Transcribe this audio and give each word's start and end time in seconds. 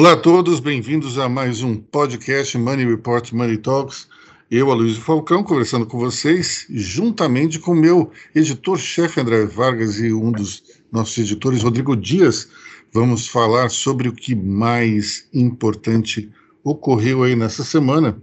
Olá 0.00 0.12
a 0.12 0.16
todos, 0.16 0.60
bem-vindos 0.60 1.18
a 1.18 1.28
mais 1.28 1.62
um 1.62 1.76
podcast 1.76 2.56
Money 2.56 2.86
Report 2.86 3.32
Money 3.32 3.58
Talks. 3.58 4.08
Eu, 4.50 4.70
Aloysio 4.70 5.02
Falcão, 5.02 5.44
conversando 5.44 5.84
com 5.84 5.98
vocês, 5.98 6.64
juntamente 6.70 7.58
com 7.58 7.74
meu 7.74 8.10
editor-chefe 8.34 9.20
André 9.20 9.44
Vargas 9.44 10.00
e 10.00 10.10
um 10.10 10.32
dos 10.32 10.62
nossos 10.90 11.18
editores, 11.18 11.62
Rodrigo 11.62 11.94
Dias, 11.94 12.48
vamos 12.90 13.28
falar 13.28 13.68
sobre 13.68 14.08
o 14.08 14.14
que 14.14 14.34
mais 14.34 15.28
importante 15.34 16.30
ocorreu 16.64 17.22
aí 17.22 17.36
nessa 17.36 17.62
semana, 17.62 18.18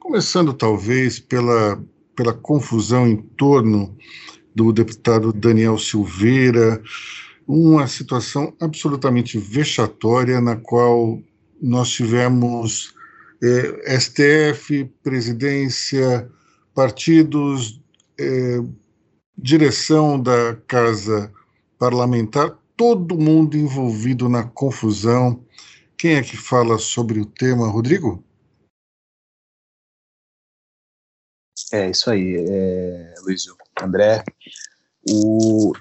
começando 0.00 0.52
talvez 0.52 1.20
pela, 1.20 1.80
pela 2.16 2.32
confusão 2.32 3.06
em 3.06 3.16
torno 3.16 3.96
do 4.52 4.72
deputado 4.72 5.32
Daniel 5.32 5.78
Silveira, 5.78 6.82
uma 7.50 7.88
situação 7.88 8.54
absolutamente 8.60 9.36
vexatória 9.36 10.40
na 10.40 10.54
qual 10.54 11.20
nós 11.60 11.90
tivemos 11.90 12.94
é, 13.42 13.98
STF, 13.98 14.84
presidência, 15.02 16.30
partidos, 16.72 17.82
é, 18.18 18.58
direção 19.36 20.22
da 20.22 20.54
casa 20.68 21.32
parlamentar, 21.76 22.56
todo 22.76 23.18
mundo 23.18 23.56
envolvido 23.56 24.28
na 24.28 24.44
confusão. 24.44 25.44
Quem 25.96 26.14
é 26.14 26.22
que 26.22 26.36
fala 26.36 26.78
sobre 26.78 27.18
o 27.18 27.26
tema, 27.26 27.66
Rodrigo? 27.66 28.22
É 31.72 31.90
isso 31.90 32.10
aí, 32.10 32.36
é, 32.36 33.14
Luizio. 33.22 33.56
André, 33.82 34.22
o, 35.08 35.72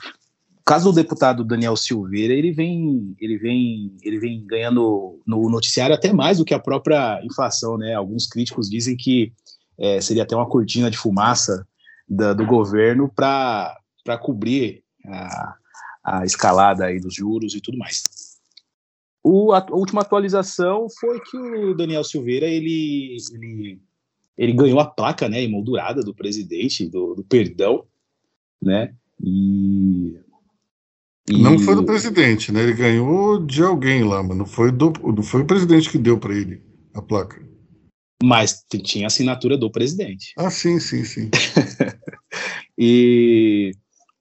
caso 0.66 0.92
do 0.92 0.96
deputado 0.96 1.44
Daniel 1.44 1.76
Silveira, 1.76 2.34
ele 2.34 2.52
vem, 2.52 3.16
ele 3.20 3.38
vem, 3.38 3.98
ele 4.04 4.20
vem 4.20 4.46
ganhando 4.46 5.20
no 5.26 5.50
noticiário 5.50 5.96
até 5.96 6.14
mais 6.14 6.38
do 6.38 6.46
que 6.46 6.54
a 6.54 6.60
própria 6.60 7.20
inflação, 7.24 7.78
né? 7.78 7.96
Alguns 7.96 8.28
críticos 8.28 8.70
dizem 8.70 8.96
que 8.96 9.34
é, 9.78 10.00
seria 10.02 10.24
até 10.24 10.36
uma 10.36 10.48
cortina 10.48 10.92
de 10.92 10.98
fumaça 10.98 11.66
da, 12.08 12.34
do 12.34 12.46
governo 12.46 13.10
para 13.10 13.78
cobrir 14.22 14.84
a, 15.06 15.56
a 16.04 16.26
escalada 16.26 16.86
aí 16.86 17.00
dos 17.00 17.16
juros 17.16 17.56
e 17.56 17.62
tudo 17.62 17.78
mais. 17.78 18.04
O, 19.24 19.52
a, 19.54 19.60
a, 19.60 19.76
última 19.76 20.02
atualização 20.02 20.88
foi 21.00 21.20
que 21.20 21.38
o 21.38 21.74
Daniel 21.74 22.04
Silveira 22.04 22.48
ele, 22.48 23.18
ele, 23.34 23.82
ele 24.38 24.54
ganhou 24.54 24.80
a 24.80 24.86
placa 24.86 25.28
né, 25.28 25.44
emoldurada 25.44 26.02
do 26.02 26.14
presidente, 26.14 26.88
do, 26.88 27.16
do 27.16 27.24
perdão, 27.24 27.86
né? 28.62 28.94
E 29.22 30.18
e... 31.30 31.42
Não 31.42 31.60
foi 31.60 31.76
do 31.76 31.84
presidente, 31.84 32.52
né? 32.52 32.64
Ele 32.64 32.74
ganhou 32.74 33.46
de 33.46 33.62
alguém 33.62 34.04
lá, 34.04 34.24
mas 34.24 34.38
não 34.38 34.46
foi, 34.46 34.72
do, 34.72 34.92
não 35.16 35.24
foi 35.24 35.42
o 35.42 35.48
presidente 35.48 35.90
que 35.90 35.98
deu 35.98 36.18
para 36.18 36.34
ele 36.34 36.62
a 36.94 37.02
placa. 37.02 37.40
Mas 38.22 38.66
tinha 38.84 39.08
assinatura 39.08 39.58
do 39.58 39.72
presidente. 39.72 40.34
Ah, 40.38 40.50
sim, 40.50 40.80
sim, 40.80 41.06
sim. 41.06 41.30
e 42.78 43.72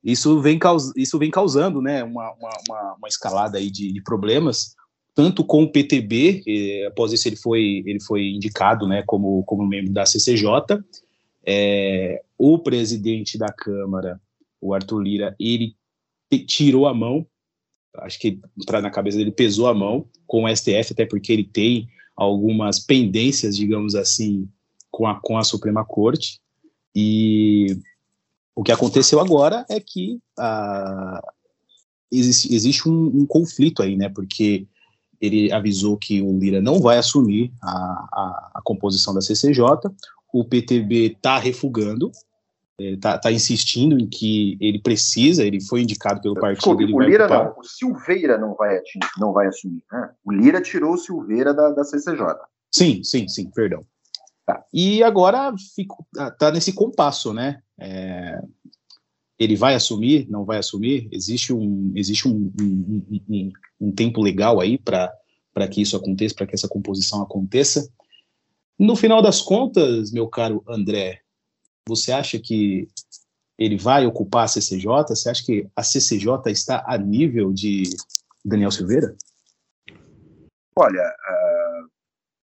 isso 0.05 0.41
vem, 0.41 0.59
caus, 0.59 0.93
isso 0.97 1.19
vem 1.19 1.31
causando 1.31 1.83
né, 1.83 2.05
uma, 2.05 2.33
uma, 2.35 2.95
uma 2.99 3.09
escalada 3.09 3.59
aí 3.59 3.71
de, 3.71 3.93
de, 3.93 4.03
problemas, 4.03 4.77
tanto 5.15 5.43
com 5.45 5.65
o 5.65 5.73
PTB, 5.73 6.43
eh, 6.47 6.87
após 6.87 7.13
isso 7.13 7.27
ele 7.27 7.37
foi, 7.37 7.83
ele 7.85 8.01
foi 8.01 8.29
indicado 8.29 8.87
né, 8.87 9.03
como, 9.05 9.43
como 9.45 9.67
membro 9.67 9.93
da 9.93 10.07
CCJ, 10.07 10.47
é, 11.45 12.23
o 12.37 12.59
presidente 12.59 13.37
da 13.37 13.53
Câmara, 13.53 14.21
o 14.61 14.75
Arthur 14.75 15.01
Lira, 15.01 15.37
ele 15.41 15.75
tirou 16.31 16.87
a 16.87 16.95
mão, 16.95 17.27
acho 17.99 18.19
que 18.19 18.41
para 18.67 18.83
na 18.83 18.91
cabeça 18.91 19.17
dele 19.17 19.33
pesou 19.33 19.67
a 19.67 19.75
mão 19.75 20.07
com 20.27 20.45
o 20.45 20.57
STF, 20.57 20.93
até 20.93 21.07
porque 21.07 21.33
ele 21.33 21.45
tem 21.45 21.89
algumas 22.17 22.81
pendências, 22.81 23.57
digamos 23.57 23.95
assim, 23.95 24.49
com 24.91 25.07
a, 25.07 25.21
com 25.21 25.39
a 25.39 25.45
Suprema 25.45 25.85
Corte. 25.85 26.41
E 26.95 27.79
o 28.55 28.63
que 28.63 28.73
aconteceu 28.73 29.21
agora 29.21 29.65
é 29.71 29.79
que 29.79 30.19
ah, 30.39 31.23
existe, 32.11 32.53
existe 32.53 32.89
um, 32.89 33.07
um, 33.21 33.27
conflito 33.27 33.83
aí, 33.83 33.97
né? 33.97 34.09
Porque 34.09 34.67
ele 35.21 35.53
avisou 35.53 35.97
que 35.97 36.21
o 36.21 36.37
Lira 36.39 36.61
não 36.61 36.81
vai 36.81 36.99
assumir 36.99 37.53
a, 37.63 37.69
a, 37.69 38.51
a 38.57 38.61
composição 38.63 39.15
da 39.15 39.21
CCJ, 39.21 39.65
o 40.33 40.45
PTB 40.45 41.13
está 41.17 41.39
refugando, 41.39 42.11
está 42.79 43.19
tá 43.19 43.33
insistindo 43.33 43.99
em 43.99 44.07
que 44.07 44.57
ele 44.61 44.81
precisa, 44.81 45.45
ele 45.45 45.61
foi 45.61 45.83
indicado 45.83 46.21
pelo 46.21 46.35
partido. 46.35 46.77
Desculpe, 46.77 46.85
o 46.93 47.01
Lira 47.01 47.27
não, 47.27 47.55
o 47.59 47.65
Silveira 47.65 48.39
não 48.39 48.55
vai, 48.55 48.81
não 49.19 49.33
vai 49.33 49.49
assumir. 49.49 49.83
Né? 49.91 50.11
O 50.25 50.33
Lira 50.33 50.61
tirou 50.61 50.95
o 50.95 50.99
Silveira 50.99 51.53
da, 51.53 51.71
da 51.71 51.85
CCJ. 51.85 52.37
Sim, 52.71 53.03
sim, 53.03 53.27
sim, 53.27 53.51
perdão. 53.51 53.85
Tá. 54.47 54.65
E 54.73 55.03
agora 55.03 55.53
fico, 55.75 56.07
tá, 56.15 56.31
tá 56.31 56.51
nesse 56.51 56.73
compasso, 56.73 57.35
né? 57.35 57.61
É, 57.79 58.41
ele 59.39 59.57
vai 59.57 59.75
assumir, 59.75 60.27
não 60.31 60.45
vai 60.45 60.59
assumir? 60.59 61.09
Existe 61.13 61.53
um, 61.53 61.93
existe 61.95 62.27
um, 62.27 62.53
um, 62.61 63.03
um, 63.29 63.53
um 63.81 63.93
tempo 63.93 64.23
legal 64.23 64.61
aí 64.61 64.79
para 64.79 65.69
que 65.71 65.83
isso 65.83 65.97
aconteça, 65.97 66.35
para 66.35 66.47
que 66.47 66.55
essa 66.55 66.69
composição 66.69 67.23
aconteça. 67.23 67.89
No 68.79 68.95
final 68.97 69.21
das 69.21 69.41
contas, 69.41 70.13
meu 70.13 70.29
caro 70.29 70.63
André, 70.69 71.21
você 71.89 72.13
acha 72.13 72.39
que 72.39 72.87
ele 73.59 73.77
vai 73.77 74.07
ocupar 74.07 74.45
a 74.45 74.49
CCJ? 74.49 74.87
Você 75.09 75.31
acha 75.31 75.45
que 75.45 75.69
a 75.75 75.83
CCJ 75.83 76.53
está 76.53 76.85
a 76.87 76.97
nível 76.99 77.53
de 77.53 77.85
Daniel 78.45 78.71
Silveira? 78.71 79.17
Olha, 80.77 81.03
uh, 81.03 81.91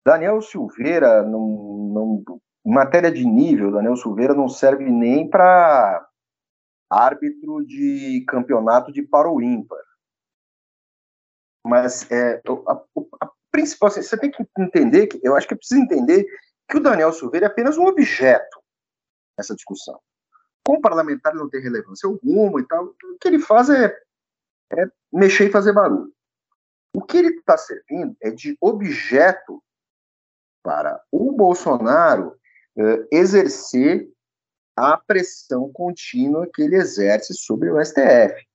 Daniel 0.06 0.42
Silveira, 0.42 1.24
não, 1.24 2.24
em 2.66 2.72
matéria 2.72 3.12
de 3.12 3.26
nível, 3.26 3.72
Daniel 3.72 3.98
Silveira 3.98 4.34
não 4.34 4.48
serve 4.48 4.86
nem 4.90 5.30
para 5.30 6.08
árbitro 6.90 7.66
de 7.66 8.24
campeonato 8.28 8.92
de 8.92 9.02
paro 9.02 9.42
ímpar. 9.42 9.82
Mas 11.66 12.10
é, 12.10 12.42
a, 12.68 12.74
a 13.22 13.30
principal, 13.52 13.88
assim, 13.90 14.02
você 14.02 14.18
tem 14.18 14.32
que 14.32 14.46
entender, 14.58 15.08
que 15.08 15.20
eu 15.24 15.36
acho 15.36 15.48
que 15.48 15.54
é 15.54 15.58
preciso 15.58 15.82
entender 15.82 16.26
que 16.70 16.78
o 16.78 16.82
Daniel 16.82 17.12
Silveira 17.12 17.48
é 17.48 17.50
apenas 17.50 17.78
um 17.78 17.86
objeto 17.86 18.61
essa 19.42 19.56
discussão. 19.56 20.00
Com 20.66 20.76
o 20.76 20.82
parlamentar 20.82 21.34
não 21.34 21.50
tem 21.50 21.62
relevância 21.62 22.08
alguma 22.08 22.60
e 22.62 22.68
tal, 22.68 22.86
o 22.86 23.18
que 23.20 23.28
ele 23.28 23.40
faz 23.40 23.70
é, 23.70 23.86
é 24.74 24.86
mexer 25.12 25.50
e 25.50 25.52
fazer 25.52 25.74
barulho. 25.74 26.14
O 26.94 27.02
que 27.02 27.18
ele 27.18 27.30
está 27.30 27.58
servindo 27.58 28.16
é 28.22 28.32
de 28.32 28.58
objeto 28.62 29.64
para 30.64 31.02
o 31.12 31.32
Bolsonaro 31.32 32.36
eh, 32.78 33.08
exercer 33.12 34.10
a 34.76 34.98
pressão 34.98 35.72
contínua 35.72 36.48
que 36.54 36.62
ele 36.62 36.76
exerce 36.76 37.34
sobre 37.34 37.70
o 37.70 37.84
STF. 37.84 38.48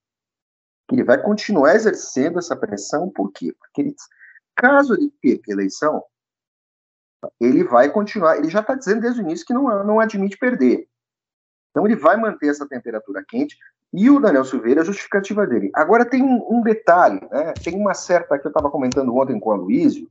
Ele 0.91 1.03
vai 1.03 1.21
continuar 1.21 1.75
exercendo 1.75 2.39
essa 2.39 2.55
pressão, 2.55 3.09
por 3.09 3.31
quê? 3.31 3.53
Porque 3.59 3.81
ele, 3.81 3.95
caso 4.55 4.93
ele 4.93 5.11
perca 5.21 5.51
a 5.51 5.53
eleição, 5.53 6.03
ele 7.39 7.63
vai 7.63 7.91
continuar, 7.91 8.37
ele 8.37 8.49
já 8.49 8.59
está 8.59 8.75
dizendo 8.75 9.01
desde 9.01 9.21
o 9.21 9.23
início 9.23 9.45
que 9.45 9.53
não, 9.53 9.83
não 9.83 9.99
admite 9.99 10.37
perder. 10.37 10.87
Então 11.71 11.85
ele 11.85 11.95
vai 11.95 12.17
manter 12.17 12.49
essa 12.49 12.67
temperatura 12.67 13.23
quente 13.27 13.57
e 13.93 14.09
o 14.09 14.19
Daniel 14.19 14.43
Silveira 14.43 14.81
é 14.81 14.83
a 14.83 14.85
justificativa 14.85 15.45
dele. 15.47 15.71
Agora 15.73 16.05
tem 16.05 16.21
um, 16.23 16.61
detalhe, 16.61 17.21
né? 17.31 17.53
tem 17.63 17.75
uma 17.75 17.93
certa, 17.93 18.37
que 18.37 18.45
eu 18.45 18.49
estava 18.49 18.69
comentando 18.69 19.15
ontem 19.15 19.39
com 19.39 19.49
o 19.49 19.53
Aloysio, 19.53 20.09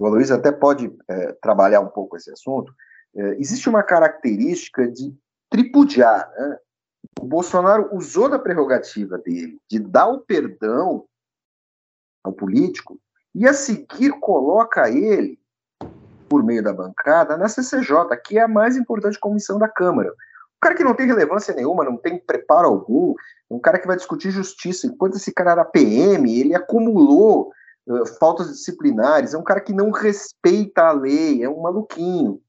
o 0.00 0.06
Aloysio 0.06 0.36
até 0.36 0.52
pode 0.52 0.94
é, 1.08 1.32
trabalhar 1.42 1.80
um 1.80 1.88
pouco 1.88 2.16
esse 2.16 2.30
assunto, 2.30 2.72
é, 3.14 3.34
existe 3.38 3.68
uma 3.68 3.82
característica 3.82 4.86
de 4.88 5.14
tripudiar. 5.50 6.30
Né? 6.30 6.58
O 7.20 7.26
Bolsonaro 7.26 7.94
usou 7.94 8.28
da 8.28 8.38
prerrogativa 8.38 9.18
dele 9.18 9.58
de 9.68 9.78
dar 9.78 10.06
o 10.06 10.20
perdão 10.20 11.04
ao 12.22 12.32
político 12.32 13.00
e 13.34 13.48
a 13.48 13.54
seguir 13.54 14.12
coloca 14.20 14.88
ele 14.90 15.39
por 16.30 16.44
meio 16.44 16.62
da 16.62 16.72
bancada 16.72 17.36
na 17.36 17.48
CCJ, 17.48 18.16
que 18.24 18.38
é 18.38 18.42
a 18.42 18.48
mais 18.48 18.76
importante 18.76 19.18
comissão 19.18 19.58
da 19.58 19.68
Câmara. 19.68 20.10
Um 20.10 20.60
cara 20.62 20.76
que 20.76 20.84
não 20.84 20.94
tem 20.94 21.06
relevância 21.06 21.52
nenhuma, 21.52 21.84
não 21.84 21.96
tem 21.96 22.20
preparo 22.20 22.68
algum, 22.68 23.14
um 23.50 23.58
cara 23.58 23.80
que 23.80 23.86
vai 23.86 23.96
discutir 23.96 24.30
justiça. 24.30 24.86
Enquanto 24.86 25.16
esse 25.16 25.32
cara 25.32 25.50
era 25.50 25.64
PM, 25.64 26.38
ele 26.38 26.54
acumulou 26.54 27.50
uh, 27.88 28.06
faltas 28.20 28.48
disciplinares, 28.48 29.34
é 29.34 29.38
um 29.38 29.42
cara 29.42 29.60
que 29.60 29.72
não 29.72 29.90
respeita 29.90 30.84
a 30.84 30.92
lei, 30.92 31.42
é 31.42 31.48
um 31.48 31.62
maluquinho, 31.62 32.40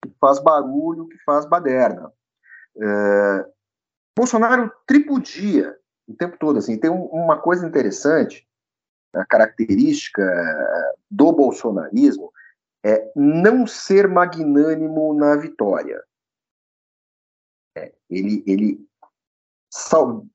que 0.00 0.14
faz 0.20 0.38
barulho, 0.38 1.08
que 1.08 1.18
faz 1.24 1.44
baderna. 1.46 2.12
Uh, 2.76 3.44
Bolsonaro 4.16 4.70
tripudia 4.86 5.74
o 6.06 6.14
tempo 6.14 6.36
todo. 6.38 6.60
Assim, 6.60 6.78
tem 6.78 6.90
um, 6.90 7.06
uma 7.06 7.38
coisa 7.38 7.66
interessante, 7.66 8.46
a 9.12 9.24
característica 9.24 10.22
do 11.10 11.32
bolsonarismo, 11.32 12.30
é 12.84 13.12
não 13.16 13.66
ser 13.66 14.08
magnânimo 14.08 15.14
na 15.14 15.36
vitória. 15.36 16.02
É, 17.76 17.94
ele 18.08 18.42
ele 18.46 18.88
sal, 19.70 20.26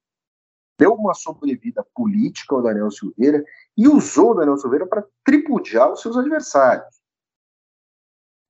deu 0.78 0.94
uma 0.94 1.14
sobrevida 1.14 1.86
política 1.96 2.56
ao 2.56 2.62
Daniel 2.62 2.92
Silveira 2.92 3.44
e 3.78 3.88
usou 3.88 4.32
o 4.32 4.34
Daniel 4.36 4.58
Silveira 4.58 4.86
para 4.86 5.06
tripudiar 5.24 5.92
os 5.92 6.02
seus 6.02 6.18
adversários. 6.18 7.02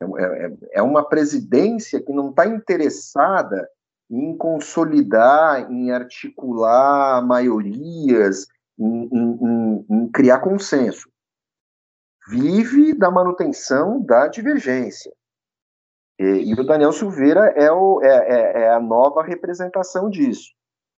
É, 0.01 0.45
é, 0.45 0.57
é 0.73 0.81
uma 0.81 1.07
presidência 1.07 2.01
que 2.01 2.11
não 2.11 2.29
está 2.29 2.47
interessada 2.47 3.69
em 4.09 4.35
consolidar, 4.35 5.71
em 5.71 5.91
articular 5.91 7.21
maiorias, 7.25 8.47
em, 8.77 9.09
em, 9.11 9.85
em, 9.89 10.11
criar 10.11 10.39
consenso. 10.39 11.10
Vive 12.27 12.93
da 12.93 13.09
manutenção 13.09 14.01
da 14.03 14.27
divergência. 14.27 15.11
E, 16.19 16.51
e 16.51 16.53
o 16.53 16.63
Daniel 16.63 16.91
Silveira 16.91 17.53
é, 17.55 17.71
o, 17.71 18.01
é, 18.01 18.07
é, 18.07 18.61
é 18.63 18.69
a 18.69 18.79
nova 18.79 19.23
representação 19.23 20.09
disso. 20.09 20.51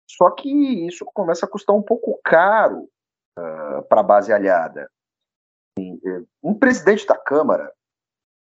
Só 0.09 0.31
que 0.31 0.49
isso 0.87 1.05
começa 1.13 1.45
a 1.45 1.49
custar 1.49 1.75
um 1.75 1.81
pouco 1.81 2.19
caro 2.23 2.89
uh, 3.37 3.83
para 3.87 4.01
a 4.01 4.03
base 4.03 4.33
aliada. 4.33 4.89
É, 5.79 6.21
um 6.43 6.57
presidente 6.57 7.05
da 7.05 7.17
Câmara 7.17 7.71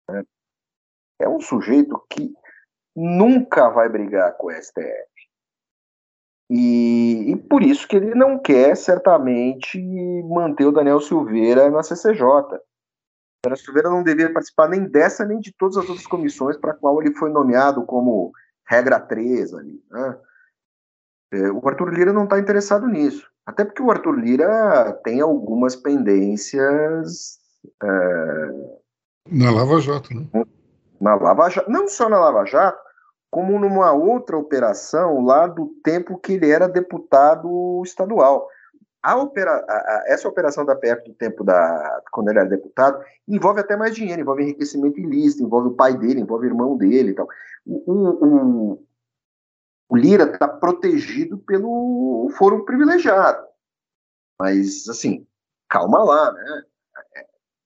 né, 0.09 0.25
é 1.21 1.29
um 1.29 1.41
sujeito 1.41 2.03
que 2.09 2.33
nunca 2.97 3.69
vai 3.69 3.89
brigar 3.89 4.37
com 4.37 4.47
o 4.47 4.51
STF. 4.51 5.12
E, 6.51 7.33
e, 7.33 7.37
por 7.37 7.63
isso 7.63 7.89
que 7.89 7.97
ele 7.97 8.15
não 8.15 8.39
quer, 8.39 8.77
certamente, 8.77 9.79
manter 10.25 10.67
o 10.67 10.73
Daniel 10.73 11.01
Silveira 11.01 11.71
na 11.71 11.83
CCJ. 11.83 12.25
O 12.25 12.59
Daniel 13.45 13.57
Silveira 13.57 13.89
não 13.89 14.03
deveria 14.03 14.33
participar 14.33 14.69
nem 14.69 14.85
dessa, 14.85 15.25
nem 15.25 15.41
de 15.41 15.53
todas 15.57 15.77
as 15.79 15.89
outras 15.89 16.07
comissões 16.07 16.57
para 16.57 16.73
a 16.73 16.77
qual 16.77 17.01
ele 17.01 17.15
foi 17.15 17.31
nomeado 17.31 17.85
como 17.87 18.33
regra 18.69 19.01
3 19.01 19.55
ali. 19.55 19.83
Né? 19.91 20.19
É, 21.33 21.51
o 21.51 21.67
Arthur 21.67 21.93
Lira 21.93 22.13
não 22.13 22.25
está 22.25 22.39
interessado 22.39 22.87
nisso. 22.87 23.27
Até 23.47 23.65
porque 23.65 23.83
o 23.83 23.91
Arthur 23.91 24.13
Lira 24.13 24.93
tem 25.05 25.21
algumas 25.21 25.75
pendências. 25.75 27.39
É... 27.83 27.89
Na 29.31 29.51
Lava 29.51 29.81
Jato, 29.81 30.15
né? 30.15 30.27
Na 31.01 31.15
Lava 31.15 31.49
Jato. 31.49 31.71
Não 31.71 31.89
só 31.89 32.09
na 32.09 32.21
Lava 32.21 32.45
Jato, 32.45 32.79
como 33.33 33.59
numa 33.59 33.93
outra 33.93 34.37
operação 34.37 35.25
lá 35.25 35.47
do 35.47 35.69
tempo 35.83 36.19
que 36.19 36.35
ele 36.35 36.51
era 36.51 36.69
deputado 36.69 37.81
estadual. 37.83 38.47
A 39.03 39.17
opera, 39.17 39.53
a, 39.53 39.73
a, 39.73 40.05
essa 40.09 40.29
operação 40.29 40.67
da 40.67 40.77
PF 40.77 41.09
do 41.09 41.15
tempo 41.15 41.43
da 41.43 42.03
quando 42.13 42.29
ele 42.29 42.39
era 42.39 42.49
deputado 42.49 43.03
envolve 43.27 43.61
até 43.61 43.75
mais 43.75 43.95
dinheiro, 43.95 44.21
envolve 44.21 44.43
enriquecimento 44.43 45.01
ilícito, 45.01 45.43
envolve 45.43 45.69
o 45.69 45.75
pai 45.75 45.97
dele, 45.97 46.21
envolve 46.21 46.47
o 46.47 46.51
irmão 46.51 46.77
dele 46.77 47.13
e 47.13 47.15
tal. 47.15 47.27
O, 47.65 47.87
o, 47.87 48.87
o 49.89 49.97
Lira 49.97 50.25
está 50.25 50.47
protegido 50.47 51.39
pelo 51.39 52.31
foro 52.37 52.67
privilegiado. 52.67 53.47
Mas, 54.39 54.87
assim, 54.91 55.27
calma 55.71 56.05
lá, 56.05 56.33
né? 56.33 56.63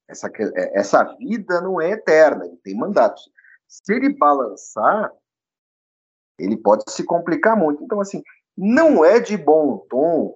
Essa, 0.06 0.30
essa 0.72 1.02
vida 1.16 1.60
não 1.60 1.80
é 1.80 1.90
eterna, 1.90 2.46
ele 2.46 2.56
tem 2.58 2.76
mandatos. 2.76 3.28
Se 3.66 3.92
ele 3.92 4.16
balançar, 4.16 5.12
ele 6.38 6.56
pode 6.56 6.84
se 6.88 7.04
complicar 7.04 7.56
muito. 7.56 7.82
Então, 7.82 8.00
assim, 8.00 8.22
não 8.56 9.04
é 9.04 9.20
de 9.20 9.36
bom 9.36 9.78
tom 9.88 10.34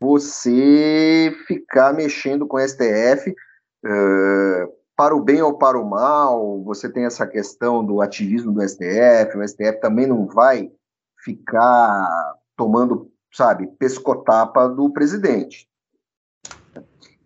você 0.00 1.34
ficar 1.46 1.92
mexendo 1.92 2.46
com 2.46 2.56
o 2.56 2.68
STF 2.68 3.30
uh, 3.30 4.72
para 4.96 5.14
o 5.14 5.22
bem 5.22 5.42
ou 5.42 5.56
para 5.56 5.78
o 5.78 5.88
mal. 5.88 6.62
Você 6.64 6.90
tem 6.90 7.04
essa 7.04 7.26
questão 7.26 7.84
do 7.84 8.00
ativismo 8.00 8.52
do 8.52 8.66
STF, 8.66 9.36
o 9.36 9.46
STF 9.46 9.80
também 9.80 10.06
não 10.06 10.26
vai 10.26 10.70
ficar 11.18 12.34
tomando, 12.56 13.10
sabe, 13.32 13.66
pescotapa 13.78 14.68
do 14.68 14.90
presidente. 14.92 15.68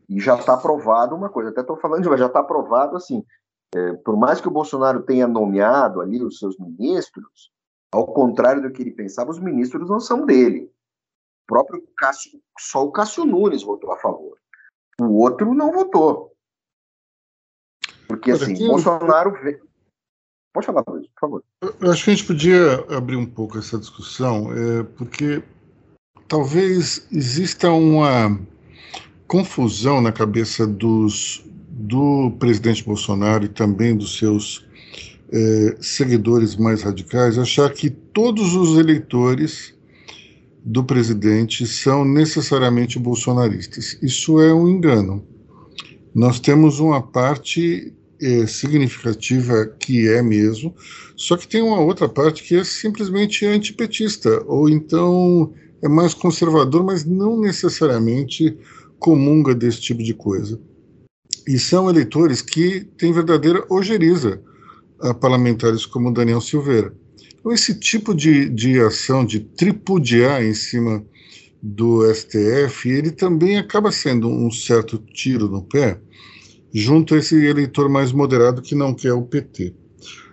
E 0.09 0.19
já 0.19 0.35
está 0.37 0.55
aprovado 0.55 1.15
uma 1.15 1.29
coisa, 1.29 1.51
até 1.51 1.61
estou 1.61 1.77
falando 1.77 2.03
de 2.03 2.19
já 2.19 2.27
está 2.27 2.41
aprovado 2.41 2.97
assim, 2.97 3.25
é, 3.73 3.93
por 3.93 4.17
mais 4.17 4.41
que 4.41 4.49
o 4.49 4.51
Bolsonaro 4.51 5.03
tenha 5.03 5.29
nomeado 5.29 6.01
ali 6.01 6.21
os 6.21 6.39
seus 6.39 6.59
ministros, 6.59 7.53
ao 7.93 8.07
contrário 8.07 8.63
do 8.63 8.71
que 8.71 8.83
ele 8.83 8.93
pensava, 8.93 9.31
os 9.31 9.41
ministros 9.41 9.89
não 9.89 10.01
são 10.01 10.25
dele. 10.25 10.73
O 11.45 11.47
próprio 11.47 11.83
Cássio, 11.97 12.41
só 12.59 12.85
o 12.85 12.93
Cássio 12.93 13.25
Nunes 13.25 13.63
votou 13.63 13.93
a 13.93 13.99
favor. 13.99 14.39
O 15.01 15.21
outro 15.21 15.55
não 15.55 15.73
votou. 15.73 16.33
Porque 18.07 18.31
assim, 18.31 18.55
Bolsonaro 18.67 19.33
Pode 20.53 20.67
falar, 20.67 20.83
Luiz, 20.89 21.07
por 21.09 21.21
favor. 21.21 21.45
Eu 21.63 21.93
acho 21.93 22.05
que 22.05 22.11
a 22.11 22.15
gente 22.15 22.27
podia 22.27 22.75
abrir 22.97 23.17
um 23.17 23.27
pouco 23.27 23.57
essa 23.57 23.79
discussão, 23.79 24.53
é, 24.53 24.83
porque 24.83 25.43
talvez 26.27 27.07
exista 27.13 27.71
uma 27.71 28.37
confusão 29.29 30.01
na 30.01 30.11
cabeça 30.11 30.67
dos, 30.67 31.45
do 31.69 32.33
presidente 32.41 32.85
Bolsonaro 32.85 33.45
e 33.45 33.49
também 33.49 33.97
dos 33.97 34.19
seus 34.19 34.67
é, 35.33 35.77
seguidores 35.81 36.57
mais 36.57 36.83
radicais, 36.83 37.39
achar 37.39 37.71
que 37.73 37.89
todos 37.89 38.55
os 38.55 38.77
eleitores 38.79 39.75
do 40.65 40.85
presidente 40.85 41.67
são 41.67 42.05
necessariamente 42.05 42.99
bolsonaristas. 42.99 43.97
Isso 44.03 44.41
é 44.41 44.53
um 44.53 44.69
engano. 44.69 45.25
Nós 46.15 46.41
temos 46.41 46.81
uma 46.81 47.01
parte 47.01 47.95
é, 48.21 48.47
significativa 48.47 49.67
que 49.79 50.09
é 50.09 50.21
mesmo, 50.21 50.75
só 51.17 51.37
que 51.37 51.49
tem 51.49 51.63
uma 51.63 51.81
outra 51.81 52.09
parte 52.09 52.43
que 52.43 52.57
é 52.57 52.65
simplesmente 52.65 53.47
antipetista, 53.47 54.43
ou 54.47 54.69
então 54.69 55.53
é 55.81 55.89
mais 55.89 56.13
conservador, 56.13 56.85
mas 56.85 57.05
não 57.05 57.41
necessariamente 57.41 58.59
comunga 58.99 59.55
desse 59.55 59.81
tipo 59.81 60.03
de 60.03 60.13
coisa. 60.13 60.61
E 61.47 61.59
são 61.59 61.89
eleitores 61.89 62.43
que 62.43 62.85
têm 62.99 63.13
verdadeira 63.13 63.65
ojeriza 63.71 64.43
a 65.01 65.15
parlamentares 65.15 65.87
como 65.87 66.13
Daniel 66.13 66.41
Silveira. 66.41 66.95
Então, 67.39 67.53
esse 67.53 67.75
tipo 67.75 68.15
de, 68.15 68.49
de 68.49 68.81
ação, 68.81 69.25
de 69.25 69.41
tripudiar 69.41 70.45
em 70.45 70.53
cima 70.53 71.05
do 71.63 72.03
STF, 72.15 72.89
ele 72.89 73.11
também 73.11 73.59
acaba 73.59 73.91
sendo 73.91 74.29
um 74.29 74.51
certo 74.51 74.99
tiro 74.99 75.49
no 75.49 75.63
pé, 75.63 75.99
junto 76.73 77.15
a 77.15 77.19
esse 77.19 77.35
eleitor 77.45 77.89
mais 77.89 78.13
moderado 78.13 78.63
que 78.63 78.75
não 78.75 78.95
quer 78.95 79.13
o 79.13 79.23
PT. 79.23 79.75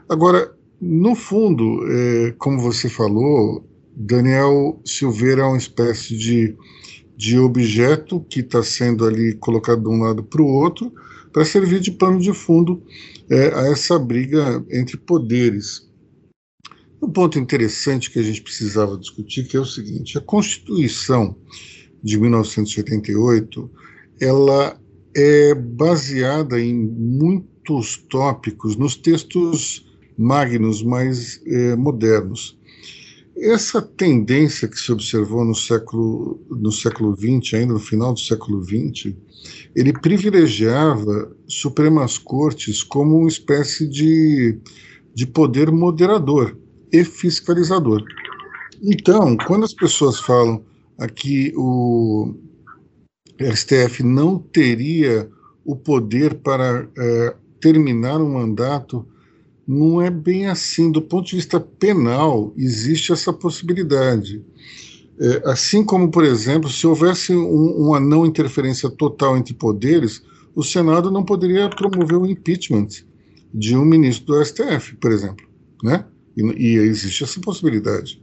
Agora, 0.08 0.54
no 0.80 1.16
fundo, 1.16 1.80
é, 1.90 2.36
como 2.38 2.60
você 2.60 2.88
falou, 2.88 3.66
Daniel 3.96 4.80
Silveira 4.86 5.42
é 5.42 5.46
uma 5.46 5.58
espécie 5.58 6.16
de, 6.16 6.56
de 7.16 7.40
objeto 7.40 8.20
que 8.30 8.42
está 8.42 8.62
sendo 8.62 9.06
ali 9.06 9.34
colocado 9.34 9.82
de 9.82 9.90
um 9.90 10.04
lado 10.04 10.24
para 10.24 10.42
o 10.42 10.48
outro 10.48 10.94
para 11.34 11.44
servir 11.44 11.80
de 11.80 11.92
pano 11.92 12.20
de 12.20 12.34
fundo 12.34 12.82
é, 13.30 13.54
a 13.54 13.68
essa 13.68 13.98
briga 14.00 14.64
entre 14.72 14.98
poderes. 14.98 15.88
Um 17.02 17.10
ponto 17.10 17.38
interessante 17.38 18.10
que 18.10 18.20
a 18.20 18.24
gente 18.24 18.42
precisava 18.42 18.98
discutir 18.98 19.48
que 19.48 19.58
é 19.58 19.60
o 19.60 19.66
seguinte: 19.66 20.18
a 20.18 20.22
Constituição 20.22 21.36
de 22.04 22.18
1988 22.18 23.70
ela 24.20 24.80
é 25.16 25.54
baseada 25.54 26.60
em 26.60 26.74
muitos 26.76 27.98
tópicos 27.98 28.76
nos 28.76 28.96
textos 28.96 29.86
magnos 30.18 30.82
mais 30.82 31.42
é, 31.46 31.76
modernos. 31.76 32.58
Essa 33.40 33.82
tendência 33.82 34.68
que 34.68 34.80
se 34.80 34.92
observou 34.92 35.46
no 35.46 35.54
século 35.54 36.42
no 36.50 36.72
século 36.72 37.16
XX, 37.16 37.54
ainda 37.54 37.74
no 37.74 37.80
final 37.80 38.14
do 38.14 38.20
século 38.20 38.64
XX, 38.64 39.14
ele 39.76 39.94
privilegiava 39.94 41.32
supremas 41.48 42.18
cortes 42.18 42.82
como 42.82 43.20
uma 43.20 43.28
espécie 43.28 43.88
de, 43.88 44.60
de 45.14 45.28
poder 45.28 45.72
moderador 45.72 46.58
e 46.92 47.04
fiscalizador. 47.04 48.04
Então, 48.82 49.38
quando 49.46 49.66
as 49.66 49.74
pessoas 49.74 50.20
falam 50.20 50.64
aqui 50.98 51.54
o 51.56 52.34
STF 53.40 54.02
não 54.04 54.40
teria 54.40 55.30
o 55.64 55.76
poder 55.76 56.36
para 56.36 56.88
é, 56.98 57.36
terminar 57.60 58.20
um 58.20 58.34
mandato, 58.34 59.06
não 59.68 60.02
é 60.02 60.10
bem 60.10 60.48
assim. 60.48 60.92
Do 60.92 61.02
ponto 61.02 61.28
de 61.28 61.36
vista 61.36 61.60
penal, 61.60 62.54
existe 62.56 63.12
essa 63.12 63.34
possibilidade. 63.34 64.44
É, 65.20 65.42
assim 65.46 65.84
como, 65.84 66.10
por 66.10 66.24
exemplo, 66.24 66.70
se 66.70 66.86
houvesse 66.88 67.36
um, 67.36 67.88
uma 67.88 68.00
não 68.00 68.26
interferência 68.26 68.90
total 68.90 69.36
entre 69.36 69.54
poderes, 69.54 70.24
o 70.56 70.64
Senado 70.64 71.12
não 71.12 71.24
poderia 71.24 71.70
promover 71.70 72.18
o 72.18 72.26
impeachment 72.26 72.88
de 73.54 73.76
um 73.76 73.84
ministro 73.84 74.28
do 74.28 74.46
STF, 74.46 74.96
por 74.96 75.12
exemplo, 75.12 75.46
né? 75.84 76.06
E, 76.36 76.42
e 76.44 76.78
existe 76.78 77.24
essa 77.24 77.40
possibilidade. 77.40 78.22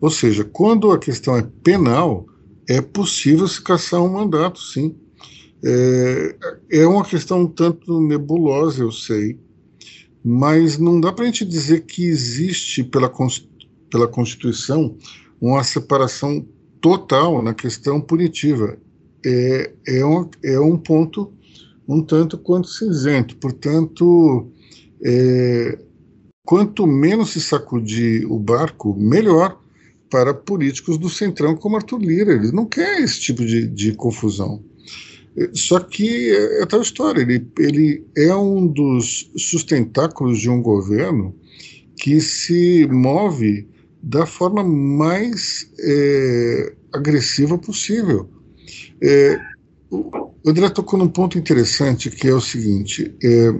Ou 0.00 0.10
seja, 0.10 0.44
quando 0.44 0.90
a 0.90 0.98
questão 0.98 1.36
é 1.36 1.46
penal, 1.62 2.26
é 2.68 2.80
possível 2.80 3.48
se 3.48 3.60
caçar 3.62 4.02
um 4.02 4.12
mandato, 4.12 4.60
sim. 4.60 4.94
É, 5.64 6.36
é 6.70 6.86
uma 6.86 7.04
questão 7.04 7.40
um 7.42 7.46
tanto 7.46 8.00
nebulosa, 8.00 8.82
eu 8.82 8.92
sei, 8.92 9.38
mas 10.24 10.78
não 10.78 11.00
dá 11.00 11.12
para 11.12 11.24
a 11.24 11.26
gente 11.26 11.44
dizer 11.44 11.82
que 11.82 12.06
existe 12.06 12.82
pela, 12.82 13.12
pela 13.90 14.08
Constituição 14.08 14.96
uma 15.40 15.62
separação 15.62 16.46
total 16.80 17.42
na 17.42 17.52
questão 17.52 18.00
punitiva 18.00 18.78
é, 19.24 19.72
é, 19.86 20.04
um, 20.04 20.28
é 20.42 20.58
um 20.58 20.76
ponto 20.76 21.32
um 21.88 22.02
tanto 22.02 22.38
quanto 22.38 22.68
cinzento. 22.68 23.36
Portanto, 23.36 24.50
é, 25.02 25.78
quanto 26.44 26.86
menos 26.86 27.30
se 27.30 27.40
sacudir 27.40 28.30
o 28.30 28.38
barco, 28.38 28.94
melhor 28.94 29.60
para 30.10 30.32
políticos 30.32 30.96
do 30.96 31.08
Centrão 31.08 31.56
como 31.56 31.76
Arthur 31.76 31.98
Lira. 31.98 32.32
Ele 32.32 32.52
não 32.52 32.66
quer 32.66 33.00
esse 33.00 33.20
tipo 33.20 33.44
de, 33.44 33.66
de 33.66 33.92
confusão. 33.94 34.62
Só 35.52 35.80
que 35.80 36.30
é, 36.30 36.62
é 36.62 36.66
tal 36.66 36.80
história, 36.80 37.22
ele, 37.22 37.46
ele 37.58 38.06
é 38.16 38.34
um 38.34 38.66
dos 38.66 39.30
sustentáculos 39.36 40.38
de 40.38 40.48
um 40.48 40.62
governo 40.62 41.34
que 41.96 42.20
se 42.20 42.86
move 42.86 43.68
da 44.02 44.26
forma 44.26 44.62
mais 44.62 45.68
é, 45.80 46.74
agressiva 46.92 47.58
possível. 47.58 48.28
É, 49.02 49.40
o 49.90 50.32
André 50.46 50.68
tocou 50.70 50.98
num 50.98 51.08
ponto 51.08 51.38
interessante 51.38 52.10
que 52.10 52.28
é 52.28 52.34
o 52.34 52.40
seguinte: 52.40 53.14
é, 53.22 53.52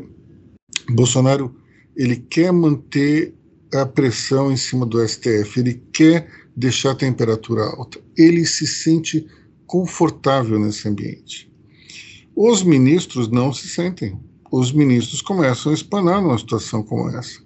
Bolsonaro 0.90 1.54
ele 1.96 2.16
quer 2.16 2.52
manter 2.52 3.34
a 3.72 3.86
pressão 3.86 4.52
em 4.52 4.56
cima 4.56 4.86
do 4.86 5.06
STF, 5.06 5.58
ele 5.58 5.82
quer 5.92 6.28
deixar 6.56 6.92
a 6.92 6.96
temperatura 6.96 7.62
alta, 7.62 8.00
ele 8.16 8.44
se 8.46 8.66
sente 8.66 9.26
confortável 9.66 10.58
nesse 10.58 10.86
ambiente. 10.88 11.53
Os 12.36 12.64
ministros 12.64 13.28
não 13.28 13.52
se 13.52 13.68
sentem. 13.68 14.18
Os 14.50 14.72
ministros 14.72 15.22
começam 15.22 15.70
a 15.70 15.74
espanar 15.74 16.20
numa 16.20 16.36
situação 16.36 16.82
como 16.82 17.08
essa. 17.10 17.40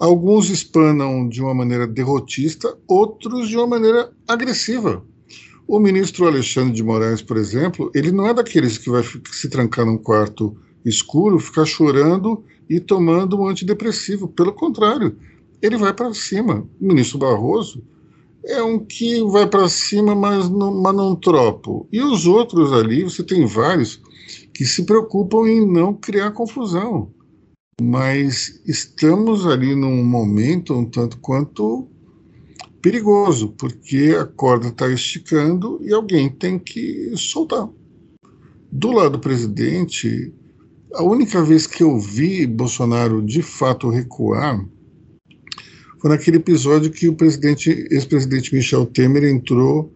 Alguns 0.00 0.50
espanam 0.50 1.28
de 1.28 1.40
uma 1.40 1.54
maneira 1.54 1.86
derrotista, 1.86 2.76
outros 2.88 3.48
de 3.48 3.56
uma 3.56 3.68
maneira 3.68 4.10
agressiva. 4.26 5.04
O 5.68 5.78
ministro 5.78 6.26
Alexandre 6.26 6.72
de 6.74 6.82
Moraes, 6.82 7.22
por 7.22 7.36
exemplo, 7.36 7.88
ele 7.94 8.10
não 8.10 8.26
é 8.26 8.34
daqueles 8.34 8.78
que 8.78 8.90
vai 8.90 9.04
se 9.30 9.48
trancar 9.48 9.86
num 9.86 9.96
quarto 9.96 10.56
escuro, 10.84 11.38
ficar 11.38 11.64
chorando 11.64 12.44
e 12.68 12.80
tomando 12.80 13.40
um 13.40 13.46
antidepressivo. 13.46 14.26
Pelo 14.26 14.52
contrário, 14.52 15.16
ele 15.62 15.76
vai 15.76 15.92
para 15.92 16.12
cima. 16.12 16.66
O 16.80 16.84
ministro 16.84 17.18
Barroso 17.18 17.80
é 18.44 18.60
um 18.60 18.78
que 18.78 19.22
vai 19.22 19.46
para 19.46 19.68
cima, 19.68 20.16
mas 20.16 20.48
não, 20.48 20.82
mas 20.82 20.94
não 20.94 21.14
tropo. 21.14 21.86
E 21.92 22.02
os 22.02 22.26
outros 22.26 22.72
ali, 22.72 23.04
você 23.04 23.22
tem 23.22 23.46
vários 23.46 24.00
que 24.56 24.64
se 24.64 24.84
preocupam 24.84 25.46
em 25.48 25.66
não 25.66 25.92
criar 25.94 26.30
confusão 26.30 27.14
mas 27.80 28.60
estamos 28.66 29.46
ali 29.46 29.74
num 29.74 30.02
momento 30.02 30.74
um 30.74 30.84
tanto 30.84 31.18
quanto 31.18 31.86
perigoso, 32.80 33.50
porque 33.58 34.16
a 34.18 34.24
corda 34.24 34.68
está 34.68 34.88
esticando 34.88 35.78
e 35.82 35.92
alguém 35.92 36.30
tem 36.30 36.58
que 36.58 37.12
soltar. 37.16 37.68
Do 38.72 38.92
lado 38.92 39.12
do 39.12 39.18
presidente, 39.18 40.32
a 40.94 41.02
única 41.02 41.42
vez 41.42 41.66
que 41.66 41.82
eu 41.82 41.98
vi 41.98 42.46
Bolsonaro 42.46 43.20
de 43.22 43.42
fato 43.42 43.90
recuar 43.90 44.64
foi 46.00 46.10
naquele 46.10 46.38
episódio 46.38 46.90
que 46.90 47.08
o 47.08 47.14
presidente, 47.14 47.86
ex-presidente 47.90 48.54
Michel 48.54 48.86
Temer 48.86 49.24
entrou 49.24 49.92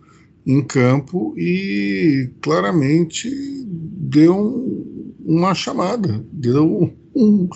em 0.51 0.63
campo 0.63 1.33
e 1.37 2.31
claramente 2.43 3.31
deu 3.67 4.37
um, 4.37 5.15
uma 5.25 5.55
chamada, 5.55 6.25
deu 6.33 6.93
um, 7.15 7.49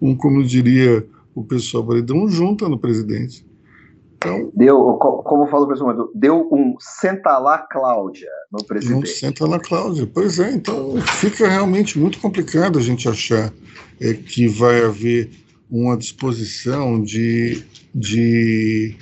um, 0.00 0.14
como 0.14 0.44
diria 0.44 1.06
o 1.34 1.42
pessoal, 1.42 2.02
deu 2.02 2.16
um 2.16 2.28
junta 2.28 2.68
no 2.68 2.78
presidente. 2.78 3.46
Então, 4.16 4.52
deu, 4.54 4.76
como 4.98 5.48
falou 5.48 5.66
o 5.66 5.68
pessoal, 5.68 6.10
deu 6.14 6.48
um 6.52 6.76
senta 6.78 7.38
lá 7.38 7.58
Cláudia 7.58 8.30
no 8.52 8.62
presidente. 8.64 9.02
Um 9.02 9.06
senta 9.06 9.46
lá 9.46 9.58
Cláudia, 9.58 10.06
pois 10.12 10.38
é, 10.38 10.52
então 10.52 10.96
fica 11.20 11.48
realmente 11.48 11.98
muito 11.98 12.20
complicado 12.20 12.78
a 12.78 12.82
gente 12.82 13.08
achar 13.08 13.52
é, 14.00 14.14
que 14.14 14.46
vai 14.46 14.84
haver 14.84 15.30
uma 15.70 15.96
disposição 15.96 17.02
de, 17.02 17.64
de 17.94 18.94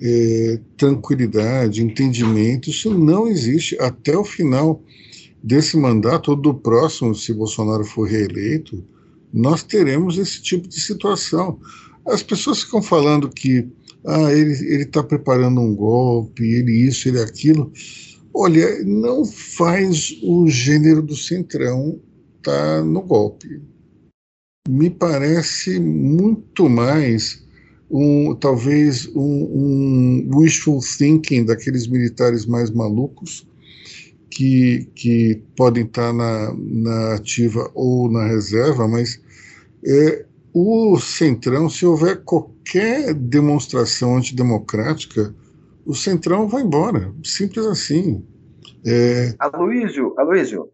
é, 0.00 0.60
tranquilidade, 0.76 1.82
entendimento, 1.82 2.70
isso 2.70 2.96
não 2.96 3.26
existe 3.26 3.76
até 3.80 4.16
o 4.16 4.24
final 4.24 4.82
desse 5.42 5.76
mandato 5.76 6.30
ou 6.30 6.36
do 6.36 6.54
próximo, 6.54 7.14
se 7.14 7.32
Bolsonaro 7.32 7.84
for 7.84 8.08
reeleito, 8.08 8.84
nós 9.32 9.62
teremos 9.62 10.18
esse 10.18 10.42
tipo 10.42 10.68
de 10.68 10.80
situação. 10.80 11.58
As 12.06 12.22
pessoas 12.22 12.62
ficam 12.62 12.82
falando 12.82 13.28
que 13.28 13.68
ah, 14.04 14.32
ele 14.32 14.82
está 14.82 15.02
preparando 15.02 15.60
um 15.60 15.74
golpe, 15.74 16.44
ele 16.44 16.72
isso, 16.72 17.08
ele 17.08 17.20
aquilo. 17.20 17.72
Olha, 18.32 18.82
não 18.84 19.24
faz 19.24 20.16
o 20.22 20.48
gênero 20.48 21.02
do 21.02 21.16
Centrão 21.16 22.00
tá 22.42 22.82
no 22.82 23.02
golpe. 23.02 23.60
Me 24.68 24.88
parece 24.88 25.80
muito 25.80 26.68
mais 26.68 27.44
um, 27.90 28.34
talvez 28.34 29.06
um, 29.14 30.28
um 30.30 30.38
wishful 30.38 30.80
thinking 30.80 31.44
daqueles 31.44 31.86
militares 31.86 32.46
mais 32.46 32.70
malucos 32.70 33.46
que, 34.30 34.88
que 34.94 35.42
podem 35.56 35.84
estar 35.84 36.12
na, 36.12 36.54
na 36.54 37.14
ativa 37.14 37.70
ou 37.74 38.10
na 38.10 38.26
reserva, 38.26 38.86
mas 38.86 39.20
é, 39.84 40.24
o 40.52 40.98
Centrão, 40.98 41.68
se 41.68 41.86
houver 41.86 42.22
qualquer 42.24 43.14
demonstração 43.14 44.16
antidemocrática, 44.16 45.34
o 45.86 45.94
Centrão 45.94 46.46
vai 46.48 46.62
embora. 46.62 47.12
Simples 47.24 47.64
assim. 47.66 48.24
É... 48.86 49.34
Aloysio, 49.38 50.14
Aloysio 50.18 50.68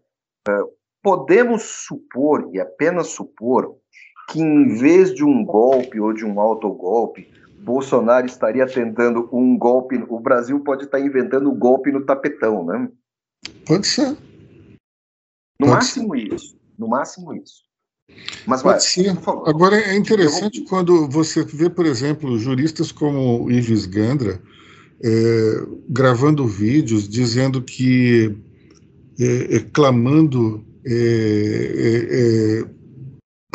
é, 0.47 0.59
podemos 1.01 1.63
supor, 1.63 2.49
e 2.53 2.59
apenas 2.59 3.07
supor, 3.07 3.75
que 4.29 4.39
em 4.39 4.77
vez 4.77 5.13
de 5.13 5.23
um 5.23 5.43
golpe 5.43 5.99
ou 5.99 6.13
de 6.13 6.25
um 6.25 6.39
autogolpe, 6.39 7.27
Bolsonaro 7.59 8.25
estaria 8.25 8.65
tentando 8.67 9.27
um 9.31 9.57
golpe. 9.57 10.03
O 10.07 10.19
Brasil 10.19 10.59
pode 10.59 10.85
estar 10.85 10.99
inventando 10.99 11.49
um 11.49 11.57
golpe 11.57 11.91
no 11.91 12.05
tapetão, 12.05 12.65
né? 12.65 12.89
Pode 13.65 13.87
ser. 13.87 14.09
No 15.59 15.67
Pode 15.67 15.71
máximo 15.71 16.15
ser. 16.15 16.33
isso. 16.33 16.57
No 16.77 16.87
máximo 16.87 17.33
isso. 17.33 17.63
Mas 18.45 18.61
Pode 18.61 18.75
vai, 18.75 18.79
ser. 18.79 19.17
Agora 19.47 19.77
é 19.77 19.95
interessante 19.95 20.59
vou... 20.59 20.69
quando 20.69 21.09
você 21.09 21.43
vê, 21.43 21.69
por 21.69 21.85
exemplo, 21.85 22.37
juristas 22.37 22.91
como 22.91 23.49
Ives 23.49 23.85
Gandra 23.85 24.39
é, 25.03 25.67
gravando 25.89 26.47
vídeos 26.47 27.07
dizendo 27.07 27.61
que 27.61 28.35
é, 29.19 29.55
é, 29.55 29.59
clamando, 29.59 30.63
é, 30.85 30.93
é, 30.93 32.59
é, 32.61 32.74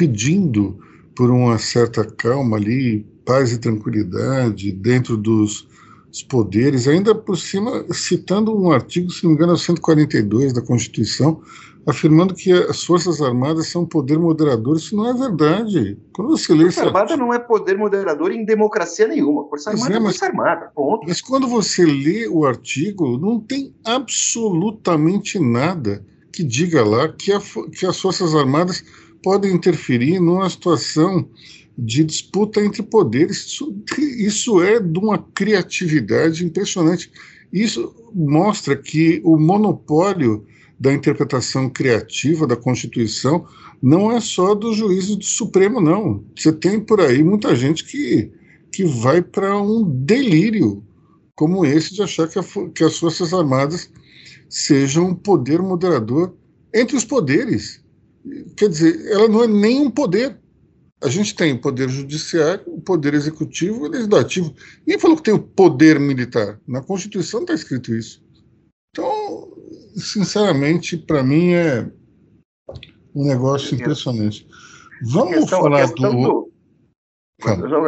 pedindo 0.00 0.78
por 1.14 1.30
uma 1.30 1.58
certa 1.58 2.02
calma 2.02 2.56
ali, 2.56 3.06
paz 3.22 3.52
e 3.52 3.58
tranquilidade 3.58 4.72
dentro 4.72 5.14
dos 5.14 5.68
os 6.10 6.24
poderes, 6.24 6.88
ainda 6.88 7.14
por 7.14 7.36
cima 7.36 7.84
citando 7.92 8.52
um 8.58 8.72
artigo, 8.72 9.10
se 9.10 9.22
não 9.22 9.30
me 9.30 9.36
engano, 9.36 9.56
142 9.56 10.52
da 10.52 10.60
Constituição, 10.60 11.40
afirmando 11.86 12.34
que 12.34 12.52
as 12.52 12.82
Forças 12.82 13.22
Armadas 13.22 13.68
são 13.68 13.86
poder 13.86 14.18
moderador. 14.18 14.76
Isso 14.76 14.96
não 14.96 15.08
é 15.08 15.14
verdade. 15.14 15.96
Quando 16.12 16.30
você 16.30 16.52
lê 16.52 16.64
Força 16.64 16.80
Armada 16.86 17.12
artigo... 17.12 17.20
não 17.20 17.32
é 17.32 17.38
poder 17.38 17.78
moderador 17.78 18.32
em 18.32 18.44
democracia 18.44 19.06
nenhuma. 19.06 19.48
Força 19.48 19.70
Armada 19.70 19.94
é, 19.94 19.96
é 19.98 20.00
Força 20.00 20.26
Armada, 20.26 20.72
ponto. 20.74 21.06
Mas 21.06 21.20
quando 21.20 21.46
você 21.46 21.84
lê 21.84 22.26
o 22.26 22.44
artigo, 22.44 23.16
não 23.16 23.38
tem 23.38 23.72
absolutamente 23.84 25.38
nada 25.38 26.04
que 26.32 26.42
diga 26.42 26.84
lá 26.84 27.08
que, 27.08 27.32
a, 27.32 27.40
que 27.78 27.86
as 27.86 28.00
Forças 28.00 28.34
Armadas 28.34 28.82
podem 29.22 29.54
interferir 29.54 30.20
numa 30.20 30.48
situação 30.48 31.28
de 31.76 32.04
disputa 32.04 32.60
entre 32.60 32.82
poderes. 32.82 33.38
Isso, 33.46 33.76
isso 33.98 34.62
é 34.62 34.78
de 34.80 34.98
uma 34.98 35.18
criatividade 35.18 36.44
impressionante. 36.44 37.10
Isso 37.52 37.94
mostra 38.14 38.76
que 38.76 39.20
o 39.24 39.38
monopólio 39.38 40.44
da 40.78 40.92
interpretação 40.92 41.68
criativa 41.68 42.46
da 42.46 42.56
Constituição 42.56 43.46
não 43.82 44.10
é 44.10 44.20
só 44.20 44.54
do 44.54 44.72
juízo 44.72 45.16
do 45.16 45.24
Supremo, 45.24 45.80
não. 45.80 46.24
Você 46.36 46.52
tem 46.52 46.80
por 46.80 47.00
aí 47.00 47.22
muita 47.22 47.54
gente 47.54 47.84
que, 47.84 48.30
que 48.72 48.84
vai 48.84 49.20
para 49.22 49.60
um 49.60 49.82
delírio 49.84 50.82
como 51.34 51.64
esse 51.64 51.94
de 51.94 52.02
achar 52.02 52.28
que, 52.28 52.38
a, 52.38 52.44
que 52.74 52.84
as 52.84 52.98
Forças 52.98 53.32
Armadas 53.32 53.90
sejam 54.48 55.08
um 55.08 55.14
poder 55.14 55.62
moderador 55.62 56.34
entre 56.74 56.96
os 56.96 57.04
poderes. 57.04 57.79
Quer 58.56 58.68
dizer, 58.68 59.06
ela 59.10 59.28
não 59.28 59.42
é 59.42 59.46
nem 59.46 59.80
um 59.80 59.90
poder, 59.90 60.38
a 61.02 61.08
gente 61.08 61.34
tem 61.34 61.54
o 61.54 61.60
poder 61.60 61.88
judiciário, 61.88 62.62
o 62.66 62.80
poder 62.80 63.14
executivo 63.14 63.86
e 63.86 63.88
o 63.88 63.90
legislativo. 63.90 64.54
Ninguém 64.86 65.00
falou 65.00 65.16
que 65.16 65.22
tem 65.22 65.34
o 65.34 65.42
poder 65.42 65.98
militar. 65.98 66.60
Na 66.66 66.82
Constituição 66.82 67.40
está 67.40 67.54
escrito 67.54 67.94
isso. 67.94 68.22
Então, 68.90 69.48
sinceramente, 69.96 70.96
para 70.98 71.22
mim 71.22 71.52
é 71.52 71.90
um 73.14 73.24
negócio 73.24 73.74
impressionante. 73.74 74.46
Vamos 75.02 75.36
questão, 75.36 75.62
falar 75.62 75.86
do... 75.86 75.94
do... 75.94 76.52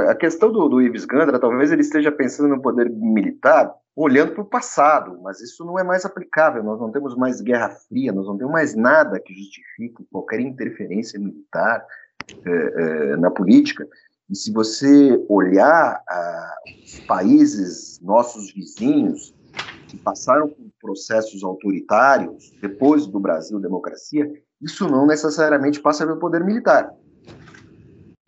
A 0.09 0.15
questão 0.15 0.51
do, 0.51 0.69
do 0.69 0.81
Ives 0.81 1.05
Gandra, 1.05 1.39
talvez 1.39 1.71
ele 1.71 1.83
esteja 1.83 2.11
pensando 2.11 2.49
no 2.49 2.63
poder 2.63 2.91
militar 2.91 3.73
olhando 3.95 4.33
para 4.33 4.43
o 4.43 4.47
passado, 4.47 5.21
mas 5.23 5.41
isso 5.41 5.65
não 5.65 5.79
é 5.79 5.85
mais 5.85 6.05
aplicável. 6.05 6.63
Nós 6.63 6.81
não 6.81 6.91
temos 6.91 7.15
mais 7.15 7.41
Guerra 7.41 7.69
Fria, 7.71 8.13
nós 8.13 8.27
não 8.27 8.39
temos 8.39 8.53
mais 8.53 8.75
nada 8.75 9.21
que 9.21 9.35
justifique 9.35 10.05
qualquer 10.11 10.41
interferência 10.41 11.21
militar 11.21 11.85
é, 12.45 12.51
é, 12.51 13.17
na 13.17 13.31
política. 13.31 13.87
E 14.31 14.37
se 14.37 14.51
você 14.51 15.23
olhar 15.29 16.03
ah, 16.09 16.55
os 16.83 17.01
países, 17.01 18.01
nossos 18.01 18.53
vizinhos, 18.55 19.35
que 19.89 19.99
passaram 19.99 20.49
por 20.49 20.65
processos 20.81 21.45
autoritários 21.45 22.51
depois 22.63 23.07
do 23.07 23.21
Brasil 23.21 23.61
democracia, 23.61 24.33
isso 24.63 24.89
não 24.89 25.07
necessariamente 25.07 25.81
passa 25.81 26.07
pelo 26.07 26.19
poder 26.19 26.43
militar. 26.43 26.91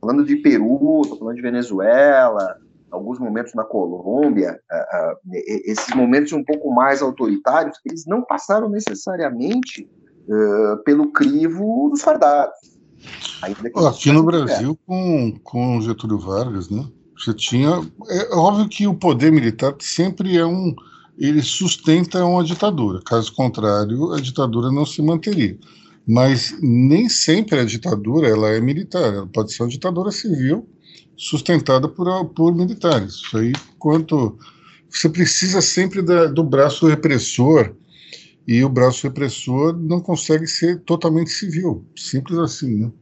Falando 0.04 0.22
de 0.22 0.36
Peru, 0.36 1.00
estou 1.02 1.18
falando 1.18 1.36
de 1.36 1.40
Venezuela, 1.40 2.58
alguns 2.90 3.18
momentos 3.18 3.54
na 3.54 3.64
Colômbia, 3.64 4.60
esses 5.66 5.94
momentos 5.96 6.30
um 6.34 6.44
pouco 6.44 6.70
mais 6.74 7.00
autoritários, 7.00 7.78
eles 7.86 8.04
não 8.04 8.20
passaram 8.20 8.68
necessariamente 8.68 9.88
pelo 10.84 11.10
crivo 11.10 11.88
dos 11.88 12.02
fardados. 12.02 12.54
Aqui 13.88 14.12
no 14.12 14.22
Brasil, 14.22 14.78
com, 14.86 15.38
com 15.42 15.80
Getúlio 15.80 16.18
Vargas, 16.18 16.68
né? 16.68 16.86
Você 17.16 17.32
tinha. 17.32 17.70
É 18.10 18.34
óbvio 18.34 18.68
que 18.68 18.86
o 18.86 18.94
poder 18.94 19.32
militar 19.32 19.74
sempre 19.80 20.36
é 20.36 20.44
um. 20.44 20.74
Ele 21.16 21.40
sustenta 21.40 22.22
uma 22.26 22.44
ditadura. 22.44 23.00
Caso 23.06 23.34
contrário, 23.34 24.12
a 24.12 24.20
ditadura 24.20 24.70
não 24.70 24.84
se 24.84 25.00
manteria. 25.00 25.58
Mas 26.06 26.54
nem 26.60 27.08
sempre 27.08 27.58
a 27.58 27.64
ditadura 27.64 28.28
ela 28.28 28.50
é 28.50 28.60
militar. 28.60 29.14
Ela 29.14 29.26
pode 29.26 29.52
ser 29.52 29.62
uma 29.62 29.68
ditadura 29.68 30.10
civil 30.10 30.68
sustentada 31.16 31.88
por, 31.88 32.26
por 32.30 32.54
militares. 32.54 33.14
Isso 33.14 33.38
aí, 33.38 33.52
quanto. 33.78 34.38
Você 34.90 35.08
precisa 35.08 35.60
sempre 35.60 36.02
da, 36.02 36.26
do 36.26 36.44
braço 36.44 36.86
repressor 36.86 37.74
e 38.46 38.62
o 38.62 38.68
braço 38.68 39.06
repressor 39.06 39.76
não 39.76 40.00
consegue 40.00 40.46
ser 40.46 40.80
totalmente 40.82 41.30
civil. 41.30 41.84
Simples 41.96 42.38
assim, 42.38 42.76
né? 42.76 42.92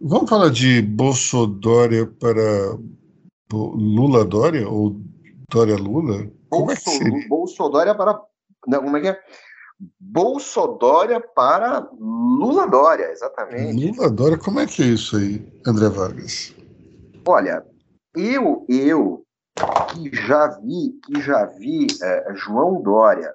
Vamos 0.00 0.28
falar 0.28 0.50
de 0.50 0.82
Bolsodória 0.82 2.06
para 2.06 2.76
Lula 3.52 4.24
Dória 4.24 4.68
ou 4.68 5.00
Dória 5.48 5.76
Lula? 5.76 6.30
Como 6.48 6.70
é 6.70 6.76
que 6.76 6.90
seria? 6.90 7.28
Bolsodória 7.28 7.94
para 7.94 8.20
não, 8.66 8.82
como 8.82 8.96
é 8.96 9.00
que 9.00 9.08
é? 9.08 9.18
Bolsodória 9.98 11.20
para 11.20 11.88
Lula 11.98 12.66
Dória, 12.66 13.10
exatamente. 13.10 13.92
Lula 13.92 14.10
Dória, 14.10 14.36
como 14.38 14.60
é 14.60 14.66
que 14.66 14.82
é 14.82 14.86
isso 14.86 15.16
aí, 15.16 15.46
André 15.66 15.88
Vargas? 15.88 16.54
Olha, 17.26 17.64
eu 18.14 18.66
eu 18.68 19.24
que 19.92 20.14
já 20.14 20.48
vi 20.58 20.98
que 21.04 21.20
já 21.20 21.46
vi 21.46 21.86
é, 22.02 22.32
João 22.34 22.82
Dória 22.82 23.32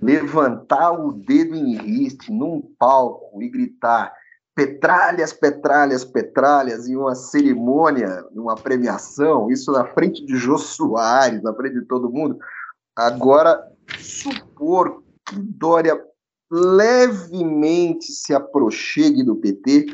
levantar 0.00 0.92
o 0.92 1.12
dedo 1.12 1.56
em 1.56 1.76
riste 1.76 2.30
num 2.30 2.62
palco 2.78 3.42
e 3.42 3.48
gritar 3.48 4.12
petralhas, 4.54 5.32
petralhas, 5.32 6.04
petralhas 6.04 6.88
em 6.88 6.96
uma 6.96 7.14
cerimônia, 7.14 8.24
uma 8.32 8.54
premiação, 8.54 9.50
isso 9.50 9.70
na 9.70 9.84
frente 9.84 10.24
de 10.24 10.36
Jô 10.36 10.56
Soares, 10.56 11.42
na 11.42 11.52
frente 11.54 11.80
de 11.80 11.86
todo 11.86 12.10
mundo. 12.10 12.38
Agora, 12.96 13.62
supor 13.98 15.02
que 15.26 15.36
Dória 15.38 16.00
levemente 16.50 18.12
se 18.12 18.32
aproxime 18.32 19.24
do 19.24 19.36
PT, 19.36 19.86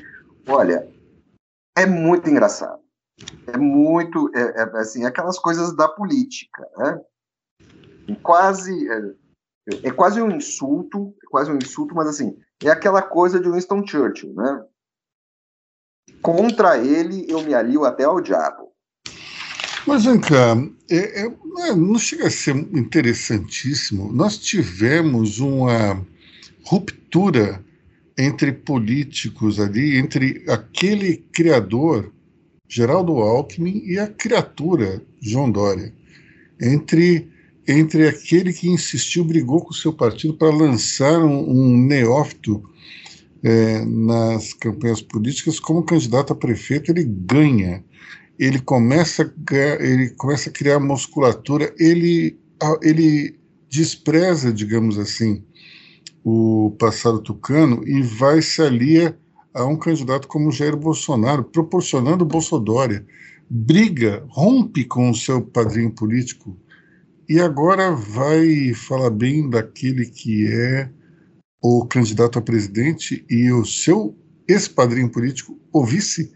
olha, 0.46 0.88
é 1.76 1.86
muito 1.86 2.28
engraçado. 2.28 2.82
É 3.46 3.56
muito, 3.56 4.30
é, 4.34 4.60
é 4.60 4.62
assim, 4.78 5.04
aquelas 5.04 5.38
coisas 5.38 5.74
da 5.74 5.88
política, 5.88 6.68
né? 6.76 7.00
Quase, 8.22 8.90
é, 8.90 9.88
é 9.88 9.90
quase 9.90 10.20
um 10.20 10.30
insulto, 10.30 11.14
é 11.22 11.26
quase 11.30 11.50
um 11.50 11.56
insulto, 11.56 11.94
mas 11.94 12.08
assim, 12.08 12.36
é 12.62 12.70
aquela 12.70 13.00
coisa 13.00 13.40
de 13.40 13.48
Winston 13.48 13.86
Churchill, 13.86 14.34
né? 14.34 14.66
Contra 16.20 16.78
ele 16.78 17.30
eu 17.30 17.42
me 17.42 17.54
alio 17.54 17.84
até 17.84 18.04
ao 18.04 18.20
diabo. 18.20 18.61
Mas 19.86 20.04
vem 20.04 20.20
cá, 20.20 20.56
é, 20.90 21.22
é, 21.24 21.74
não 21.74 21.98
chega 21.98 22.28
a 22.28 22.30
ser 22.30 22.56
interessantíssimo. 22.56 24.12
Nós 24.12 24.38
tivemos 24.38 25.40
uma 25.40 26.06
ruptura 26.64 27.62
entre 28.16 28.52
políticos 28.52 29.58
ali, 29.58 29.96
entre 29.96 30.44
aquele 30.48 31.16
criador, 31.32 32.12
Geraldo 32.68 33.12
Alckmin, 33.14 33.82
e 33.84 33.98
a 33.98 34.06
criatura, 34.06 35.02
João 35.20 35.50
Dória. 35.50 35.92
Entre 36.60 37.28
entre 37.66 38.08
aquele 38.08 38.52
que 38.52 38.68
insistiu, 38.68 39.24
brigou 39.24 39.60
com 39.64 39.70
o 39.70 39.76
seu 39.76 39.92
partido 39.92 40.34
para 40.34 40.50
lançar 40.50 41.22
um, 41.22 41.48
um 41.48 41.76
neófito 41.76 42.62
é, 43.42 43.84
nas 43.84 44.52
campanhas 44.52 45.00
políticas 45.00 45.60
como 45.60 45.82
candidato 45.84 46.32
a 46.32 46.36
prefeito, 46.36 46.90
ele 46.90 47.04
ganha. 47.04 47.84
Ele 48.38 48.58
começa, 48.60 49.32
ele 49.80 50.10
começa 50.10 50.50
a 50.50 50.52
criar 50.52 50.80
musculatura, 50.80 51.72
ele, 51.78 52.38
ele 52.82 53.38
despreza, 53.70 54.52
digamos 54.52 54.98
assim, 54.98 55.44
o 56.24 56.74
passado 56.78 57.20
tucano 57.20 57.82
e 57.86 58.02
vai 58.02 58.42
se 58.42 58.62
alia 58.62 59.18
a 59.54 59.64
um 59.64 59.76
candidato 59.76 60.28
como 60.28 60.50
Jair 60.50 60.76
Bolsonaro, 60.76 61.44
proporcionando 61.44 62.24
Bolsodória. 62.24 63.04
Briga, 63.48 64.24
rompe 64.28 64.84
com 64.84 65.10
o 65.10 65.14
seu 65.14 65.42
padrinho 65.42 65.90
político, 65.90 66.56
e 67.28 67.38
agora 67.40 67.92
vai 67.92 68.72
falar 68.74 69.10
bem 69.10 69.48
daquele 69.48 70.06
que 70.06 70.46
é 70.46 70.90
o 71.62 71.86
candidato 71.86 72.38
a 72.38 72.42
presidente 72.42 73.24
e 73.30 73.52
o 73.52 73.64
seu 73.64 74.16
ex-padrinho 74.48 75.10
político, 75.10 75.58
o 75.72 75.84
vice, 75.84 76.32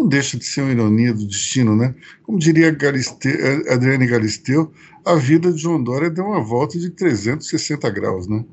não 0.00 0.08
deixa 0.08 0.38
de 0.38 0.44
ser 0.44 0.62
uma 0.62 0.72
ironia 0.72 1.12
do 1.12 1.26
destino, 1.26 1.76
né? 1.76 1.94
Como 2.22 2.38
diria 2.38 2.70
Galisteu, 2.70 3.32
Adriane 3.70 4.06
Galisteu, 4.06 4.72
a 5.04 5.14
vida 5.14 5.52
de 5.52 5.58
João 5.58 5.82
Dória 5.82 6.08
deu 6.08 6.24
uma 6.24 6.42
volta 6.42 6.78
de 6.78 6.90
360 6.90 7.90
graus, 7.90 8.26
né? 8.26 8.44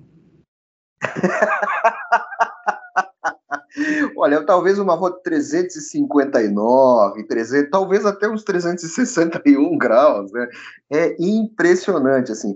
Olha, 4.17 4.43
talvez 4.43 4.79
uma 4.79 4.95
rota 4.95 5.21
359, 5.23 7.27
300, 7.27 7.69
talvez 7.69 8.05
até 8.05 8.27
uns 8.27 8.43
361 8.43 9.77
graus, 9.77 10.31
né? 10.31 10.49
É 10.91 11.15
impressionante, 11.19 12.31
assim. 12.31 12.55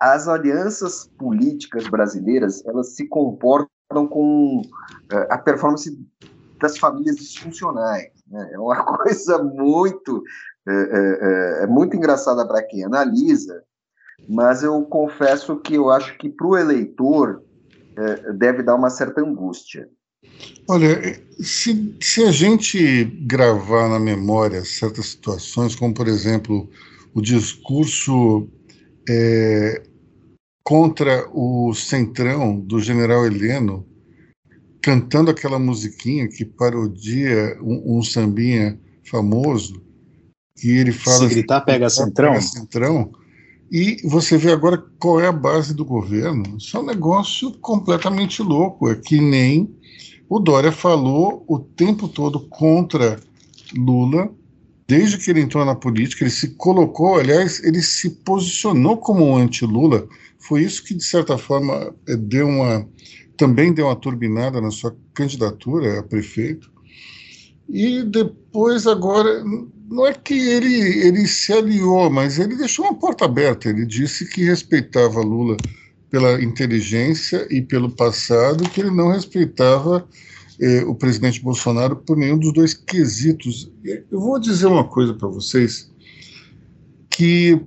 As 0.00 0.26
alianças 0.26 1.08
políticas 1.16 1.86
brasileiras, 1.88 2.66
elas 2.66 2.96
se 2.96 3.06
comportam 3.06 4.08
com 4.08 4.62
é, 5.12 5.28
a 5.30 5.38
performance 5.38 5.96
das 6.58 6.78
famílias 6.78 7.16
disfuncionais. 7.16 8.10
Né? 8.26 8.50
É 8.52 8.58
uma 8.58 8.84
coisa 8.84 9.42
muito, 9.42 10.22
é, 10.66 10.72
é, 10.72 11.64
é 11.64 11.66
muito 11.66 11.96
engraçada 11.96 12.46
para 12.46 12.62
quem 12.62 12.84
analisa, 12.84 13.62
mas 14.28 14.62
eu 14.62 14.82
confesso 14.82 15.56
que 15.60 15.74
eu 15.74 15.90
acho 15.90 16.16
que 16.18 16.28
para 16.28 16.46
o 16.46 16.56
eleitor 16.56 17.42
é, 17.96 18.32
deve 18.32 18.62
dar 18.62 18.74
uma 18.74 18.90
certa 18.90 19.20
angústia. 19.20 19.88
Olha, 20.68 21.20
se, 21.40 21.96
se 22.00 22.24
a 22.24 22.30
gente 22.30 23.04
gravar 23.04 23.88
na 23.88 23.98
memória 23.98 24.64
certas 24.64 25.06
situações, 25.06 25.74
como 25.74 25.94
por 25.94 26.08
exemplo 26.08 26.68
o 27.14 27.22
discurso 27.22 28.48
é, 29.08 29.82
contra 30.62 31.26
o 31.32 31.72
centrão 31.72 32.60
do 32.60 32.78
general 32.80 33.24
Heleno, 33.24 33.86
cantando 34.88 35.30
aquela 35.30 35.58
musiquinha 35.58 36.28
que 36.28 36.44
parodia 36.44 37.58
um, 37.60 37.98
um 37.98 38.02
sambinha 38.02 38.78
famoso, 39.04 39.82
e 40.62 40.70
ele 40.70 40.92
fala. 40.92 41.28
Se 41.28 41.34
gritar, 41.34 41.60
pega 41.60 41.90
centrão. 41.90 42.32
Pega 42.32 42.42
centrão 42.42 43.12
e 43.70 43.98
você 44.02 44.38
vê 44.38 44.50
agora 44.50 44.82
qual 44.98 45.20
é 45.20 45.28
a 45.28 45.32
base 45.32 45.74
do 45.74 45.84
governo. 45.84 46.56
Isso 46.56 46.76
é 46.76 46.80
um 46.80 46.86
negócio 46.86 47.52
completamente 47.58 48.42
louco. 48.42 48.90
É 48.90 48.94
que 48.94 49.20
nem 49.20 49.70
o 50.28 50.38
Dória 50.38 50.72
falou 50.72 51.44
o 51.46 51.58
tempo 51.58 52.08
todo 52.08 52.40
contra 52.48 53.20
Lula, 53.76 54.32
desde 54.86 55.18
que 55.18 55.30
ele 55.30 55.42
entrou 55.42 55.64
na 55.66 55.74
política. 55.74 56.24
Ele 56.24 56.30
se 56.30 56.54
colocou, 56.54 57.18
aliás, 57.18 57.62
ele 57.62 57.82
se 57.82 58.08
posicionou 58.08 58.96
como 58.96 59.26
um 59.26 59.36
anti-Lula. 59.36 60.08
Foi 60.38 60.62
isso 60.62 60.82
que, 60.82 60.94
de 60.94 61.04
certa 61.04 61.36
forma, 61.36 61.94
é, 62.08 62.16
deu 62.16 62.48
uma, 62.48 62.88
também 63.38 63.72
deu 63.72 63.86
uma 63.86 63.96
turbinada 63.96 64.60
na 64.60 64.70
sua 64.70 64.94
candidatura 65.14 66.00
a 66.00 66.02
prefeito. 66.02 66.70
E 67.68 68.02
depois, 68.02 68.86
agora, 68.86 69.42
não 69.88 70.06
é 70.06 70.12
que 70.12 70.34
ele, 70.34 71.06
ele 71.06 71.26
se 71.26 71.52
aliou, 71.52 72.10
mas 72.10 72.38
ele 72.38 72.56
deixou 72.56 72.84
uma 72.84 72.94
porta 72.94 73.24
aberta. 73.24 73.68
Ele 73.68 73.86
disse 73.86 74.28
que 74.28 74.44
respeitava 74.44 75.20
Lula 75.20 75.56
pela 76.10 76.42
inteligência 76.42 77.46
e 77.50 77.62
pelo 77.62 77.90
passado, 77.90 78.68
que 78.70 78.80
ele 78.80 78.90
não 78.90 79.12
respeitava 79.12 80.06
é, 80.60 80.82
o 80.84 80.94
presidente 80.94 81.40
Bolsonaro 81.40 81.96
por 81.96 82.16
nenhum 82.16 82.38
dos 82.38 82.52
dois 82.52 82.74
quesitos. 82.74 83.70
Eu 83.84 84.20
vou 84.20 84.38
dizer 84.40 84.66
uma 84.66 84.84
coisa 84.84 85.14
para 85.14 85.28
vocês 85.28 85.90
que 87.10 87.60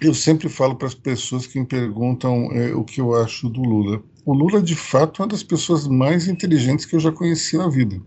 eu 0.00 0.14
sempre 0.14 0.48
falo 0.48 0.76
para 0.76 0.88
as 0.88 0.94
pessoas 0.94 1.46
que 1.46 1.58
me 1.58 1.66
perguntam 1.66 2.50
é, 2.52 2.74
o 2.74 2.84
que 2.84 3.00
eu 3.00 3.14
acho 3.14 3.48
do 3.48 3.62
Lula. 3.62 4.02
O 4.24 4.32
Lula, 4.32 4.60
de 4.62 4.74
fato, 4.74 5.20
é 5.20 5.24
uma 5.24 5.30
das 5.30 5.42
pessoas 5.42 5.86
mais 5.86 6.28
inteligentes 6.28 6.84
que 6.84 6.94
eu 6.94 7.00
já 7.00 7.10
conheci 7.10 7.56
na 7.56 7.68
vida. 7.68 8.00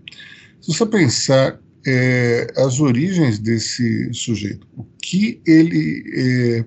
Se 0.61 0.73
você 0.73 0.85
pensar 0.85 1.59
é, 1.85 2.47
as 2.57 2.79
origens 2.79 3.39
desse 3.39 4.13
sujeito, 4.13 4.67
o 4.77 4.85
que 5.01 5.41
ele 5.45 6.03
é, 6.15 6.65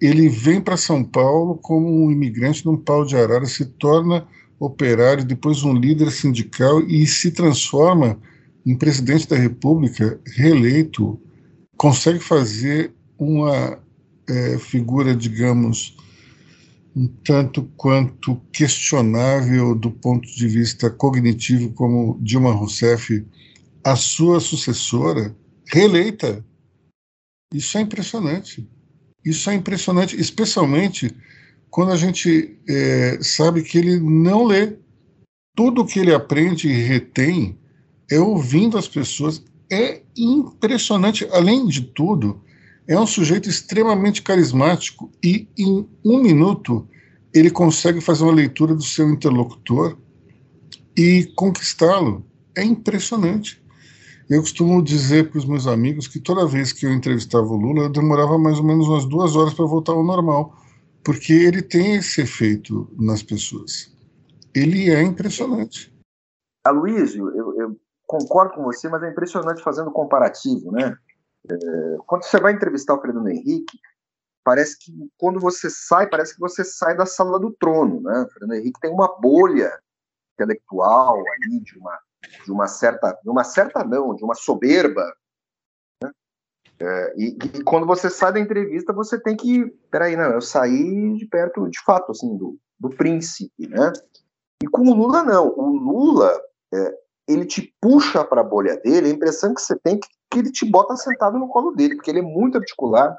ele 0.00 0.28
vem 0.28 0.60
para 0.60 0.76
São 0.76 1.02
Paulo 1.02 1.56
como 1.56 1.88
um 1.88 2.10
imigrante 2.10 2.64
num 2.64 2.76
pau 2.76 3.04
de 3.04 3.16
arara, 3.16 3.46
se 3.46 3.64
torna 3.64 4.26
operário, 4.58 5.24
depois 5.24 5.64
um 5.64 5.74
líder 5.74 6.10
sindical 6.10 6.80
e 6.82 7.06
se 7.06 7.30
transforma 7.30 8.18
em 8.64 8.76
presidente 8.76 9.28
da 9.28 9.36
República, 9.36 10.18
reeleito, 10.36 11.20
consegue 11.76 12.20
fazer 12.20 12.92
uma 13.18 13.78
é, 14.28 14.58
figura, 14.58 15.14
digamos, 15.14 15.96
um 16.94 17.06
tanto 17.06 17.64
quanto 17.76 18.36
questionável 18.52 19.74
do 19.74 19.90
ponto 19.90 20.28
de 20.28 20.46
vista 20.46 20.88
cognitivo, 20.88 21.72
como 21.72 22.18
Dilma 22.20 22.52
Rousseff, 22.52 23.24
a 23.82 23.96
sua 23.96 24.38
sucessora, 24.38 25.34
reeleita. 25.66 26.44
Isso 27.52 27.76
é 27.76 27.80
impressionante. 27.80 28.68
Isso 29.24 29.50
é 29.50 29.54
impressionante, 29.54 30.20
especialmente 30.20 31.14
quando 31.70 31.92
a 31.92 31.96
gente 31.96 32.56
é, 32.68 33.18
sabe 33.20 33.62
que 33.62 33.78
ele 33.78 33.98
não 33.98 34.44
lê. 34.44 34.76
Tudo 35.56 35.84
que 35.84 35.98
ele 35.98 36.14
aprende 36.14 36.68
e 36.68 36.82
retém 36.82 37.58
é 38.10 38.20
ouvindo 38.20 38.78
as 38.78 38.86
pessoas. 38.86 39.42
É 39.70 40.02
impressionante. 40.16 41.26
Além 41.32 41.66
de 41.66 41.82
tudo, 41.82 42.40
é 42.86 42.98
um 42.98 43.06
sujeito 43.06 43.48
extremamente 43.48 44.22
carismático 44.22 45.10
e, 45.22 45.48
em 45.56 45.88
um 46.04 46.22
minuto, 46.22 46.86
ele 47.32 47.50
consegue 47.50 48.00
fazer 48.00 48.24
uma 48.24 48.34
leitura 48.34 48.74
do 48.74 48.82
seu 48.82 49.08
interlocutor 49.08 49.96
e 50.96 51.24
conquistá-lo. 51.34 52.24
É 52.56 52.62
impressionante. 52.62 53.62
Eu 54.28 54.40
costumo 54.40 54.82
dizer 54.82 55.30
para 55.30 55.38
os 55.38 55.44
meus 55.44 55.66
amigos 55.66 56.06
que 56.06 56.20
toda 56.20 56.46
vez 56.46 56.72
que 56.72 56.86
eu 56.86 56.92
entrevistava 56.92 57.46
o 57.46 57.56
Lula, 57.56 57.84
eu 57.84 57.90
demorava 57.90 58.38
mais 58.38 58.58
ou 58.58 58.64
menos 58.64 58.88
umas 58.88 59.04
duas 59.04 59.36
horas 59.36 59.52
para 59.52 59.66
voltar 59.66 59.92
ao 59.92 60.04
normal, 60.04 60.56
porque 61.02 61.32
ele 61.32 61.60
tem 61.60 61.96
esse 61.96 62.22
efeito 62.22 62.88
nas 62.98 63.22
pessoas. 63.22 63.92
Ele 64.54 64.90
é 64.90 65.02
impressionante. 65.02 65.92
Aloysio, 66.64 67.28
eu, 67.36 67.60
eu 67.60 67.80
concordo 68.06 68.54
com 68.54 68.62
você, 68.62 68.88
mas 68.88 69.02
é 69.02 69.10
impressionante 69.10 69.62
fazendo 69.62 69.90
comparativo, 69.90 70.70
né? 70.70 70.96
É, 71.50 71.96
quando 72.06 72.24
você 72.24 72.38
vai 72.40 72.52
entrevistar 72.52 72.94
o 72.94 73.00
Fernando 73.00 73.28
Henrique, 73.28 73.78
parece 74.42 74.78
que 74.78 74.92
quando 75.18 75.40
você 75.40 75.68
sai, 75.70 76.08
parece 76.08 76.34
que 76.34 76.40
você 76.40 76.64
sai 76.64 76.96
da 76.96 77.06
sala 77.06 77.38
do 77.38 77.52
trono, 77.52 78.00
né? 78.00 78.22
O 78.22 78.28
Fernando 78.30 78.54
Henrique 78.54 78.80
tem 78.80 78.90
uma 78.90 79.18
bolha 79.20 79.78
intelectual 80.34 81.16
ali 81.18 81.60
de 81.60 81.78
uma 81.78 81.98
de 82.44 82.50
uma 82.50 82.66
certa, 82.66 83.18
de 83.22 83.30
uma 83.30 83.44
certa 83.44 83.84
não, 83.84 84.14
de 84.14 84.24
uma 84.24 84.34
soberba. 84.34 85.04
Né? 86.02 86.10
É, 86.80 87.14
e, 87.16 87.38
e, 87.58 87.62
quando 87.62 87.86
você 87.86 88.10
sai 88.10 88.32
da 88.32 88.40
entrevista, 88.40 88.92
você 88.92 89.20
tem 89.20 89.36
que, 89.36 89.66
peraí, 89.90 90.16
não, 90.16 90.30
eu 90.32 90.40
saí 90.40 91.14
de 91.16 91.26
perto, 91.26 91.68
de 91.68 91.80
fato, 91.84 92.12
assim, 92.12 92.36
do, 92.36 92.58
do 92.78 92.90
príncipe, 92.90 93.68
né? 93.68 93.92
E 94.62 94.66
com 94.66 94.82
o 94.82 94.94
Lula 94.94 95.22
não, 95.22 95.48
o 95.48 95.76
Lula 95.76 96.40
é, 96.72 97.03
ele 97.28 97.44
te 97.44 97.74
puxa 97.80 98.24
para 98.24 98.40
a 98.40 98.44
bolha 98.44 98.76
dele, 98.76 99.08
a 99.08 99.12
impressão 99.12 99.54
que 99.54 99.60
você 99.60 99.78
tem 99.78 99.98
que 99.98 100.08
que 100.34 100.40
ele 100.40 100.50
te 100.50 100.64
bota 100.64 100.96
sentado 100.96 101.38
no 101.38 101.48
colo 101.48 101.70
dele, 101.70 101.94
porque 101.94 102.10
ele 102.10 102.18
é 102.18 102.22
muito 102.22 102.58
articulado. 102.58 103.16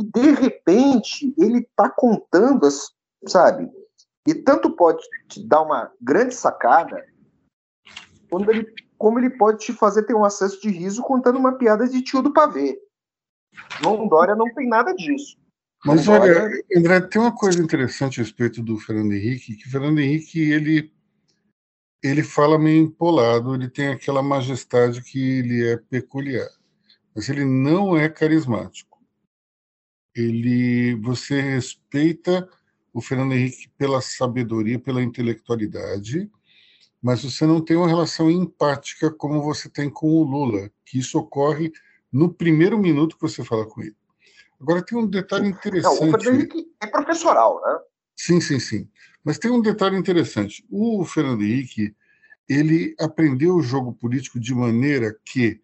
E 0.00 0.04
de 0.04 0.30
repente 0.32 1.34
ele 1.36 1.58
está 1.58 1.90
contando, 1.90 2.64
as, 2.64 2.90
sabe? 3.26 3.70
E 4.26 4.34
tanto 4.34 4.70
pode 4.70 5.02
te 5.28 5.46
dar 5.46 5.60
uma 5.60 5.92
grande 6.00 6.34
sacada, 6.34 7.04
quando 8.30 8.50
ele, 8.50 8.66
como 8.96 9.18
ele 9.18 9.30
pode 9.30 9.58
te 9.58 9.72
fazer 9.72 10.04
ter 10.04 10.14
um 10.14 10.24
acesso 10.24 10.60
de 10.60 10.70
riso 10.70 11.02
contando 11.02 11.38
uma 11.38 11.56
piada 11.56 11.86
de 11.86 12.02
tio 12.02 12.22
do 12.22 12.32
pavê. 12.32 12.80
João 13.82 14.08
Dória 14.08 14.34
não 14.34 14.52
tem 14.54 14.68
nada 14.68 14.94
disso. 14.94 15.36
Mas 15.84 16.08
olha, 16.08 16.50
André, 16.76 17.00
tem 17.02 17.20
uma 17.20 17.34
coisa 17.34 17.62
interessante 17.62 18.20
a 18.20 18.24
respeito 18.24 18.62
do 18.62 18.78
Fernando 18.78 19.12
Henrique, 19.12 19.56
que 19.56 19.68
o 19.68 19.70
Fernando 19.70 20.00
Henrique, 20.00 20.40
ele 20.50 20.92
ele 22.02 22.22
fala 22.22 22.58
meio 22.58 22.84
empolado, 22.84 23.54
ele 23.54 23.68
tem 23.68 23.88
aquela 23.88 24.22
majestade 24.22 25.02
que 25.02 25.38
ele 25.38 25.66
é 25.66 25.76
peculiar, 25.76 26.48
mas 27.14 27.28
ele 27.28 27.44
não 27.44 27.96
é 27.96 28.08
carismático. 28.08 28.98
Ele, 30.14 30.94
você 30.96 31.40
respeita 31.40 32.48
o 32.92 33.00
Fernando 33.00 33.32
Henrique 33.32 33.68
pela 33.76 34.00
sabedoria, 34.00 34.78
pela 34.78 35.02
intelectualidade, 35.02 36.30
mas 37.00 37.22
você 37.22 37.46
não 37.46 37.60
tem 37.60 37.76
uma 37.76 37.86
relação 37.86 38.30
empática 38.30 39.10
como 39.10 39.42
você 39.42 39.68
tem 39.68 39.88
com 39.88 40.08
o 40.08 40.24
Lula, 40.24 40.70
que 40.84 40.98
isso 40.98 41.18
ocorre 41.18 41.72
no 42.12 42.32
primeiro 42.32 42.78
minuto 42.78 43.16
que 43.16 43.22
você 43.22 43.44
fala 43.44 43.66
com 43.66 43.82
ele. 43.82 43.96
Agora 44.60 44.84
tem 44.84 44.98
um 44.98 45.06
detalhe 45.06 45.48
interessante. 45.48 46.00
Não, 46.00 46.08
o 46.08 46.10
Fernando 46.10 46.34
Henrique 46.34 46.66
é 46.80 46.86
professoral, 46.86 47.60
né? 47.64 47.78
Sim, 48.16 48.40
sim, 48.40 48.58
sim. 48.58 48.88
Mas 49.24 49.38
tem 49.38 49.50
um 49.50 49.60
detalhe 49.60 49.96
interessante. 49.96 50.64
O 50.70 51.04
Fernando 51.04 51.42
Henrique, 51.42 51.94
ele 52.48 52.94
aprendeu 52.98 53.56
o 53.56 53.62
jogo 53.62 53.92
político 53.92 54.40
de 54.40 54.54
maneira 54.54 55.16
que 55.24 55.60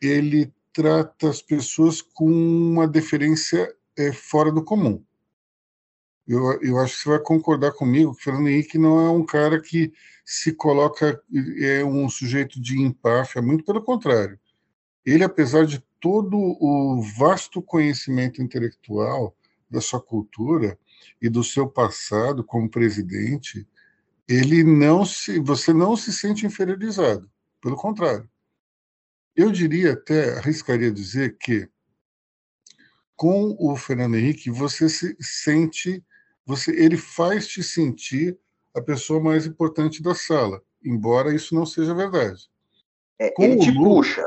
ele 0.00 0.52
trata 0.72 1.28
as 1.28 1.40
pessoas 1.40 2.02
com 2.02 2.30
uma 2.30 2.86
deferência 2.86 3.72
é, 3.96 4.12
fora 4.12 4.52
do 4.52 4.62
comum. 4.62 5.02
Eu, 6.26 6.60
eu 6.60 6.78
acho 6.78 6.96
que 6.96 7.02
você 7.02 7.08
vai 7.10 7.20
concordar 7.20 7.72
comigo 7.72 8.14
que 8.14 8.24
Fernando 8.24 8.48
Henrique 8.48 8.78
não 8.78 8.98
é 8.98 9.10
um 9.10 9.24
cara 9.24 9.60
que 9.60 9.92
se 10.24 10.52
coloca, 10.52 11.22
é 11.60 11.84
um 11.84 12.08
sujeito 12.08 12.60
de 12.60 12.80
empáfia, 12.80 13.40
muito 13.40 13.64
pelo 13.64 13.80
contrário. 13.80 14.38
Ele, 15.04 15.22
apesar 15.22 15.64
de 15.64 15.82
todo 16.00 16.36
o 16.36 17.00
vasto 17.16 17.62
conhecimento 17.62 18.42
intelectual 18.42 19.36
da 19.70 19.80
sua 19.80 20.00
cultura, 20.00 20.76
e 21.20 21.28
do 21.28 21.42
seu 21.42 21.68
passado 21.68 22.44
como 22.44 22.70
presidente, 22.70 23.66
ele 24.28 24.64
não 24.64 25.04
se, 25.04 25.38
você 25.38 25.72
não 25.72 25.96
se 25.96 26.12
sente 26.12 26.46
inferiorizado, 26.46 27.30
pelo 27.60 27.76
contrário. 27.76 28.28
Eu 29.34 29.50
diria 29.50 29.92
até, 29.92 30.38
arriscaria 30.38 30.90
dizer 30.90 31.36
que 31.38 31.68
com 33.14 33.56
o 33.58 33.76
Fernando 33.76 34.16
Henrique 34.16 34.50
você 34.50 34.88
se 34.88 35.16
sente, 35.20 36.04
você, 36.44 36.70
ele 36.72 36.96
faz 36.96 37.46
te 37.46 37.62
sentir 37.62 38.38
a 38.74 38.80
pessoa 38.80 39.20
mais 39.20 39.46
importante 39.46 40.02
da 40.02 40.14
sala, 40.14 40.62
embora 40.84 41.34
isso 41.34 41.54
não 41.54 41.64
seja 41.64 41.94
verdade. 41.94 42.48
É, 43.18 43.32
ele 43.38 43.58
te 43.58 43.70
Lula, 43.70 43.88
puxa. 43.88 44.22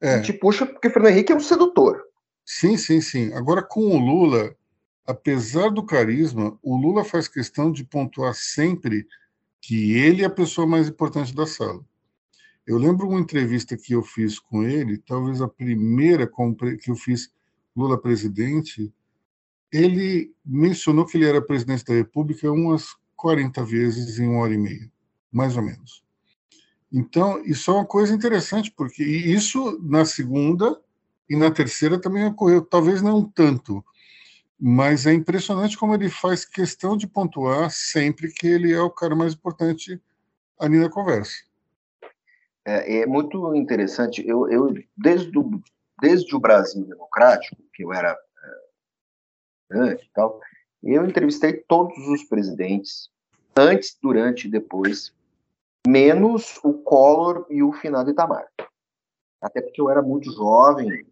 É, 0.00 0.14
ele 0.14 0.22
te 0.22 0.32
puxa 0.32 0.64
porque 0.64 0.88
o 0.88 0.90
Fernando 0.90 1.12
Henrique 1.12 1.32
é 1.32 1.36
um 1.36 1.40
sedutor. 1.40 2.02
Sim, 2.44 2.76
sim, 2.76 3.00
sim. 3.00 3.32
Agora 3.34 3.62
com 3.62 3.80
o 3.80 3.98
Lula, 3.98 4.56
apesar 5.06 5.70
do 5.70 5.84
carisma, 5.84 6.58
o 6.62 6.76
Lula 6.76 7.04
faz 7.04 7.28
questão 7.28 7.70
de 7.70 7.84
pontuar 7.84 8.34
sempre 8.34 9.06
que 9.60 9.92
ele 9.92 10.22
é 10.22 10.26
a 10.26 10.30
pessoa 10.30 10.66
mais 10.66 10.88
importante 10.88 11.34
da 11.34 11.46
sala. 11.46 11.84
Eu 12.66 12.78
lembro 12.78 13.08
uma 13.08 13.20
entrevista 13.20 13.76
que 13.76 13.94
eu 13.94 14.02
fiz 14.02 14.38
com 14.38 14.62
ele, 14.62 14.98
talvez 14.98 15.42
a 15.42 15.48
primeira 15.48 16.30
que 16.80 16.90
eu 16.90 16.94
fiz 16.94 17.32
Lula 17.76 18.00
presidente, 18.00 18.92
ele 19.72 20.32
mencionou 20.44 21.06
que 21.06 21.16
ele 21.16 21.26
era 21.26 21.40
presidente 21.40 21.84
da 21.84 21.94
República 21.94 22.50
umas 22.50 22.96
40 23.16 23.64
vezes 23.64 24.18
em 24.18 24.28
uma 24.28 24.40
hora 24.40 24.54
e 24.54 24.58
meia, 24.58 24.90
mais 25.30 25.56
ou 25.56 25.62
menos. 25.62 26.02
Então, 26.92 27.40
isso 27.44 27.70
é 27.70 27.74
uma 27.74 27.86
coisa 27.86 28.14
interessante, 28.14 28.72
porque 28.72 29.04
isso 29.04 29.78
na 29.82 30.04
segunda 30.04 30.80
e 31.28 31.36
na 31.36 31.50
terceira 31.50 32.00
também 32.00 32.24
ocorreu, 32.26 32.62
talvez 32.62 33.00
não 33.00 33.24
tanto, 33.24 33.84
mas 34.60 35.06
é 35.06 35.14
impressionante 35.14 35.78
como 35.78 35.94
ele 35.94 36.10
faz 36.10 36.44
questão 36.44 36.96
de 36.96 37.06
pontuar 37.06 37.70
sempre 37.70 38.30
que 38.30 38.46
ele 38.46 38.72
é 38.72 38.80
o 38.80 38.90
cara 38.90 39.16
mais 39.16 39.32
importante 39.32 40.00
ali 40.58 40.78
na 40.78 40.90
conversa. 40.90 41.32
É, 42.64 42.98
é 42.98 43.06
muito 43.06 43.54
interessante. 43.54 44.22
Eu, 44.26 44.48
eu 44.50 44.74
desde, 44.94 45.32
desde 46.00 46.36
o 46.36 46.40
Brasil 46.40 46.84
Democrático, 46.84 47.56
que 47.72 47.82
eu 47.82 47.92
era 47.92 48.18
é, 49.72 49.92
e 49.92 50.10
tal, 50.12 50.40
eu 50.82 51.06
entrevistei 51.06 51.54
todos 51.54 51.96
os 52.08 52.24
presidentes, 52.24 53.08
antes, 53.56 53.96
durante 54.02 54.46
e 54.46 54.50
depois, 54.50 55.14
menos 55.86 56.58
o 56.62 56.74
Collor 56.74 57.46
e 57.48 57.62
o 57.62 57.72
finado 57.72 58.10
Itamar. 58.10 58.46
Até 59.40 59.62
porque 59.62 59.80
eu 59.80 59.88
era 59.88 60.02
muito 60.02 60.30
jovem, 60.32 61.06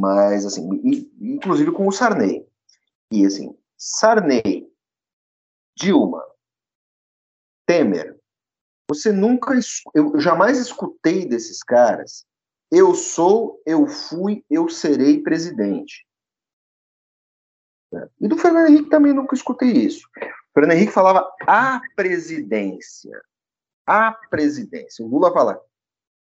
mas, 0.00 0.46
assim, 0.46 0.68
e, 0.84 1.10
inclusive 1.20 1.72
com 1.72 1.86
o 1.86 1.92
Sarney. 1.92 2.46
E, 3.10 3.24
assim, 3.24 3.56
Sarney, 3.76 4.70
Dilma, 5.76 6.24
Temer, 7.66 8.18
Você 8.90 9.12
nunca, 9.12 9.54
eu 9.94 10.18
jamais 10.18 10.58
escutei 10.58 11.26
desses 11.26 11.62
caras. 11.62 12.26
Eu 12.70 12.94
sou, 12.94 13.60
eu 13.66 13.86
fui, 13.86 14.44
eu 14.50 14.68
serei 14.68 15.22
presidente. 15.22 16.06
E 18.20 18.28
do 18.28 18.38
Fernando 18.38 18.68
Henrique 18.68 18.90
também 18.90 19.12
nunca 19.12 19.34
escutei 19.34 19.70
isso. 19.70 20.06
O 20.16 20.54
Fernando 20.54 20.76
Henrique 20.76 20.92
falava 20.92 21.30
a 21.46 21.80
presidência. 21.94 23.20
A 23.86 24.12
presidência. 24.12 25.04
O 25.04 25.08
Lula 25.08 25.32
fala 25.32 25.60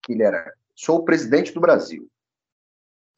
que 0.04 0.14
ele 0.14 0.24
era, 0.24 0.54
sou 0.76 1.00
o 1.00 1.06
presidente 1.06 1.52
do 1.54 1.62
Brasil. 1.62 2.10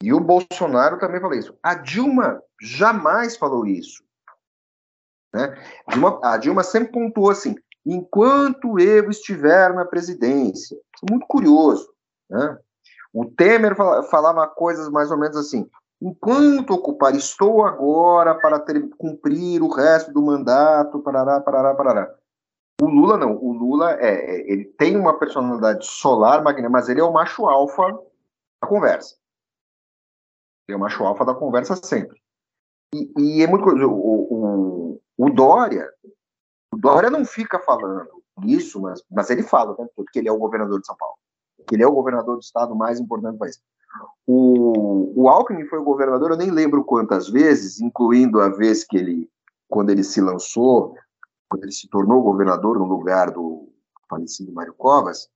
E 0.02 0.12
o 0.12 0.20
Bolsonaro 0.20 0.98
também 0.98 1.20
falou 1.20 1.36
isso. 1.36 1.56
A 1.62 1.74
Dilma 1.74 2.42
jamais 2.60 3.36
falou 3.36 3.66
isso. 3.66 4.04
Né? 5.32 5.56
Dilma, 5.88 6.20
a 6.22 6.36
Dilma 6.36 6.62
sempre 6.62 6.92
pontuou 6.92 7.30
assim: 7.30 7.54
enquanto 7.84 8.78
eu 8.78 9.10
estiver 9.10 9.72
na 9.72 9.84
presidência. 9.84 10.76
É 10.76 11.10
muito 11.10 11.26
curioso. 11.26 11.88
Né? 12.28 12.58
O 13.12 13.24
Temer 13.24 13.74
falava 13.76 14.46
coisas 14.48 14.88
mais 14.90 15.10
ou 15.10 15.18
menos 15.18 15.36
assim: 15.36 15.68
enquanto 16.00 16.72
ocupar, 16.72 17.14
estou 17.14 17.64
agora 17.64 18.34
para 18.34 18.58
ter, 18.58 18.88
cumprir 18.98 19.62
o 19.62 19.72
resto 19.72 20.12
do 20.12 20.22
mandato, 20.22 21.00
parará, 21.00 21.40
parará, 21.40 21.74
parará. 21.74 22.14
O 22.80 22.86
Lula 22.86 23.16
não, 23.16 23.34
o 23.36 23.52
Lula 23.54 23.92
é, 23.92 24.10
é 24.10 24.52
ele 24.52 24.64
tem 24.64 24.96
uma 24.96 25.18
personalidade 25.18 25.86
solar, 25.86 26.42
mas 26.42 26.88
ele 26.90 27.00
é 27.00 27.04
o 27.04 27.12
macho 27.12 27.46
alfa 27.46 27.90
da 28.62 28.68
conversa. 28.68 29.16
É 30.68 30.74
o 30.74 30.78
macho 30.78 31.04
alfa 31.04 31.24
da 31.24 31.34
conversa 31.34 31.76
sempre. 31.76 32.20
E, 32.94 33.12
e 33.18 33.42
é 33.42 33.46
muito 33.46 33.64
curioso, 33.64 33.92
o, 33.92 34.28
o, 34.30 35.00
o, 35.16 35.30
Dória, 35.30 35.88
o 36.72 36.76
Dória 36.76 37.10
não 37.10 37.24
fica 37.24 37.58
falando 37.58 38.08
isso, 38.44 38.80
mas, 38.80 39.02
mas 39.10 39.30
ele 39.30 39.42
fala 39.42 39.72
o 39.72 39.74
tempo 39.74 39.90
todo 39.94 40.06
que 40.12 40.18
ele 40.18 40.28
é 40.28 40.32
o 40.32 40.38
governador 40.38 40.80
de 40.80 40.86
São 40.86 40.96
Paulo, 40.96 41.14
que 41.66 41.74
ele 41.74 41.82
é 41.82 41.86
o 41.86 41.92
governador 41.92 42.36
do 42.36 42.42
estado 42.42 42.74
mais 42.74 43.00
importante 43.00 43.34
do 43.34 43.38
país. 43.38 43.60
O, 44.26 45.22
o 45.22 45.28
Alckmin 45.28 45.66
foi 45.66 45.78
o 45.78 45.84
governador, 45.84 46.30
eu 46.30 46.36
nem 46.36 46.50
lembro 46.50 46.84
quantas 46.84 47.28
vezes, 47.28 47.80
incluindo 47.80 48.40
a 48.40 48.48
vez 48.48 48.84
que 48.84 48.96
ele, 48.96 49.30
quando 49.68 49.90
ele 49.90 50.04
se 50.04 50.20
lançou, 50.20 50.94
quando 51.48 51.64
ele 51.64 51.72
se 51.72 51.88
tornou 51.88 52.22
governador 52.22 52.78
no 52.78 52.84
lugar 52.84 53.30
do 53.30 53.72
falecido 54.08 54.52
Mário 54.52 54.74
Covas, 54.74 55.28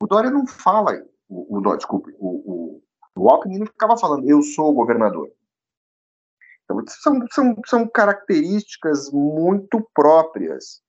o 0.00 0.06
Dória 0.06 0.30
não 0.30 0.46
fala, 0.46 1.02
o, 1.28 1.58
o 1.58 1.76
desculpe, 1.76 2.14
o, 2.18 2.82
o, 3.16 3.28
Alckmin 3.28 3.58
não 3.58 3.66
ficava 3.66 3.96
falando, 3.96 4.28
eu 4.28 4.42
sou 4.42 4.70
o 4.70 4.74
governador. 4.74 5.30
Então, 6.64 6.82
são, 6.88 7.26
são, 7.30 7.56
são 7.66 7.88
características 7.88 9.10
muito 9.12 9.86
próprias. 9.94 10.82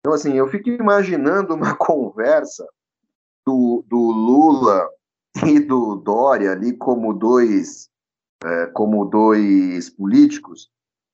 Então, 0.00 0.12
assim, 0.12 0.34
eu 0.34 0.48
fico 0.48 0.68
imaginando 0.68 1.54
uma 1.54 1.74
conversa 1.76 2.66
do, 3.46 3.84
do 3.88 3.98
Lula 3.98 4.88
e 5.46 5.60
do 5.60 5.96
Dória 5.96 6.52
ali 6.52 6.76
como 6.76 7.12
dois, 7.12 7.88
é, 8.44 8.66
como 8.66 9.04
dois 9.04 9.90
políticos, 9.90 10.70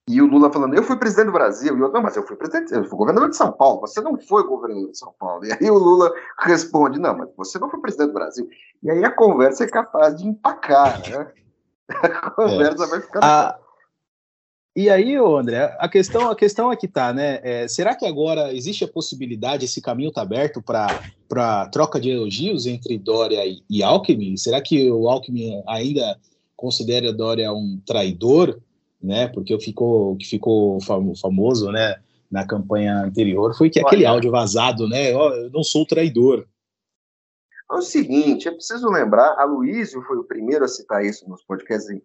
e 0.08 0.22
o 0.22 0.26
Lula 0.26 0.52
falando, 0.52 0.74
eu 0.74 0.84
fui 0.84 0.96
presidente 0.96 1.26
do 1.26 1.32
Brasil, 1.32 1.76
e 1.76 1.80
eu, 1.80 1.90
não, 1.90 2.00
mas 2.00 2.16
eu 2.16 2.24
fui 2.24 2.36
presidente, 2.36 2.72
eu 2.72 2.84
fui 2.84 2.96
governador 2.96 3.28
de 3.28 3.36
São 3.36 3.50
Paulo, 3.50 3.80
você 3.80 4.00
não 4.00 4.16
foi 4.16 4.44
governador 4.44 4.92
de 4.92 4.98
São 4.98 5.12
Paulo. 5.18 5.44
E 5.44 5.52
aí 5.52 5.68
o 5.68 5.78
Lula 5.78 6.12
responde, 6.38 7.00
não, 7.00 7.16
mas 7.18 7.28
você 7.36 7.58
não 7.58 7.68
foi 7.68 7.80
presidente 7.80 8.08
do 8.08 8.14
Brasil. 8.14 8.48
E 8.84 8.90
aí 8.90 9.04
a 9.04 9.10
conversa 9.10 9.64
é 9.64 9.68
capaz 9.68 10.16
de 10.16 10.26
empacar, 10.26 11.00
né? 11.10 11.32
A 11.88 12.30
conversa 12.30 12.84
é. 12.84 12.86
vai 12.88 13.00
ficar... 13.00 13.20
A... 13.22 13.58
E 14.76 14.90
aí, 14.90 15.16
André, 15.16 15.74
a 15.80 15.88
questão, 15.88 16.28
a 16.28 16.36
questão 16.36 16.70
é 16.70 16.76
que 16.76 16.86
tá, 16.86 17.12
né? 17.12 17.40
É, 17.42 17.66
será 17.66 17.94
que 17.94 18.04
agora 18.04 18.52
existe 18.52 18.84
a 18.84 18.88
possibilidade, 18.88 19.64
esse 19.64 19.80
caminho 19.80 20.10
está 20.10 20.20
aberto 20.20 20.60
para 20.60 21.66
troca 21.70 21.98
de 21.98 22.10
elogios 22.10 22.66
entre 22.66 22.98
Dória 22.98 23.46
e, 23.46 23.62
e, 23.70 23.82
Alckmin? 23.82 24.36
Será 24.36 24.60
que 24.60 24.90
o 24.90 25.08
Alckmin 25.08 25.62
ainda 25.66 26.18
considera 26.54 27.12
Dória 27.12 27.50
um 27.52 27.80
traidor, 27.86 28.60
né? 29.02 29.28
Porque 29.28 29.54
o 29.54 29.60
ficou, 29.60 30.16
que 30.16 30.26
ficou 30.26 30.78
famoso, 30.80 31.70
né? 31.70 31.96
Na 32.30 32.46
campanha 32.46 33.04
anterior 33.04 33.56
foi 33.56 33.70
que 33.70 33.78
Olha, 33.78 33.86
aquele 33.86 34.06
áudio 34.06 34.30
vazado, 34.30 34.88
né? 34.88 35.14
Oh, 35.14 35.28
eu 35.30 35.50
não 35.50 35.62
sou 35.62 35.86
traidor. 35.86 36.46
É 37.70 37.74
o 37.74 37.82
seguinte, 37.82 38.48
é 38.48 38.52
preciso 38.52 38.88
lembrar, 38.88 39.36
a 39.38 39.44
Luísio 39.44 40.02
foi 40.02 40.16
o 40.18 40.24
primeiro 40.24 40.64
a 40.64 40.68
citar 40.68 41.04
isso 41.04 41.28
nos 41.28 41.42
podcasts, 41.42 41.90
assim, 41.90 42.00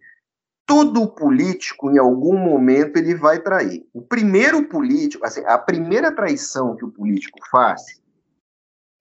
todo 0.65 1.06
político, 1.06 1.91
em 1.91 1.97
algum 1.97 2.38
momento, 2.38 2.97
ele 2.97 3.13
vai 3.13 3.41
trair. 3.41 3.86
O 3.93 4.01
primeiro 4.01 4.67
político, 4.69 5.25
assim, 5.25 5.43
a 5.45 5.58
primeira 5.58 6.15
traição 6.15 6.77
que 6.77 6.86
o 6.86 6.91
político 6.91 7.38
faz 7.51 8.01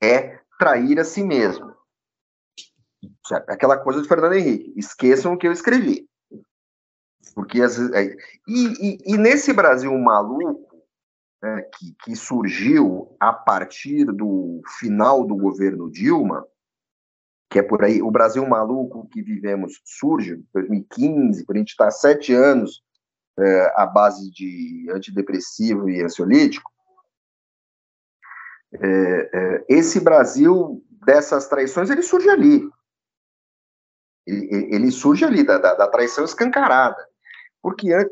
é 0.02 0.40
trair 0.58 0.98
a 0.98 1.04
si 1.04 1.22
mesmo. 1.22 1.72
Aquela 3.46 3.78
coisa 3.78 4.02
de 4.02 4.08
Fernando 4.08 4.34
Henrique. 4.34 4.74
Esqueçam 4.76 5.32
o 5.32 5.38
que 5.38 5.46
eu 5.46 5.52
escrevi. 5.52 6.09
Porque 7.34 7.60
vezes, 7.60 7.90
é, 7.92 8.16
e, 8.46 8.66
e, 8.80 8.98
e, 9.06 9.16
nesse 9.16 9.52
Brasil 9.52 9.96
maluco 9.98 10.82
né, 11.42 11.62
que, 11.76 11.94
que 12.02 12.16
surgiu 12.16 13.16
a 13.20 13.32
partir 13.32 14.04
do 14.06 14.60
final 14.78 15.24
do 15.24 15.36
governo 15.36 15.90
Dilma, 15.90 16.46
que 17.50 17.58
é 17.58 17.62
por 17.62 17.84
aí, 17.84 18.00
o 18.00 18.10
Brasil 18.10 18.46
maluco 18.46 19.08
que 19.08 19.22
vivemos 19.22 19.80
surge 19.84 20.34
em 20.34 20.46
2015, 20.54 21.44
por 21.44 21.56
a 21.56 21.58
gente 21.58 21.70
estar 21.70 21.86
tá 21.86 21.90
sete 21.90 22.32
anos 22.32 22.82
é, 23.38 23.72
à 23.76 23.86
base 23.86 24.30
de 24.30 24.88
antidepressivo 24.90 25.88
e 25.88 26.02
ansiolítico, 26.02 26.70
é, 28.72 29.30
é, 29.32 29.64
esse 29.68 30.00
Brasil 30.00 30.84
dessas 31.04 31.48
traições, 31.48 31.90
ele 31.90 32.02
surge 32.02 32.28
ali. 32.28 32.68
Ele, 34.26 34.74
ele 34.74 34.90
surge 34.92 35.24
ali, 35.24 35.42
da, 35.42 35.58
da, 35.58 35.74
da, 35.74 35.88
traição 35.88 36.24
escancarada. 36.24 37.08
Porque 37.62 37.92
an 37.92 38.06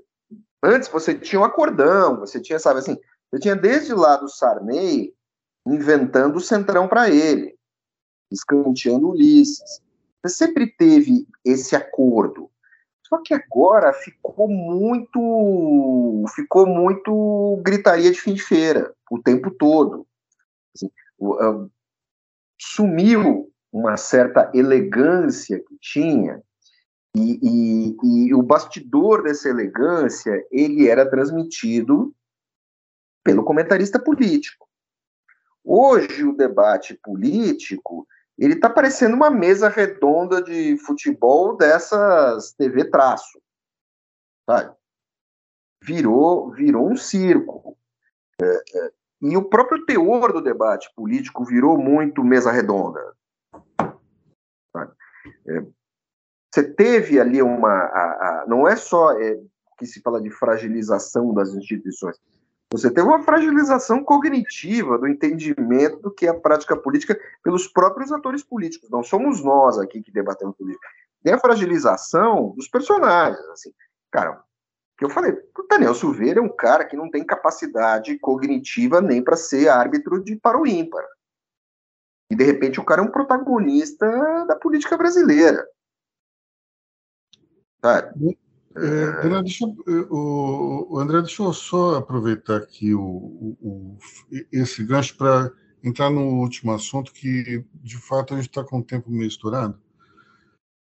antes 0.63 0.89
você 0.89 1.15
tinha 1.15 1.41
um 1.41 1.45
acordão, 1.45 2.19
você 2.19 2.41
tinha, 2.41 2.59
sabe 2.59 2.81
assim, 2.81 2.99
você 3.31 3.41
tinha 3.41 3.55
desde 3.55 3.95
lá 3.95 4.17
do 4.17 4.29
Sarney 4.29 5.15
inventando 5.65 6.37
o 6.37 6.41
centrão 6.41 6.89
para 6.89 7.09
ele 7.09 7.59
escanteando 8.31 9.11
Ulisses. 9.11 9.83
Você 10.23 10.35
sempre 10.35 10.67
teve 10.67 11.27
esse 11.45 11.75
acordo. 11.75 12.51
Só 13.07 13.19
que 13.23 13.33
agora 13.33 13.93
ficou 13.93 14.49
muito, 14.49 16.25
ficou 16.35 16.67
muito 16.67 17.61
gritaria 17.63 18.11
de 18.11 18.21
fim 18.21 18.35
de 18.35 18.43
feira 18.43 18.95
o 19.11 19.23
tempo 19.23 19.51
todo. 19.51 20.07
Assim, 20.75 20.91
sumiu 22.61 23.51
uma 23.73 23.97
certa 23.97 24.51
elegância 24.53 25.59
que 25.59 25.79
tinha 25.81 26.43
e, 27.19 27.41
e, 27.43 28.29
e, 28.29 28.35
o 28.35 28.43
bastidor 28.43 29.23
dessa 29.23 29.49
elegância 29.49 30.47
ele 30.51 30.89
era 30.89 31.09
transmitido 31.09 32.15
pelo 33.25 33.45
comentarista 33.45 33.99
político. 33.99 34.69
Hoje 35.65 36.25
o 36.25 36.37
debate 36.37 36.95
político 37.03 38.07
ele 38.39 38.55
está 38.55 38.71
parecendo 38.71 39.17
uma 39.17 39.31
mesa 39.31 39.69
redonda 39.69 40.41
de 40.41 40.79
futebol 40.79 41.57
dessas 41.57 42.53
TV 42.53 42.85
traço. 42.85 43.41
Sabe? 44.49 44.75
Virou, 45.83 46.53
virou 46.53 46.89
um 46.89 46.97
circo. 46.97 47.77
É, 48.41 48.47
é, 48.47 48.93
e 49.23 49.37
o 49.37 49.45
próprio 49.45 49.85
teor 49.85 50.33
do 50.33 50.41
debate 50.41 50.89
político 50.95 51.45
virou 51.45 51.77
muito 51.77 52.23
mesa 52.23 52.53
redonda. 52.53 53.17
É, 55.47 55.67
você 56.53 56.63
teve 56.63 57.21
ali 57.21 57.43
uma. 57.43 57.69
A, 57.69 58.43
a, 58.43 58.45
não 58.47 58.67
é 58.67 58.77
só 58.77 59.13
é, 59.13 59.39
que 59.79 59.87
se 59.87 60.01
fala 60.01 60.21
de 60.21 60.31
fragilização 60.31 61.33
das 61.35 61.51
instituições, 61.55 62.17
você 62.71 62.91
teve 62.91 63.07
uma 63.07 63.23
fragilização 63.23 64.05
cognitiva 64.05 64.99
do 64.99 65.09
entendimento 65.09 66.01
do 66.01 66.11
que 66.11 66.27
é 66.27 66.31
a 66.31 66.35
prática 66.35 66.77
política 66.77 67.19
pelos 67.43 67.67
próprios 67.67 68.13
atores 68.13 68.43
políticos. 68.43 68.91
Não 68.91 69.03
somos 69.03 69.43
nós 69.43 69.79
aqui 69.79 70.03
que 70.03 70.13
debatemos 70.13 70.57
política. 70.57 70.87
Tem 71.23 71.33
a 71.33 71.39
fragilização 71.39 72.53
dos 72.57 72.69
personagens. 72.69 73.41
Assim, 73.49 73.73
cara, 74.11 74.43
que 74.99 75.05
eu 75.05 75.11
falei, 75.11 75.33
o 75.33 75.63
Daniel 75.69 75.95
Silveira 75.95 76.41
é 76.41 76.43
um 76.43 76.55
cara 76.55 76.85
que 76.85 76.97
não 76.97 77.11
tem 77.11 77.25
capacidade 77.25 78.19
cognitiva 78.19 79.01
nem 79.01 79.23
para 79.23 79.37
ser 79.37 79.69
árbitro 79.69 80.23
de 80.23 80.37
para 80.37 80.61
o 80.61 80.67
ímpar. 80.67 81.05
E 82.31 82.37
de 82.37 82.45
repente 82.45 82.79
o 82.79 82.85
cara 82.85 83.01
é 83.01 83.05
um 83.05 83.11
protagonista 83.11 84.07
da 84.47 84.57
política 84.57 84.97
brasileira. 84.97 85.67
Sabe? 87.85 88.39
É, 88.77 89.43
deixa, 89.43 89.67
o, 89.67 90.95
o, 90.95 90.99
André, 91.01 91.21
deixa 91.21 91.43
eu 91.43 91.53
só 91.53 91.97
aproveitar 91.97 92.59
aqui 92.59 92.95
o, 92.95 93.57
o 93.61 93.99
esse 94.53 94.85
gancho 94.85 95.17
para 95.17 95.51
entrar 95.83 96.11
no 96.11 96.41
último 96.41 96.73
assunto, 96.73 97.13
que 97.13 97.65
de 97.75 97.97
fato 97.97 98.35
a 98.35 98.37
gente 98.37 98.49
está 98.49 98.63
com 98.63 98.79
o 98.79 98.85
tempo 98.85 99.11
meio 99.11 99.27
estourado, 99.27 99.81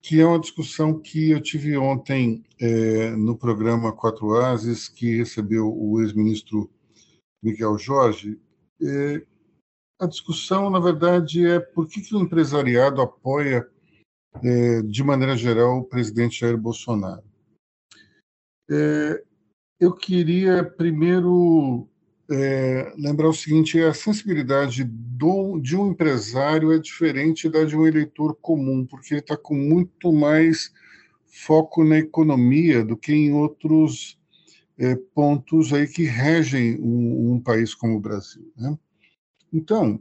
que 0.01 0.19
é 0.19 0.25
uma 0.25 0.39
discussão 0.39 0.99
que 0.99 1.31
eu 1.31 1.41
tive 1.41 1.77
ontem 1.77 2.43
é, 2.59 3.11
no 3.11 3.37
programa 3.37 3.93
Quatro 3.93 4.35
Ases, 4.37 4.87
que 4.87 5.17
recebeu 5.17 5.71
o 5.71 6.01
ex-ministro 6.01 6.69
Miguel 7.43 7.77
Jorge, 7.77 8.39
é, 8.81 9.23
a 9.99 10.07
discussão, 10.07 10.69
na 10.69 10.79
verdade, 10.79 11.45
é 11.45 11.59
por 11.59 11.87
que, 11.87 12.01
que 12.01 12.15
o 12.15 12.19
empresariado 12.19 13.01
apoia, 13.01 13.57
é, 13.57 13.72
de 14.87 15.03
maneira 15.03 15.37
geral, 15.37 15.79
o 15.79 15.83
presidente 15.83 16.39
Jair 16.39 16.57
Bolsonaro. 16.57 17.23
É, 18.69 19.23
eu 19.79 19.93
queria 19.93 20.63
primeiro 20.63 21.87
é, 22.31 22.93
lembrar 22.97 23.29
o 23.29 23.33
seguinte: 23.33 23.79
a 23.81 23.93
sensibilidade 23.93 24.83
do, 24.83 25.59
de 25.59 25.75
um 25.75 25.91
empresário 25.91 26.71
é 26.71 26.79
diferente 26.79 27.49
da 27.49 27.63
de 27.63 27.75
um 27.75 27.85
eleitor 27.85 28.35
comum, 28.41 28.85
porque 28.85 29.13
ele 29.13 29.21
está 29.21 29.37
com 29.37 29.55
muito 29.55 30.11
mais 30.11 30.71
foco 31.27 31.83
na 31.83 31.97
economia 31.97 32.83
do 32.83 32.95
que 32.95 33.13
em 33.13 33.33
outros 33.33 34.19
é, 34.77 34.95
pontos 35.13 35.73
aí 35.73 35.87
que 35.87 36.03
regem 36.03 36.79
um, 36.79 37.33
um 37.33 37.39
país 37.39 37.73
como 37.73 37.97
o 37.97 37.99
Brasil. 37.99 38.51
Né? 38.55 38.77
Então, 39.51 39.99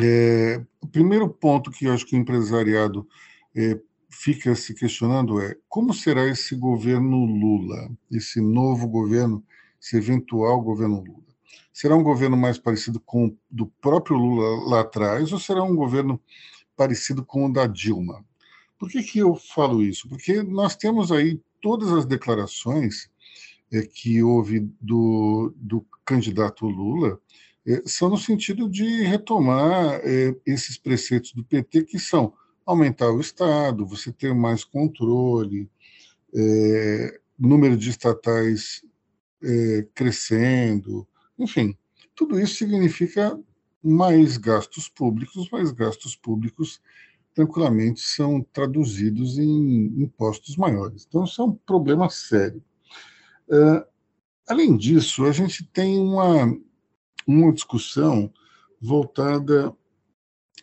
é, 0.00 0.64
o 0.80 0.86
primeiro 0.86 1.28
ponto 1.28 1.70
que 1.70 1.84
eu 1.84 1.92
acho 1.92 2.06
que 2.06 2.16
o 2.16 2.18
empresariado 2.18 3.06
é, 3.54 3.78
fica 4.08 4.54
se 4.54 4.74
questionando 4.74 5.40
é 5.40 5.56
como 5.68 5.92
será 5.92 6.26
esse 6.26 6.54
governo 6.54 7.24
Lula, 7.24 7.90
esse 8.10 8.40
novo 8.40 8.88
governo, 8.88 9.44
esse 9.80 9.96
eventual 9.96 10.60
governo 10.62 11.02
Lula? 11.02 11.22
Será 11.72 11.96
um 11.96 12.02
governo 12.02 12.36
mais 12.36 12.58
parecido 12.58 13.00
com 13.00 13.26
o 13.26 13.38
do 13.50 13.66
próprio 13.80 14.16
Lula 14.16 14.70
lá 14.70 14.80
atrás 14.80 15.32
ou 15.32 15.38
será 15.38 15.62
um 15.62 15.74
governo 15.74 16.20
parecido 16.76 17.24
com 17.24 17.46
o 17.46 17.52
da 17.52 17.66
Dilma? 17.66 18.24
Por 18.78 18.88
que, 18.88 19.02
que 19.02 19.18
eu 19.18 19.34
falo 19.34 19.82
isso? 19.82 20.08
Porque 20.08 20.42
nós 20.42 20.74
temos 20.74 21.12
aí 21.12 21.40
todas 21.60 21.92
as 21.92 22.04
declarações 22.06 23.10
é, 23.70 23.82
que 23.82 24.22
houve 24.22 24.60
do, 24.80 25.52
do 25.56 25.86
candidato 26.04 26.66
Lula 26.66 27.18
são 27.84 28.08
no 28.08 28.18
sentido 28.18 28.68
de 28.68 29.02
retomar 29.02 30.00
é, 30.02 30.34
esses 30.44 30.76
preceitos 30.76 31.32
do 31.32 31.44
PT 31.44 31.84
que 31.84 31.98
são 31.98 32.32
aumentar 32.66 33.10
o 33.10 33.20
Estado, 33.20 33.86
você 33.86 34.12
ter 34.12 34.34
mais 34.34 34.64
controle, 34.64 35.70
é, 36.34 37.20
número 37.38 37.76
de 37.76 37.90
estatais 37.90 38.82
é, 39.42 39.86
crescendo, 39.94 41.06
enfim, 41.38 41.76
tudo 42.14 42.38
isso 42.38 42.56
significa 42.56 43.38
mais 43.82 44.36
gastos 44.36 44.88
públicos, 44.88 45.50
mais 45.50 45.72
gastos 45.72 46.14
públicos 46.14 46.80
tranquilamente 47.34 48.00
são 48.00 48.42
traduzidos 48.52 49.38
em 49.38 50.02
impostos 50.02 50.56
maiores. 50.56 51.06
Então, 51.08 51.24
isso 51.24 51.40
é 51.40 51.44
um 51.44 51.52
problema 51.52 52.08
sério. 52.10 52.62
Uh, 53.48 53.84
além 54.46 54.76
disso, 54.76 55.24
a 55.24 55.32
gente 55.32 55.64
tem 55.64 55.98
uma, 55.98 56.54
uma 57.26 57.52
discussão 57.52 58.32
voltada 58.80 59.74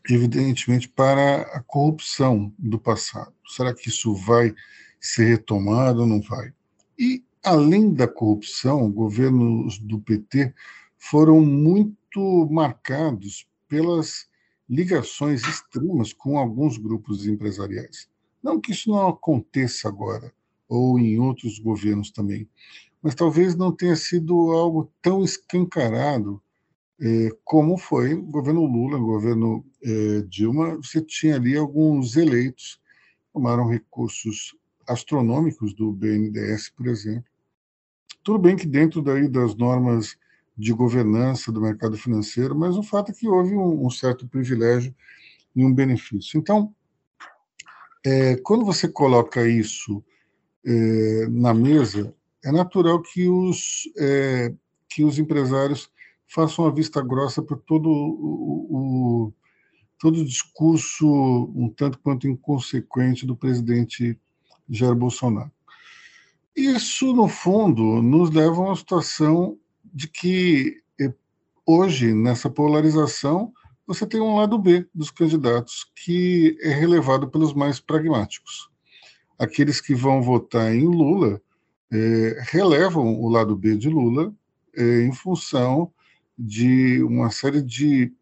evidentemente, 0.08 0.88
para 0.88 1.41
a 1.41 1.62
corrupção 1.62 2.54
do 2.58 2.80
passado. 2.80 3.34
Será 3.48 3.74
que 3.74 3.89
isso 3.89 4.13
vai 4.13 4.54
ser 5.00 5.26
retomado 5.26 6.02
ou 6.02 6.08
não 6.08 6.22
vai? 6.22 6.54
E, 6.98 7.24
além 7.43 7.93
da 7.93 8.08
corrupção, 8.08 8.91
governos 8.91 9.80
do 9.80 10.00
PT 10.00 10.54
foram 10.98 11.41
muito 11.41 12.48
marcados 12.52 13.48
pelas 13.67 14.28
ligações 14.69 15.43
extremas 15.48 16.13
com 16.13 16.38
alguns 16.38 16.78
grupos 16.78 17.26
empresariais. 17.26 18.10
Não 18.41 18.60
que 18.60 18.72
isso 18.72 18.89
não 18.89 19.08
aconteça 19.08 19.88
agora, 19.88 20.34
ou 20.67 21.00
em 21.00 21.19
outros 21.19 21.60
governos 21.60 22.12
também, 22.12 22.48
mas 23.02 23.15
talvez 23.15 23.56
não 23.56 23.72
tenha 23.72 23.95
sido 23.95 24.52
algo 24.52 24.91
tão 25.02 25.24
escancarado 25.24 26.41
como 27.46 27.78
foi 27.78 28.14
o 28.14 28.24
governo 28.24 28.66
Lula, 28.66 28.98
o 28.98 29.06
governo 29.06 29.66
é, 29.82 30.22
Dilma, 30.28 30.76
você 30.76 31.02
tinha 31.02 31.36
ali 31.36 31.56
alguns 31.56 32.18
eleitos, 32.18 32.80
tomaram 33.32 33.70
recursos 33.70 34.56
astronômicos 34.88 35.74
do 35.74 35.92
BNDES, 35.94 36.70
por 36.70 36.88
exemplo. 36.88 37.30
Tudo 38.24 38.40
bem 38.40 38.56
que 38.56 38.68
dentro 38.68 39.02
daí 39.02 39.30
das 39.30 39.56
normas 39.56 40.18
de 40.58 40.74
governança 40.74 41.52
do 41.52 41.62
mercado 41.62 41.98
financeiro, 41.98 42.54
mas 42.54 42.76
o 42.76 42.84
fato 42.84 43.12
é 43.12 43.16
que 43.16 43.30
houve 43.30 43.56
um, 43.56 43.86
um 43.86 43.90
certo 43.90 44.28
privilégio 44.28 44.94
e 45.56 45.64
um 45.64 45.74
benefício. 45.74 46.38
Então, 46.38 46.76
é, 48.06 48.36
quando 48.38 48.66
você 48.66 48.88
coloca 48.88 49.48
isso 49.48 50.04
é, 50.66 51.28
na 51.30 51.54
mesa, 51.54 52.14
é 52.44 52.52
natural 52.52 53.02
que 53.02 53.30
os, 53.30 53.90
é, 53.98 54.54
que 54.90 55.04
os 55.04 55.18
empresários 55.18 55.90
façam 56.30 56.65
a 56.65 56.72
vista 56.72 57.02
grossa 57.02 57.42
por 57.42 57.58
todo 57.60 57.89
o, 57.89 58.68
o, 58.70 59.34
todo 60.00 60.22
o 60.22 60.26
discurso 60.26 61.08
um 61.56 61.70
tanto 61.70 62.00
quanto 62.00 62.28
inconsequente 62.28 63.26
do 63.26 63.36
presidente 63.36 64.18
Jair 64.70 64.96
Bolsonaro. 64.96 65.52
Isso, 66.56 67.13
no 67.13 67.28
fundo, 67.28 68.02
nos 68.02 68.30
leva 68.30 68.58
a 68.58 68.65
uma 68.65 68.76
situação 68.76 69.58
de 69.84 70.08
que 70.08 70.84
eh, 71.00 71.13
hoje, 71.65 72.13
nessa 72.13 72.50
polarização, 72.50 73.52
você 73.88 74.06
tem 74.06 74.22
um 74.22 74.36
lado 74.36 74.58
B 74.60 74.88
dos 74.94 75.10
candidatos 75.10 75.89
que 75.96 76.58
é 76.62 76.70
relevado 76.70 77.28
pelos 77.28 77.54
mais 77.54 77.80
pragmáticos. 77.80 78.70
Aqueles 79.39 79.82
que 79.82 79.96
vão 79.96 80.22
votar 80.22 80.76
em 80.76 80.86
Lula 80.86 81.42
é, 81.92 82.39
relevam 82.52 83.20
o 83.20 83.28
lado 83.30 83.56
B 83.56 83.76
de 83.76 83.89
Lula 83.89 84.32
é, 84.76 85.02
em 85.02 85.12
função 85.12 85.92
de 86.39 87.04
uma 87.04 87.30
série 87.30 87.62
de 87.62 88.13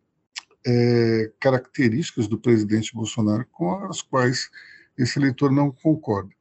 é, 0.65 1.32
características 1.39 2.27
do 2.27 2.39
presidente 2.39 2.93
Bolsonaro 2.93 3.45
com 3.51 3.75
as 3.86 4.01
quais 4.01 4.49
esse 4.97 5.19
eleitor 5.19 5.51
não 5.51 5.71
concorda. 5.71 6.32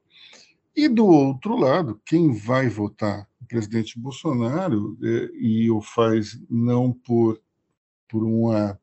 E 0.74 0.88
do 0.88 1.06
outro 1.06 1.56
lado, 1.56 2.00
quem 2.04 2.32
vai 2.32 2.68
votar 2.68 3.28
o 3.40 3.44
presidente 3.46 3.98
Bolsonaro 3.98 4.96
é, 5.02 5.30
e 5.34 5.70
o 5.70 5.82
faz 5.82 6.40
não 6.48 6.92
por, 6.92 7.40
por 8.08 8.24
uma 8.24 8.78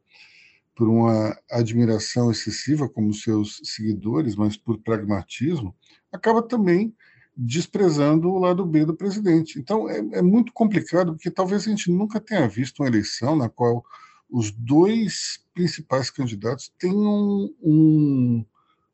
por 0.76 0.90
uma 0.90 1.38
admiração 1.52 2.32
excessiva 2.32 2.90
como 2.90 3.14
seus 3.14 3.62
seguidores, 3.64 4.36
mas 4.36 4.58
por 4.58 4.80
pragmatismo, 4.80 5.76
acaba 6.12 6.42
também 6.42 6.96
desprezando 7.36 8.32
o 8.32 8.40
lado 8.40 8.66
B 8.66 8.86
do 8.86 8.96
presidente. 8.96 9.60
Então, 9.60 9.90
é, 9.90 9.98
é, 9.98 10.22
muito 10.22 10.54
complicado, 10.54 11.14
porque 11.14 11.32
talvez 11.32 11.66
a 11.66 11.70
gente 11.70 11.92
nunca 11.92 12.20
tenha 12.20 12.48
visto 12.48 12.80
uma 12.80 12.88
eleição 12.88 13.36
na 13.36 13.50
qual 13.50 13.84
os 14.30 14.52
dois 14.52 15.44
principais 15.54 16.10
candidatos 16.10 16.72
tenham 16.78 17.50
um, 17.62 18.46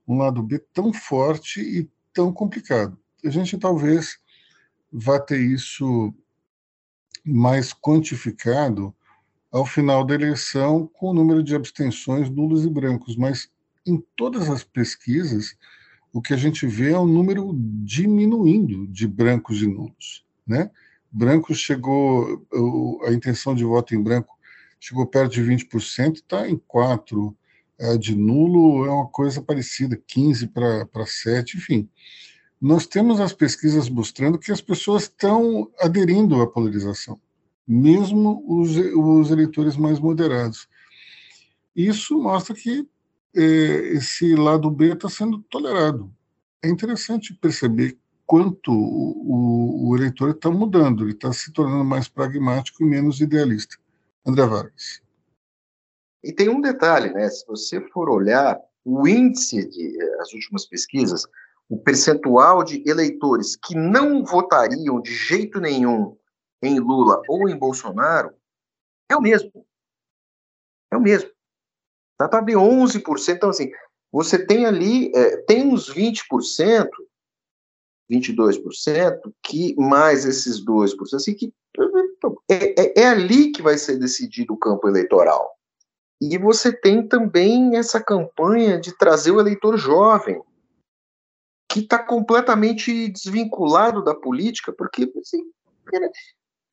um 0.08 0.18
lado 0.18 0.42
B 0.42 0.60
tão 0.74 0.94
forte 0.94 1.62
e 1.62 1.90
tão 2.14 2.32
complicado. 2.32 2.98
A 3.24 3.30
gente 3.30 3.58
talvez 3.58 4.18
vá 4.92 5.20
ter 5.20 5.40
isso 5.40 6.14
mais 7.26 7.74
quantificado 7.74 8.94
ao 9.52 9.66
final 9.66 10.06
da 10.06 10.16
eleição 10.16 10.88
com 10.88 11.10
o 11.10 11.14
número 11.14 11.44
de 11.44 11.56
abstenções 11.56 12.30
nulos 12.30 12.66
e 12.66 12.70
brancos, 12.70 13.16
mas 13.16 13.50
em 13.86 14.04
todas 14.16 14.50
as 14.50 14.64
pesquisas 14.64 15.58
o 16.12 16.22
que 16.22 16.34
a 16.34 16.38
gente 16.38 16.66
vê 16.66 16.92
é 16.92 17.00
um 17.00 17.08
número 17.08 17.54
diminuindo 17.84 18.88
de 18.88 19.08
brancos 19.08 19.62
e 19.62 19.68
nulos. 19.68 20.26
Né? 20.46 20.72
Brancos 21.12 21.60
chegou, 21.60 22.46
a 23.06 23.12
intenção 23.12 23.54
de 23.56 23.64
voto 23.64 23.96
em 23.96 24.02
branco 24.02 24.38
chegou 24.80 25.06
perto 25.06 25.34
de 25.34 25.44
20%, 25.44 26.16
está 26.16 26.50
em 26.50 26.58
4%. 26.58 27.36
É, 27.82 27.98
de 27.98 28.14
nulo 28.14 28.86
é 28.86 28.92
uma 28.92 29.08
coisa 29.08 29.42
parecida, 29.42 29.96
15 30.06 30.48
para 30.48 31.06
7, 31.06 31.56
enfim. 31.56 31.88
Nós 32.60 32.86
temos 32.86 33.22
as 33.22 33.32
pesquisas 33.32 33.88
mostrando 33.88 34.38
que 34.38 34.52
as 34.52 34.60
pessoas 34.60 35.04
estão 35.04 35.72
aderindo 35.80 36.42
à 36.42 36.48
polarização, 36.48 37.18
mesmo 37.66 38.44
os, 38.46 38.76
os 38.76 39.32
eleitores 39.32 39.78
mais 39.78 39.98
moderados. 39.98 40.68
Isso 41.74 42.22
mostra 42.22 42.54
que 42.54 42.86
esse 43.42 44.36
lado 44.36 44.70
B 44.70 44.94
está 44.94 45.10
sendo 45.10 45.40
tolerado. 45.44 46.12
É 46.64 46.70
interessante 46.70 47.34
perceber 47.34 47.98
quanto 48.26 48.72
o, 48.72 49.90
o 49.90 49.98
eleitor 49.98 50.32
está 50.32 50.52
mudando, 50.52 51.04
ele 51.04 51.14
está 51.14 51.34
se 51.34 51.52
tornando 51.52 51.84
mais 51.84 52.08
pragmático 52.08 52.84
e 52.84 52.86
menos 52.86 53.20
idealista. 53.22 53.78
André 54.26 54.46
Vargas. 54.46 55.02
E 56.24 56.34
tem 56.34 56.50
um 56.50 56.62
detalhe, 56.62 57.12
né? 57.14 57.30
Se 57.30 57.46
você 57.48 57.82
for 57.90 58.10
olhar 58.10 58.60
o 58.84 59.08
índice 59.08 59.68
de 59.68 60.02
as 60.20 60.34
últimas 60.34 60.66
pesquisas, 60.66 61.26
o 61.70 61.78
percentual 61.78 62.64
de 62.64 62.84
eleitores 62.88 63.56
que 63.56 63.76
não 63.76 64.24
votariam 64.24 65.02
de 65.02 65.14
jeito 65.14 65.60
nenhum 65.60 66.18
em 66.62 66.80
Lula 66.80 67.22
ou 67.28 67.48
em 67.48 67.58
Bolsonaro 67.58 68.34
é 69.10 69.16
o 69.16 69.22
mesmo. 69.22 69.66
É 70.92 70.98
o 70.98 71.02
mesmo. 71.02 71.30
Tá 72.20 72.28
para 72.28 72.40
abrir 72.40 72.56
11%. 72.56 73.36
Então, 73.36 73.50
assim, 73.50 73.72
você 74.12 74.46
tem 74.46 74.66
ali, 74.66 75.10
é, 75.16 75.38
tem 75.44 75.66
uns 75.66 75.90
20%, 75.90 76.88
22%, 78.12 79.34
que 79.42 79.74
mais 79.78 80.26
esses 80.26 80.64
2%, 80.64 81.16
assim, 81.16 81.34
que 81.34 81.54
é, 82.50 82.82
é, 82.82 83.02
é, 83.02 83.08
ali 83.08 83.52
que 83.52 83.62
vai 83.62 83.78
ser 83.78 83.98
decidido 83.98 84.54
o 84.54 84.58
campo 84.58 84.88
eleitoral. 84.90 85.50
E 86.22 86.38
você 86.38 86.74
tem 86.74 87.08
também 87.08 87.78
essa 87.78 88.04
campanha 88.04 88.78
de 88.78 88.98
trazer 88.98 89.32
o 89.32 89.40
eleitor 89.40 89.78
jovem, 89.78 90.42
que 91.72 91.80
está 91.80 92.00
completamente 92.00 93.08
desvinculado 93.08 94.04
da 94.04 94.14
política, 94.14 94.74
porque 94.74 95.10
assim, 95.18 95.44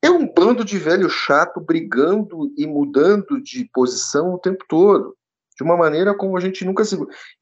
é 0.01 0.09
um 0.09 0.27
bando 0.27 0.65
de 0.65 0.77
velho 0.77 1.09
chato 1.09 1.61
brigando 1.61 2.51
e 2.57 2.67
mudando 2.67 3.41
de 3.41 3.63
posição 3.71 4.33
o 4.33 4.39
tempo 4.39 4.65
todo, 4.67 5.16
de 5.57 5.63
uma 5.63 5.75
maneira 5.75 6.13
como 6.13 6.37
a 6.37 6.39
gente 6.39 6.63
nunca 6.63 6.85
se. 6.85 6.95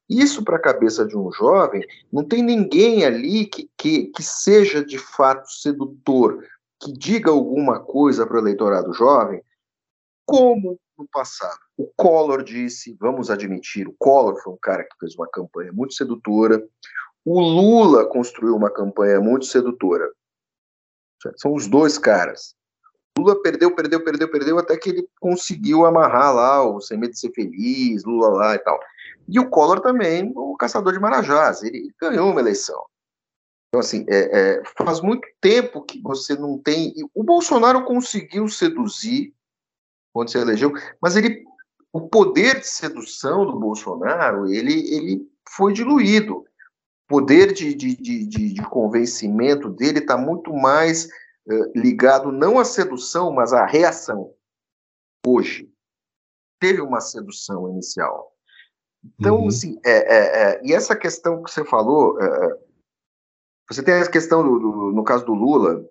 Isso, 0.09 0.43
para 0.43 0.55
a 0.55 0.61
cabeça 0.61 1.05
de 1.05 1.17
um 1.17 1.31
jovem, 1.31 1.85
não 2.11 2.23
tem 2.23 2.41
ninguém 2.41 3.03
ali 3.03 3.45
que, 3.45 3.69
que, 3.77 4.07
que 4.07 4.23
seja 4.23 4.83
de 4.83 4.97
fato 4.97 5.49
sedutor, 5.51 6.43
que 6.81 6.93
diga 6.93 7.29
alguma 7.29 7.79
coisa 7.79 8.25
para 8.25 8.37
o 8.37 8.39
eleitorado 8.39 8.93
jovem, 8.93 9.41
como 10.25 10.79
no 10.97 11.07
passado. 11.11 11.59
O 11.77 11.91
Collor 11.97 12.41
disse, 12.41 12.95
vamos 12.99 13.29
admitir, 13.29 13.87
o 13.87 13.95
Collor 13.99 14.41
foi 14.41 14.53
um 14.53 14.59
cara 14.61 14.83
que 14.83 14.97
fez 14.99 15.13
uma 15.15 15.27
campanha 15.27 15.73
muito 15.73 15.93
sedutora. 15.93 16.65
O 17.25 17.41
Lula 17.41 18.05
construiu 18.05 18.55
uma 18.55 18.71
campanha 18.71 19.19
muito 19.19 19.45
sedutora. 19.45 20.09
São 21.35 21.53
os 21.53 21.67
dois 21.67 21.97
caras. 21.97 22.55
Lula 23.17 23.41
perdeu, 23.41 23.73
perdeu, 23.73 24.03
perdeu, 24.03 24.29
perdeu, 24.29 24.59
até 24.59 24.75
que 24.75 24.89
ele 24.89 25.09
conseguiu 25.19 25.85
amarrar 25.85 26.35
lá 26.35 26.63
o 26.63 26.81
Sem 26.81 26.97
Medo 26.97 27.11
de 27.11 27.19
Ser 27.19 27.31
Feliz, 27.31 28.03
Lula 28.03 28.29
lá 28.29 28.55
e 28.55 28.59
tal. 28.59 28.79
E 29.27 29.39
o 29.39 29.49
Collor 29.49 29.79
também, 29.79 30.31
o 30.35 30.55
caçador 30.57 30.93
de 30.93 30.99
Marajás, 30.99 31.63
ele 31.63 31.91
ganhou 31.99 32.29
uma 32.29 32.41
eleição. 32.41 32.83
Então, 33.69 33.79
assim, 33.79 34.05
é, 34.07 34.59
é, 34.59 34.63
faz 34.77 35.01
muito 35.01 35.27
tempo 35.41 35.81
que 35.81 36.01
você 36.01 36.35
não 36.35 36.57
tem. 36.57 36.93
O 37.13 37.23
Bolsonaro 37.23 37.83
conseguiu 37.85 38.47
seduzir 38.47 39.33
quando 40.13 40.29
se 40.29 40.37
elegeu, 40.37 40.71
mas 41.01 41.15
ele, 41.15 41.43
o 41.91 42.07
poder 42.07 42.59
de 42.59 42.67
sedução 42.67 43.45
do 43.45 43.59
Bolsonaro, 43.59 44.47
ele, 44.47 44.73
ele 44.93 45.29
foi 45.49 45.73
diluído. 45.73 46.37
O 46.37 47.07
poder 47.07 47.53
de, 47.53 47.73
de, 47.73 47.95
de, 47.95 48.53
de 48.53 48.69
convencimento 48.69 49.69
dele 49.69 49.99
está 49.99 50.17
muito 50.17 50.53
mais 50.53 51.09
ligado 51.75 52.31
não 52.31 52.59
à 52.59 52.65
sedução, 52.65 53.31
mas 53.31 53.53
à 53.53 53.65
reação. 53.65 54.33
Hoje. 55.25 55.71
Teve 56.59 56.81
uma 56.81 57.01
sedução 57.01 57.69
inicial. 57.69 58.35
Então, 59.19 59.41
uhum. 59.41 59.47
assim, 59.47 59.79
é, 59.85 59.91
é, 59.91 60.43
é, 60.43 60.61
e 60.63 60.73
essa 60.73 60.95
questão 60.95 61.43
que 61.43 61.51
você 61.51 61.63
falou, 61.63 62.19
é, 62.19 62.25
é, 62.25 62.57
você 63.69 63.83
tem 63.83 63.93
a 63.95 64.09
questão, 64.09 64.43
do, 64.43 64.59
do, 64.59 64.91
no 64.91 65.03
caso 65.03 65.25
do 65.25 65.33
Lula, 65.33 65.81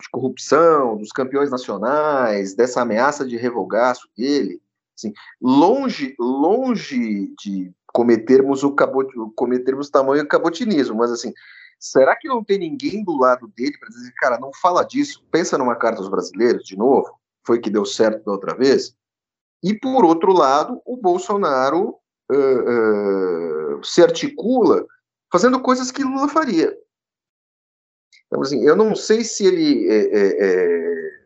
de 0.00 0.10
corrupção, 0.10 0.96
dos 0.96 1.10
campeões 1.10 1.50
nacionais, 1.50 2.54
dessa 2.54 2.82
ameaça 2.82 3.26
de 3.26 3.36
revogaço 3.36 4.08
dele, 4.16 4.60
assim, 4.96 5.12
longe, 5.40 6.14
longe 6.18 7.34
de 7.42 7.72
cometermos 7.92 8.62
o 8.62 8.72
cabot, 8.72 9.08
cometermos 9.34 9.90
tamanho 9.90 10.26
cabotinismo, 10.26 10.96
mas 10.96 11.10
assim, 11.10 11.32
será 11.80 12.14
que 12.14 12.28
não 12.28 12.44
tem 12.44 12.58
ninguém 12.58 13.02
do 13.02 13.16
lado 13.16 13.48
dele 13.56 13.76
para 13.78 13.88
dizer, 13.88 14.12
cara, 14.16 14.38
não 14.38 14.52
fala 14.52 14.84
disso, 14.84 15.24
pensa 15.30 15.56
numa 15.56 15.74
carta 15.74 16.00
aos 16.00 16.10
brasileiros 16.10 16.62
de 16.64 16.76
novo, 16.76 17.18
foi 17.44 17.58
que 17.58 17.70
deu 17.70 17.86
certo 17.86 18.24
da 18.24 18.32
outra 18.32 18.54
vez? 18.54 18.94
E 19.62 19.74
por 19.74 20.04
outro 20.04 20.32
lado, 20.32 20.80
o 20.84 20.96
Bolsonaro 20.96 21.96
uh, 22.30 23.78
uh, 23.78 23.84
se 23.84 24.02
articula 24.02 24.86
fazendo 25.32 25.60
coisas 25.60 25.90
que 25.90 26.04
Lula 26.04 26.28
faria. 26.28 26.76
Então, 28.26 28.42
assim, 28.42 28.62
eu 28.62 28.76
não 28.76 28.94
sei 28.94 29.24
se 29.24 29.44
ele. 29.46 29.88
É, 29.88 30.18
é, 30.18 30.46
é... 30.46 31.20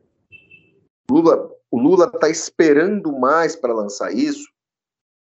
Lula, 1.10 1.50
o 1.70 1.78
Lula 1.78 2.10
está 2.12 2.28
esperando 2.28 3.12
mais 3.12 3.54
para 3.54 3.74
lançar 3.74 4.12
isso, 4.12 4.48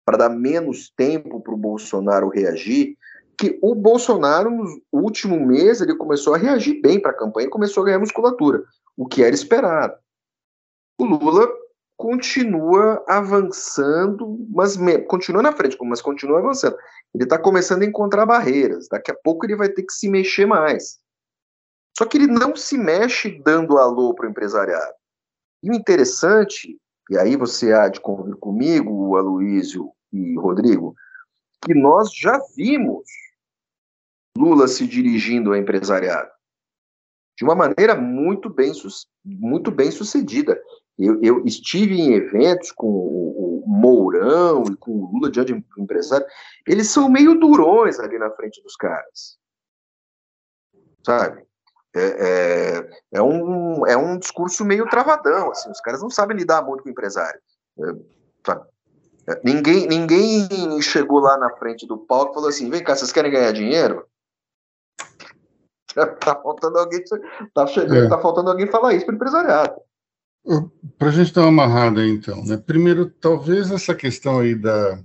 para 0.05 0.17
dar 0.17 0.29
menos 0.29 0.91
tempo 0.95 1.41
para 1.41 1.53
o 1.53 1.57
Bolsonaro 1.57 2.29
reagir, 2.29 2.95
que 3.37 3.57
o 3.61 3.75
Bolsonaro, 3.75 4.49
no 4.49 4.81
último 4.91 5.39
mês, 5.45 5.81
ele 5.81 5.95
começou 5.95 6.33
a 6.33 6.37
reagir 6.37 6.81
bem 6.81 6.99
para 6.99 7.11
a 7.11 7.17
campanha 7.17 7.49
começou 7.49 7.83
a 7.83 7.85
ganhar 7.87 7.99
musculatura, 7.99 8.63
o 8.97 9.07
que 9.07 9.23
era 9.23 9.33
esperado. 9.33 9.95
O 10.99 11.05
Lula 11.05 11.47
continua 11.97 13.03
avançando, 13.07 14.37
mas 14.49 14.77
continua 15.07 15.41
na 15.41 15.51
frente, 15.51 15.77
mas 15.81 16.01
continua 16.01 16.39
avançando. 16.39 16.75
Ele 17.13 17.23
está 17.23 17.37
começando 17.37 17.83
a 17.83 17.85
encontrar 17.85 18.25
barreiras. 18.25 18.87
Daqui 18.89 19.11
a 19.11 19.15
pouco 19.15 19.45
ele 19.45 19.55
vai 19.55 19.69
ter 19.69 19.83
que 19.83 19.93
se 19.93 20.09
mexer 20.09 20.45
mais. 20.45 20.99
Só 21.97 22.05
que 22.05 22.17
ele 22.17 22.27
não 22.27 22.55
se 22.55 22.77
mexe 22.77 23.41
dando 23.43 23.77
alô 23.77 24.13
para 24.15 24.27
o 24.27 24.29
empresariado. 24.29 24.93
E 25.61 25.69
o 25.69 25.73
interessante, 25.73 26.77
e 27.09 27.17
aí 27.17 27.35
você 27.35 27.71
há 27.71 27.87
de 27.87 27.99
convir 27.99 28.35
comigo, 28.35 29.15
Aloísio 29.15 29.91
e 30.11 30.35
Rodrigo, 30.35 30.95
que 31.63 31.73
nós 31.73 32.13
já 32.13 32.39
vimos 32.55 33.03
Lula 34.37 34.67
se 34.67 34.87
dirigindo 34.87 35.51
ao 35.51 35.55
empresariado 35.55 36.31
de 37.37 37.43
uma 37.43 37.55
maneira 37.55 37.95
muito 37.95 38.49
bem, 38.49 38.71
muito 39.25 39.71
bem 39.71 39.91
sucedida. 39.91 40.59
Eu, 40.97 41.19
eu 41.23 41.45
estive 41.45 41.99
em 41.99 42.13
eventos 42.13 42.71
com 42.71 42.87
o, 42.87 43.63
o 43.65 43.67
Mourão 43.67 44.63
e 44.71 44.75
com 44.75 44.91
o 44.91 45.11
Lula 45.11 45.31
diante 45.31 45.53
do 45.53 45.63
empresário, 45.81 46.25
eles 46.67 46.89
são 46.89 47.09
meio 47.09 47.39
durões 47.39 47.99
ali 47.99 48.19
na 48.19 48.29
frente 48.31 48.61
dos 48.61 48.75
caras. 48.75 49.37
Sabe? 51.03 51.43
É, 51.95 52.01
é, 52.01 52.89
é, 53.13 53.21
um, 53.21 53.85
é 53.85 53.97
um 53.97 54.17
discurso 54.17 54.63
meio 54.63 54.89
travadão, 54.89 55.51
assim, 55.51 55.69
os 55.69 55.79
caras 55.81 56.01
não 56.01 56.09
sabem 56.09 56.37
lidar 56.37 56.63
muito 56.63 56.83
com 56.83 56.89
o 56.89 56.91
empresário. 56.91 57.39
É, 57.79 59.31
é, 59.31 59.41
ninguém, 59.43 59.87
ninguém 59.87 60.81
chegou 60.81 61.19
lá 61.19 61.37
na 61.37 61.49
frente 61.57 61.87
do 61.87 61.97
palco 61.97 62.31
e 62.31 62.33
falou 62.35 62.49
assim: 62.49 62.69
vem 62.69 62.83
cá, 62.83 62.95
vocês 62.95 63.11
querem 63.11 63.31
ganhar 63.31 63.51
dinheiro? 63.51 64.07
Tá 66.19 66.35
faltando 66.41 66.77
alguém, 66.77 67.03
tá, 67.53 67.67
chegando, 67.67 68.05
é. 68.05 68.09
tá 68.09 68.19
faltando 68.19 68.49
alguém 68.49 68.67
falar 68.67 68.93
isso 68.93 69.05
para 69.05 69.13
o 69.13 69.15
empresariado. 69.15 69.75
Para 70.97 71.09
a 71.09 71.11
gente 71.11 71.33
dar 71.33 71.41
uma 71.47 71.63
amarrada, 71.63 72.05
então, 72.05 72.43
né? 72.43 72.57
Primeiro, 72.57 73.09
talvez 73.09 73.71
essa 73.71 73.95
questão 73.95 74.39
aí 74.39 74.55
da, 74.55 74.99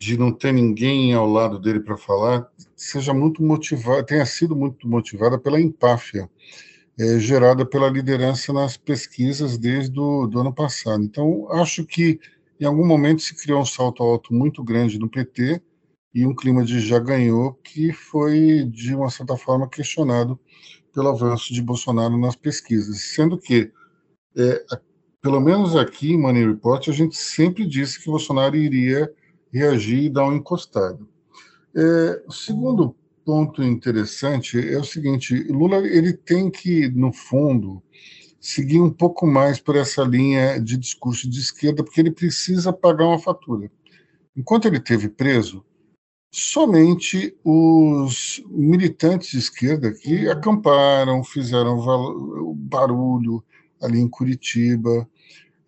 de 0.00 0.18
não 0.18 0.32
ter 0.32 0.52
ninguém 0.52 1.12
ao 1.12 1.28
lado 1.28 1.58
dele 1.58 1.80
para 1.80 1.96
falar, 1.96 2.48
seja 2.74 3.12
muito 3.12 3.42
motivada, 3.42 4.02
tenha 4.04 4.24
sido 4.26 4.56
muito 4.56 4.88
motivada 4.88 5.38
pela 5.38 5.60
empáfia 5.60 6.28
é, 6.98 7.18
gerada 7.18 7.64
pela 7.64 7.88
liderança 7.88 8.52
nas 8.52 8.76
pesquisas 8.76 9.56
desde 9.56 9.98
o 9.98 10.26
do 10.26 10.40
ano 10.40 10.52
passado. 10.52 11.02
Então, 11.02 11.46
acho 11.52 11.84
que 11.84 12.18
em 12.60 12.64
algum 12.64 12.84
momento 12.84 13.22
se 13.22 13.36
criou 13.36 13.60
um 13.60 13.64
salto 13.64 14.02
alto 14.02 14.34
muito 14.34 14.64
grande 14.64 14.98
no 14.98 15.08
PT 15.08 15.62
e 16.18 16.26
um 16.26 16.34
clima 16.34 16.64
de 16.64 16.80
já 16.80 16.98
ganhou 16.98 17.54
que 17.62 17.92
foi, 17.92 18.64
de 18.64 18.92
uma 18.92 19.08
certa 19.08 19.36
forma, 19.36 19.68
questionado 19.68 20.36
pelo 20.92 21.10
avanço 21.10 21.54
de 21.54 21.62
Bolsonaro 21.62 22.18
nas 22.18 22.34
pesquisas, 22.34 23.14
sendo 23.14 23.38
que, 23.38 23.70
é, 24.36 24.64
pelo 25.22 25.40
menos 25.40 25.76
aqui 25.76 26.12
em 26.12 26.18
Money 26.18 26.44
Report, 26.44 26.88
a 26.88 26.92
gente 26.92 27.16
sempre 27.16 27.64
disse 27.64 28.02
que 28.02 28.10
Bolsonaro 28.10 28.56
iria 28.56 29.08
reagir 29.52 30.02
e 30.02 30.10
dar 30.10 30.26
um 30.26 30.34
encostado. 30.34 31.08
É, 31.76 32.22
o 32.26 32.32
segundo 32.32 32.96
ponto 33.24 33.62
interessante 33.62 34.58
é 34.58 34.76
o 34.76 34.84
seguinte: 34.84 35.44
Lula 35.44 35.76
ele 35.86 36.12
tem 36.12 36.50
que, 36.50 36.88
no 36.88 37.12
fundo, 37.12 37.80
seguir 38.40 38.80
um 38.80 38.90
pouco 38.90 39.24
mais 39.24 39.60
por 39.60 39.76
essa 39.76 40.02
linha 40.02 40.58
de 40.58 40.76
discurso 40.76 41.30
de 41.30 41.38
esquerda, 41.38 41.84
porque 41.84 42.00
ele 42.00 42.10
precisa 42.10 42.72
pagar 42.72 43.06
uma 43.06 43.20
fatura. 43.20 43.70
Enquanto 44.36 44.66
ele 44.66 44.80
teve 44.80 45.08
preso, 45.08 45.64
somente 46.30 47.36
os 47.42 48.42
militantes 48.48 49.30
de 49.30 49.38
esquerda 49.38 49.92
que 49.92 50.28
acamparam, 50.28 51.24
fizeram 51.24 52.54
barulho 52.54 53.42
ali 53.80 54.00
em 54.00 54.08
Curitiba, 54.08 55.08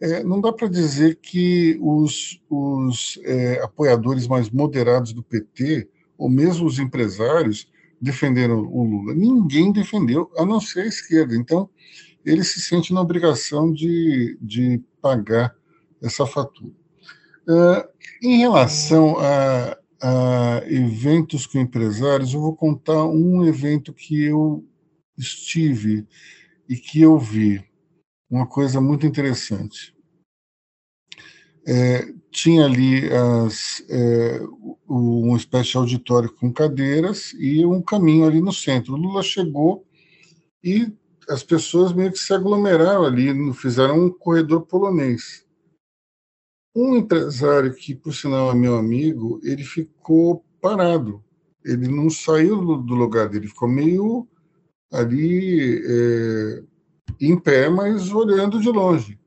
é, 0.00 0.24
não 0.24 0.40
dá 0.40 0.52
para 0.52 0.68
dizer 0.68 1.16
que 1.16 1.78
os, 1.80 2.40
os 2.48 3.18
é, 3.22 3.62
apoiadores 3.62 4.26
mais 4.26 4.50
moderados 4.50 5.12
do 5.12 5.22
PT, 5.22 5.88
ou 6.16 6.28
mesmo 6.28 6.66
os 6.66 6.78
empresários, 6.78 7.68
defenderam 8.00 8.61
o 8.61 8.82
Lula. 8.82 9.14
Ninguém 9.14 9.70
defendeu, 9.70 10.30
a 10.36 10.44
não 10.44 10.58
ser 10.58 10.80
a 10.80 10.86
esquerda. 10.86 11.36
Então, 11.36 11.68
ele 12.24 12.42
se 12.44 12.61
sente 12.61 12.94
na 12.94 13.00
obrigação 13.02 13.70
de, 13.70 14.38
de 14.40 14.82
pagar 15.02 15.54
essa 16.02 16.26
fatura. 16.26 16.72
Uh, 17.46 17.88
em 18.22 18.38
relação 18.38 19.18
a, 19.18 19.76
a 20.03 20.62
eventos 20.66 21.46
com 21.46 21.59
empresários, 21.59 22.32
eu 22.32 22.40
vou 22.40 22.57
contar 22.57 23.05
um 23.05 23.44
evento 23.44 23.92
que 23.92 24.24
eu 24.24 24.64
estive 25.16 26.07
e 26.68 26.76
que 26.76 27.01
eu 27.03 27.18
vi 27.18 27.62
uma 28.30 28.46
coisa 28.46 28.80
muito 28.80 29.07
interessante. 29.07 29.94
É, 31.66 32.12
tinha 32.30 32.64
ali 32.64 33.09
as, 33.12 33.84
é, 33.88 34.40
uma 34.88 35.36
espécie 35.36 35.72
de 35.72 35.76
auditório 35.76 36.32
com 36.32 36.53
cadeiras 36.53 37.32
e 37.38 37.66
um 37.66 37.82
caminho 37.82 38.26
ali 38.26 38.40
no 38.40 38.53
centro. 38.53 38.94
O 38.94 38.96
Lula 38.96 39.22
chegou 39.22 39.84
e 40.64 40.92
as 41.28 41.42
pessoas 41.42 41.92
meio 41.92 42.12
que 42.12 42.18
se 42.18 42.32
aglomeraram 42.32 43.05
ali, 43.05 43.53
fizeram 43.55 44.07
um 44.07 44.11
corredor 44.11 44.62
polonês. 44.62 45.44
Um 46.74 46.96
empresário 46.96 47.74
que, 47.74 47.94
por 47.94 48.14
sinal, 48.14 48.50
é 48.50 48.54
meu 48.54 48.76
amigo, 48.76 49.40
ele 49.42 49.64
ficou 49.64 50.44
parado. 50.60 51.22
Ele 51.64 51.88
não 51.88 52.08
saiu 52.08 52.78
do, 52.78 52.94
lugar 52.94 53.28
dele, 53.28 53.48
ficou 53.48 53.68
meio 53.68 54.26
ali 54.92 55.82
é, 55.84 56.62
em 57.20 57.38
pé, 57.38 57.68
mas 57.68 58.10
olhando 58.12 58.60
de 58.60 58.68
longe. 58.68 59.18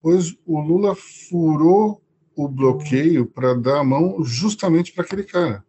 Pois 0.00 0.36
o 0.46 0.60
Lula 0.60 0.94
furou 0.94 2.02
o 2.34 2.48
bloqueio 2.48 3.26
para 3.26 3.54
dar 3.54 3.80
a 3.80 3.84
mão 3.84 4.22
justamente 4.24 4.92
para 4.92 5.04
aquele 5.04 5.24
cara, 5.24 5.64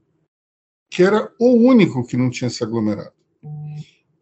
que 0.89 1.03
era 1.03 1.31
o 1.39 1.53
único 1.53 2.05
que 2.05 2.15
não 2.15 2.29
tinha 2.29 2.49
se 2.49 2.63
aglomerado. 2.63 3.13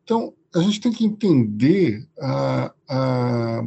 Então, 0.03 0.33
a 0.55 0.59
gente 0.59 0.79
tem 0.79 0.91
que 0.91 1.05
entender 1.05 2.07
a, 2.19 2.73
a 2.87 3.65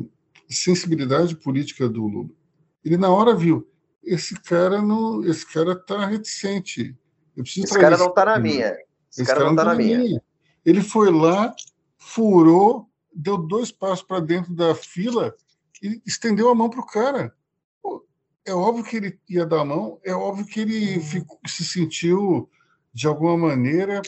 sensibilidade 0.48 1.36
política 1.36 1.88
do 1.88 2.06
Lula. 2.06 2.39
Ele 2.84 2.96
na 2.96 3.10
hora 3.10 3.34
viu, 3.34 3.68
esse 4.02 4.34
cara 4.40 4.80
não, 4.80 5.24
esse 5.24 5.46
cara 5.46 5.74
tá 5.76 6.06
reticente. 6.06 6.96
esse 7.36 7.78
cara 7.78 7.96
não 7.96 8.12
tá 8.12 8.24
na 8.24 8.38
minha. 8.38 8.68
Esse, 9.10 9.22
esse 9.22 9.24
cara, 9.26 9.40
cara, 9.40 9.50
não 9.50 9.56
tá, 9.56 9.64
tá 9.64 9.68
na 9.70 9.74
minha. 9.74 9.98
minha. 9.98 10.22
Ele 10.64 10.82
foi 10.82 11.10
lá, 11.10 11.54
furou, 11.98 12.88
deu 13.14 13.36
dois 13.38 13.70
passos 13.70 14.04
para 14.04 14.20
dentro 14.20 14.54
da 14.54 14.74
fila 14.74 15.34
e 15.82 16.00
estendeu 16.06 16.48
a 16.48 16.54
mão 16.54 16.68
pro 16.68 16.84
cara. 16.84 17.34
Pô, 17.82 18.06
é 18.44 18.52
óbvio 18.52 18.84
que 18.84 18.96
ele 18.96 19.18
ia 19.28 19.46
dar 19.46 19.60
a 19.60 19.64
mão, 19.64 20.00
é 20.04 20.14
óbvio 20.14 20.46
que 20.46 20.60
ele 20.60 21.00
ficou, 21.00 21.38
se 21.46 21.64
sentiu 21.64 22.48
de 22.92 23.06
alguma 23.06 23.36
maneira 23.36 24.02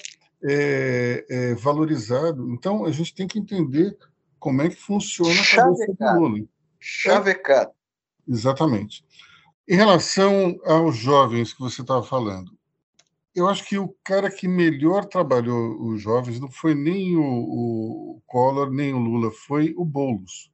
é, 0.45 1.25
é, 1.29 1.55
valorizado. 1.55 2.51
Então 2.53 2.85
a 2.85 2.91
gente 2.91 3.15
tem 3.15 3.27
que 3.27 3.39
entender 3.39 3.97
como 4.39 4.63
é 4.63 4.69
que 4.69 4.77
funciona 4.77 5.33
a 5.33 5.57
cabeça 5.57 5.87
do 5.99 6.21
Lula. 6.21 6.45
Chavecado. 6.79 7.71
Exatamente. 8.29 9.05
Em 9.69 9.77
relação 9.77 10.59
aos 10.65 10.97
jovens 10.97 11.53
que 11.53 11.61
você 11.61 11.83
estava 11.83 12.03
falando, 12.03 12.57
eu 13.35 13.49
acho 13.49 13.65
que 13.65 13.79
o 13.79 13.95
cara 14.05 14.31
que 14.31 14.47
melhor 14.47 15.07
trabalhou 15.07 15.81
os 15.83 16.01
jovens 16.03 16.39
não 16.39 16.51
foi 16.51 16.75
nem 16.75 17.17
o, 17.17 17.23
o 17.23 18.23
Collor, 18.27 18.71
nem 18.71 18.93
o 18.93 18.99
Lula, 18.99 19.31
foi 19.31 19.73
o 19.77 19.85
Boulos. 19.85 20.51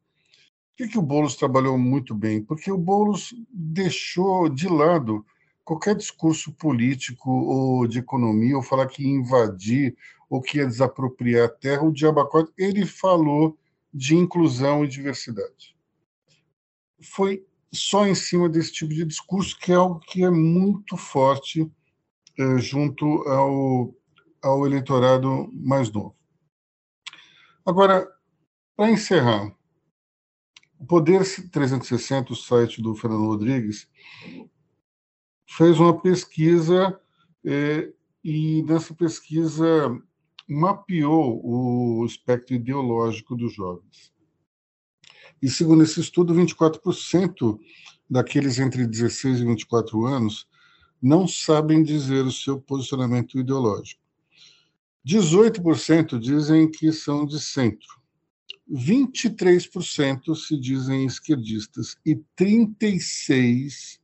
Por 0.76 0.84
que, 0.84 0.92
que 0.92 0.98
o 0.98 1.02
Boulos 1.02 1.34
trabalhou 1.34 1.76
muito 1.76 2.14
bem? 2.14 2.42
Porque 2.42 2.70
o 2.70 2.78
Boulos 2.78 3.34
deixou 3.50 4.48
de 4.48 4.68
lado 4.68 5.26
qualquer 5.64 5.96
discurso 5.96 6.52
político 6.52 7.30
ou 7.30 7.86
de 7.86 7.98
economia, 7.98 8.56
ou 8.56 8.62
falar 8.62 8.86
que 8.86 9.02
ia 9.02 9.08
invadir 9.08 9.96
ou 10.30 10.40
que 10.40 10.58
ia 10.58 10.66
desapropriar 10.66 11.46
a 11.46 11.48
terra, 11.48 11.82
o 11.82 11.92
diabacote, 11.92 12.52
ele 12.56 12.86
falou 12.86 13.58
de 13.92 14.14
inclusão 14.14 14.84
e 14.84 14.88
diversidade. 14.88 15.76
Foi 17.02 17.44
só 17.72 18.06
em 18.06 18.14
cima 18.14 18.48
desse 18.48 18.72
tipo 18.72 18.92
de 18.92 19.04
discurso, 19.04 19.58
que 19.58 19.72
é 19.72 19.74
algo 19.74 20.00
que 20.00 20.24
é 20.24 20.30
muito 20.30 20.96
forte 20.96 21.70
é, 22.38 22.58
junto 22.58 23.06
ao, 23.28 23.94
ao 24.42 24.66
eleitorado 24.66 25.50
mais 25.52 25.90
novo. 25.90 26.16
Agora, 27.64 28.08
para 28.76 28.90
encerrar, 28.90 29.52
o 30.78 30.86
Poder 30.86 31.22
360, 31.50 32.32
o 32.32 32.36
site 32.36 32.80
do 32.80 32.94
Fernando 32.94 33.26
Rodrigues, 33.26 33.88
fez 35.46 35.78
uma 35.80 36.00
pesquisa 36.00 36.98
é, 37.44 37.92
e 38.22 38.62
nessa 38.62 38.94
pesquisa 38.94 39.66
mapeou 40.48 41.40
o 41.44 42.06
espectro 42.06 42.54
ideológico 42.54 43.36
dos 43.36 43.52
jovens. 43.52 44.12
E 45.40 45.48
segundo 45.48 45.82
esse 45.82 46.00
estudo, 46.00 46.34
24% 46.34 47.58
daqueles 48.08 48.58
entre 48.58 48.86
16 48.86 49.40
e 49.40 49.44
24 49.44 50.06
anos 50.06 50.46
não 51.00 51.28
sabem 51.28 51.82
dizer 51.82 52.24
o 52.24 52.32
seu 52.32 52.60
posicionamento 52.60 53.38
ideológico. 53.38 54.02
18% 55.06 56.18
dizem 56.18 56.70
que 56.70 56.92
são 56.92 57.24
de 57.24 57.40
centro. 57.40 57.98
23% 58.70 60.34
se 60.34 60.58
dizem 60.58 61.06
esquerdistas 61.06 61.96
e 62.04 62.20
36% 62.38 63.98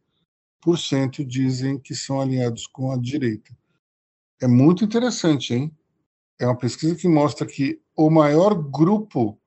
dizem 1.27 1.79
que 1.79 1.95
são 1.95 2.21
alinhados 2.21 2.67
com 2.67 2.91
a 2.91 2.97
direita. 2.97 3.55
É 4.41 4.47
muito 4.47 4.83
interessante, 4.85 5.53
hein? 5.53 5.71
É 6.39 6.47
uma 6.47 6.57
pesquisa 6.57 6.97
que 6.97 7.07
mostra 7.07 7.47
que 7.47 7.81
o 7.95 8.09
maior 8.11 8.55
grupo 8.55 9.39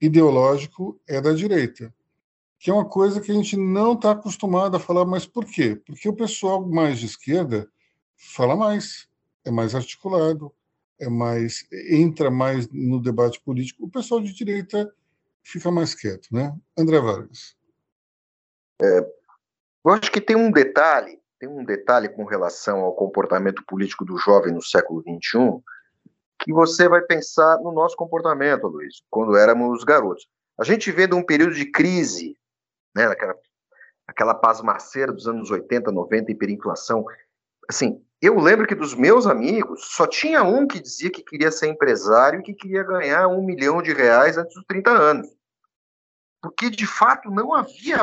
ideológico 0.00 1.00
é 1.08 1.20
da 1.20 1.32
direita, 1.32 1.94
que 2.58 2.70
é 2.70 2.74
uma 2.74 2.88
coisa 2.88 3.20
que 3.20 3.30
a 3.30 3.34
gente 3.34 3.56
não 3.56 3.94
está 3.94 4.12
acostumado 4.12 4.76
a 4.76 4.80
falar, 4.80 5.04
mas 5.04 5.26
por 5.26 5.44
quê? 5.44 5.76
Porque 5.76 6.08
o 6.08 6.14
pessoal 6.14 6.66
mais 6.66 6.98
de 6.98 7.06
esquerda 7.06 7.68
fala 8.16 8.56
mais, 8.56 9.08
é 9.44 9.50
mais 9.50 9.74
articulado, 9.74 10.52
é 10.98 11.08
mais 11.08 11.66
entra 11.90 12.30
mais 12.30 12.68
no 12.70 13.00
debate 13.00 13.40
político. 13.40 13.84
O 13.84 13.90
pessoal 13.90 14.20
de 14.20 14.32
direita 14.34 14.92
fica 15.42 15.70
mais 15.70 15.94
quieto, 15.94 16.28
né? 16.30 16.54
André 16.76 17.00
Vargas. 17.00 17.56
É, 18.82 18.98
eu 19.84 19.92
acho 19.92 20.10
que 20.12 20.20
tem 20.20 20.36
um 20.36 20.50
detalhe, 20.50 21.18
tem 21.38 21.48
um 21.48 21.64
detalhe 21.64 22.08
com 22.08 22.24
relação 22.24 22.80
ao 22.80 22.94
comportamento 22.94 23.64
político 23.66 24.04
do 24.04 24.18
jovem 24.18 24.52
no 24.52 24.62
século 24.62 25.02
XXI 25.02 25.62
que 26.40 26.52
você 26.52 26.88
vai 26.88 27.02
pensar 27.02 27.58
no 27.58 27.72
nosso 27.72 27.94
comportamento, 27.96 28.66
Luiz, 28.66 29.02
quando 29.10 29.36
éramos 29.36 29.84
garotos. 29.84 30.26
A 30.58 30.64
gente 30.64 30.90
vê 30.90 31.06
de 31.06 31.14
um 31.14 31.22
período 31.22 31.54
de 31.54 31.70
crise, 31.70 32.36
né, 32.94 33.06
aquela, 33.06 33.34
aquela 34.06 34.34
pasmaceira 34.34 35.12
dos 35.12 35.26
anos 35.28 35.50
80, 35.50 35.92
90, 35.92 36.32
hiperinflação. 36.32 37.04
Assim, 37.68 38.02
eu 38.20 38.38
lembro 38.38 38.66
que 38.66 38.74
dos 38.74 38.94
meus 38.94 39.26
amigos, 39.26 39.86
só 39.92 40.06
tinha 40.06 40.42
um 40.42 40.66
que 40.66 40.80
dizia 40.80 41.10
que 41.10 41.22
queria 41.22 41.50
ser 41.50 41.68
empresário 41.68 42.40
e 42.40 42.42
que 42.42 42.54
queria 42.54 42.82
ganhar 42.82 43.28
um 43.28 43.44
milhão 43.44 43.82
de 43.82 43.92
reais 43.92 44.36
antes 44.36 44.54
dos 44.54 44.64
30 44.64 44.90
anos. 44.90 45.28
Porque, 46.42 46.70
de 46.70 46.86
fato, 46.86 47.30
não 47.30 47.54
havia 47.54 47.98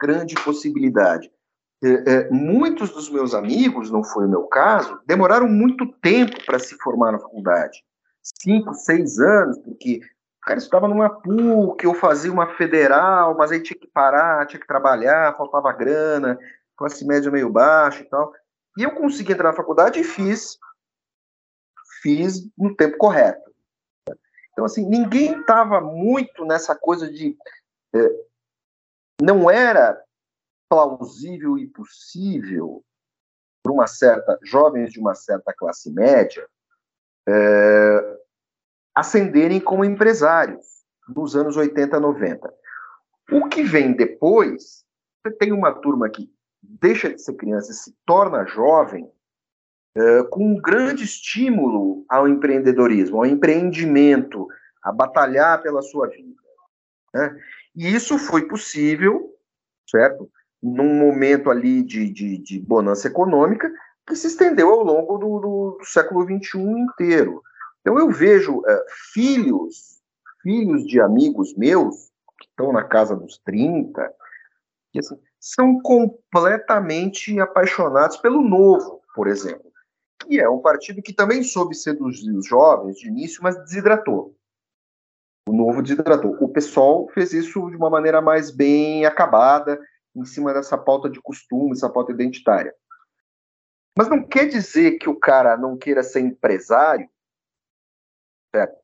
grande 0.00 0.36
possibilidade. 0.36 1.30
É, 1.82 2.12
é, 2.12 2.30
muitos 2.30 2.90
dos 2.90 3.08
meus 3.08 3.34
amigos, 3.34 3.90
não 3.90 4.04
foi 4.04 4.26
o 4.26 4.28
meu 4.28 4.42
caso, 4.44 5.00
demoraram 5.06 5.48
muito 5.48 5.86
tempo 6.00 6.44
para 6.44 6.58
se 6.58 6.76
formar 6.76 7.12
na 7.12 7.18
faculdade. 7.18 7.82
Cinco, 8.22 8.74
seis 8.74 9.18
anos, 9.18 9.56
porque 9.58 10.00
o 10.42 10.46
cara 10.46 10.58
estudava 10.58 10.88
numa 10.88 11.08
PUC, 11.08 11.86
ou 11.86 11.94
fazia 11.94 12.30
uma 12.30 12.54
federal, 12.54 13.34
mas 13.36 13.50
aí 13.50 13.62
tinha 13.62 13.78
que 13.78 13.86
parar, 13.86 14.46
tinha 14.46 14.60
que 14.60 14.66
trabalhar, 14.66 15.36
faltava 15.36 15.72
grana, 15.72 16.38
classe 16.76 17.06
média 17.06 17.30
meio 17.30 17.50
baixa 17.50 18.02
e 18.02 18.08
tal. 18.08 18.32
E 18.76 18.82
eu 18.82 18.94
consegui 18.94 19.32
entrar 19.32 19.50
na 19.50 19.56
faculdade 19.56 19.98
e 19.98 20.04
fiz, 20.04 20.58
fiz 22.02 22.46
no 22.58 22.74
tempo 22.76 22.98
correto. 22.98 23.50
Então, 24.52 24.64
assim, 24.64 24.86
ninguém 24.86 25.40
estava 25.40 25.80
muito 25.80 26.44
nessa 26.44 26.74
coisa 26.74 27.10
de. 27.10 27.36
É, 27.94 28.10
não 29.22 29.50
era 29.50 30.02
plausível 30.70 31.58
e 31.58 31.66
possível 31.66 32.84
para 33.62 33.72
uma 33.72 33.88
certa 33.88 34.38
jovens 34.42 34.92
de 34.92 35.00
uma 35.00 35.14
certa 35.14 35.52
classe 35.52 35.92
média 35.92 36.48
é, 37.28 38.18
ascenderem 38.94 39.60
como 39.60 39.84
empresários 39.84 40.64
nos 41.08 41.34
anos 41.34 41.56
80, 41.56 41.98
90. 41.98 42.54
O 43.32 43.48
que 43.48 43.62
vem 43.62 43.92
depois, 43.92 44.84
você 45.22 45.34
tem 45.36 45.52
uma 45.52 45.74
turma 45.74 46.08
que 46.08 46.32
deixa 46.62 47.12
de 47.12 47.20
ser 47.20 47.34
criança 47.34 47.72
e 47.72 47.74
se 47.74 47.94
torna 48.06 48.46
jovem 48.46 49.10
é, 49.96 50.22
com 50.24 50.52
um 50.52 50.60
grande 50.60 51.04
estímulo 51.04 52.04
ao 52.08 52.28
empreendedorismo, 52.28 53.18
ao 53.18 53.26
empreendimento, 53.26 54.46
a 54.82 54.92
batalhar 54.92 55.60
pela 55.62 55.82
sua 55.82 56.06
vida. 56.08 56.40
Né? 57.12 57.36
E 57.74 57.92
isso 57.92 58.18
foi 58.18 58.46
possível, 58.46 59.36
certo? 59.88 60.30
Num 60.62 60.94
momento 60.94 61.50
ali 61.50 61.82
de, 61.82 62.10
de, 62.10 62.38
de 62.38 62.58
bonança 62.60 63.08
econômica 63.08 63.70
que 64.06 64.16
se 64.16 64.26
estendeu 64.26 64.70
ao 64.70 64.82
longo 64.82 65.18
do, 65.18 65.38
do, 65.38 65.76
do 65.78 65.84
século 65.84 66.24
XXI 66.24 66.58
inteiro. 66.58 67.42
Então 67.80 67.98
eu 67.98 68.10
vejo 68.10 68.62
é, 68.66 68.84
filhos, 69.12 70.00
filhos 70.42 70.84
de 70.86 71.00
amigos 71.00 71.54
meus, 71.54 72.10
que 72.38 72.46
estão 72.46 72.72
na 72.72 72.84
casa 72.84 73.16
dos 73.16 73.38
30, 73.38 74.12
que 74.92 74.98
assim, 74.98 75.18
são 75.38 75.80
completamente 75.80 77.38
apaixonados 77.40 78.16
pelo 78.18 78.42
Novo, 78.42 79.00
por 79.14 79.26
exemplo, 79.26 79.70
que 80.20 80.38
é 80.38 80.48
um 80.48 80.58
partido 80.58 81.02
que 81.02 81.12
também 81.12 81.42
soube 81.42 81.74
seduzir 81.74 82.32
os 82.36 82.46
jovens 82.46 82.98
de 82.98 83.08
início, 83.08 83.42
mas 83.42 83.56
desidratou. 83.56 84.36
O 85.48 85.52
Novo 85.52 85.82
desidratou. 85.82 86.36
O 86.40 86.48
PSOL 86.48 87.08
fez 87.08 87.32
isso 87.32 87.70
de 87.70 87.76
uma 87.76 87.88
maneira 87.88 88.20
mais 88.20 88.50
bem 88.50 89.06
acabada, 89.06 89.80
em 90.14 90.24
cima 90.24 90.52
dessa 90.52 90.76
pauta 90.76 91.08
de 91.08 91.20
costume, 91.20 91.72
essa 91.72 91.88
pauta 91.88 92.12
identitária. 92.12 92.74
Mas 93.96 94.08
não 94.08 94.22
quer 94.22 94.46
dizer 94.46 94.98
que 94.98 95.08
o 95.08 95.16
cara 95.16 95.56
não 95.56 95.76
queira 95.76 96.02
ser 96.02 96.20
empresário, 96.20 97.08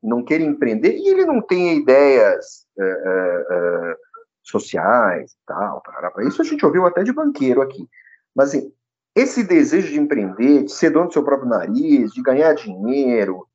não 0.02 0.24
queira 0.24 0.44
empreender, 0.44 0.96
e 0.96 1.08
ele 1.08 1.24
não 1.24 1.40
tenha 1.40 1.74
ideias 1.74 2.66
é, 2.78 2.84
é, 2.84 3.46
é, 3.50 3.96
sociais 4.42 5.32
e 5.32 5.36
tal. 5.46 5.82
Isso 6.20 6.42
a 6.42 6.44
gente 6.44 6.64
ouviu 6.64 6.86
até 6.86 7.02
de 7.02 7.12
banqueiro 7.12 7.62
aqui. 7.62 7.88
Mas 8.34 8.50
assim, 8.50 8.72
esse 9.14 9.42
desejo 9.42 9.92
de 9.92 9.98
empreender, 9.98 10.64
de 10.64 10.72
ser 10.72 10.90
dono 10.90 11.06
do 11.06 11.12
seu 11.12 11.24
próprio 11.24 11.48
nariz, 11.48 12.12
de 12.12 12.22
ganhar 12.22 12.52
dinheiro, 12.52 13.48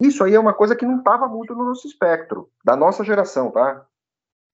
isso 0.00 0.22
aí 0.22 0.34
é 0.34 0.40
uma 0.40 0.54
coisa 0.54 0.76
que 0.76 0.86
não 0.86 0.98
estava 0.98 1.26
muito 1.26 1.54
no 1.54 1.64
nosso 1.64 1.86
espectro, 1.86 2.48
da 2.64 2.76
nossa 2.76 3.02
geração, 3.02 3.50
tá? 3.50 3.84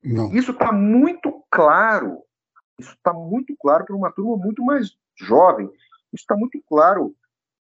Não. 0.02 0.32
Isso 0.32 0.52
está 0.52 0.72
muito 0.72 1.44
claro. 1.50 2.22
Isso 2.78 2.92
está 2.92 3.12
muito 3.12 3.54
claro 3.60 3.84
para 3.84 3.96
uma 3.96 4.12
turma 4.12 4.36
muito 4.36 4.62
mais 4.64 4.96
jovem. 5.16 5.66
Isso 6.12 6.22
está 6.22 6.36
muito 6.36 6.60
claro 6.68 7.14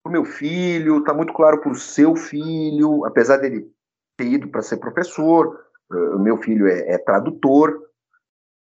para 0.03 0.09
o 0.09 0.13
meu 0.13 0.25
filho, 0.25 0.99
está 0.99 1.13
muito 1.13 1.33
claro 1.33 1.59
para 1.61 1.71
o 1.71 1.75
seu 1.75 2.15
filho, 2.15 3.05
apesar 3.05 3.37
dele 3.37 3.71
ter 4.17 4.25
ido 4.25 4.49
para 4.49 4.61
ser 4.61 4.77
professor, 4.77 5.65
uh, 5.91 6.19
meu 6.19 6.37
filho 6.37 6.67
é, 6.67 6.93
é 6.93 6.97
tradutor. 6.97 7.85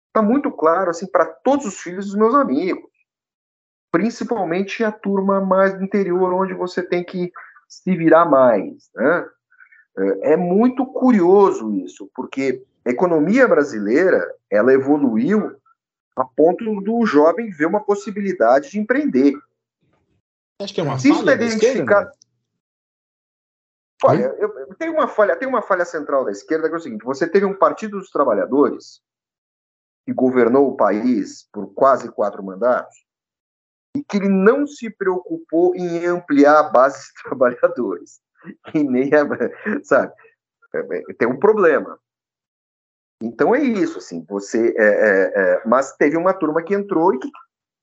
Está 0.08 0.22
muito 0.22 0.50
claro 0.50 0.90
assim 0.90 1.06
para 1.06 1.26
todos 1.26 1.66
os 1.66 1.78
filhos 1.78 2.06
dos 2.06 2.14
meus 2.14 2.34
amigos, 2.34 2.90
principalmente 3.90 4.84
a 4.84 4.92
turma 4.92 5.40
mais 5.40 5.74
do 5.74 5.84
interior, 5.84 6.32
onde 6.32 6.54
você 6.54 6.82
tem 6.82 7.04
que 7.04 7.32
se 7.68 7.96
virar 7.96 8.26
mais. 8.26 8.90
Né? 8.94 9.26
É, 9.98 10.32
é 10.32 10.36
muito 10.36 10.86
curioso 10.86 11.70
isso, 11.76 12.10
porque 12.14 12.64
a 12.84 12.90
economia 12.90 13.46
brasileira 13.46 14.34
ela 14.50 14.72
evoluiu 14.72 15.56
a 16.16 16.24
ponto 16.24 16.80
do 16.80 17.06
jovem 17.06 17.50
ver 17.50 17.66
uma 17.66 17.84
possibilidade 17.84 18.70
de 18.70 18.78
empreender. 18.78 19.34
Acho 20.60 20.74
que 20.74 20.80
é 20.80 20.84
uma 20.84 20.98
Se 20.98 21.12
falha 21.12 21.44
esquerda, 21.44 21.84
né? 21.84 22.12
Olha, 24.04 24.34
eu, 24.38 24.58
eu, 24.58 24.74
tem 24.74 24.90
uma 24.90 25.06
falha, 25.06 25.36
tem 25.36 25.48
uma 25.48 25.62
falha 25.62 25.84
central 25.84 26.24
da 26.24 26.32
esquerda 26.32 26.68
que 26.68 26.74
é 26.74 26.78
o 26.78 26.80
seguinte: 26.80 27.04
você 27.04 27.26
teve 27.28 27.46
um 27.46 27.56
Partido 27.56 27.98
dos 27.98 28.10
Trabalhadores 28.10 29.00
que 30.04 30.12
governou 30.12 30.68
o 30.68 30.76
país 30.76 31.48
por 31.52 31.72
quase 31.72 32.10
quatro 32.10 32.42
mandatos 32.42 32.96
e 33.96 34.02
que 34.02 34.16
ele 34.16 34.28
não 34.28 34.66
se 34.66 34.90
preocupou 34.90 35.74
em 35.76 36.04
ampliar 36.04 36.58
a 36.58 36.62
base 36.64 37.00
de 37.00 37.22
trabalhadores 37.22 38.20
e 38.74 38.82
nem 38.82 39.10
a, 39.14 39.84
sabe 39.84 40.12
é, 40.74 40.78
é, 40.78 41.14
tem 41.14 41.28
um 41.28 41.38
problema 41.38 41.98
então 43.22 43.54
é 43.54 43.60
isso 43.60 43.98
assim 43.98 44.24
você 44.28 44.74
é, 44.76 44.84
é, 44.84 45.32
é, 45.34 45.62
mas 45.66 45.96
teve 45.96 46.16
uma 46.16 46.34
turma 46.34 46.62
que 46.62 46.74
entrou 46.74 47.14
e 47.14 47.18
que, 47.18 47.30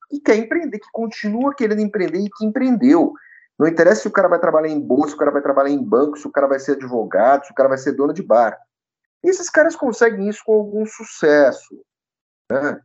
que 0.10 0.20
quer 0.20 0.36
empreender 0.36 0.80
que 0.80 0.92
continua 0.92 1.54
querendo 1.54 1.82
empreender 1.82 2.20
e 2.20 2.30
que 2.30 2.46
empreendeu 2.46 3.14
não 3.60 3.68
interessa 3.68 4.04
se 4.04 4.08
o 4.08 4.12
cara 4.12 4.30
vai 4.30 4.40
trabalhar 4.40 4.70
em 4.70 4.80
bolsa, 4.80 5.10
se 5.10 5.16
o 5.16 5.18
cara 5.18 5.32
vai 5.32 5.42
trabalhar 5.42 5.70
em 5.70 5.84
banco, 5.84 6.18
se 6.18 6.26
o 6.26 6.32
cara 6.32 6.48
vai 6.48 6.60
ser 6.60 6.78
advogado, 6.78 7.46
se 7.46 7.52
o 7.52 7.54
cara 7.54 7.68
vai 7.68 7.78
ser 7.78 7.92
dono 7.92 8.14
de 8.14 8.24
bar. 8.24 8.58
Esses 9.22 9.50
caras 9.50 9.76
conseguem 9.76 10.30
isso 10.30 10.42
com 10.46 10.54
algum 10.54 10.86
sucesso. 10.86 11.84
Né? 12.50 12.80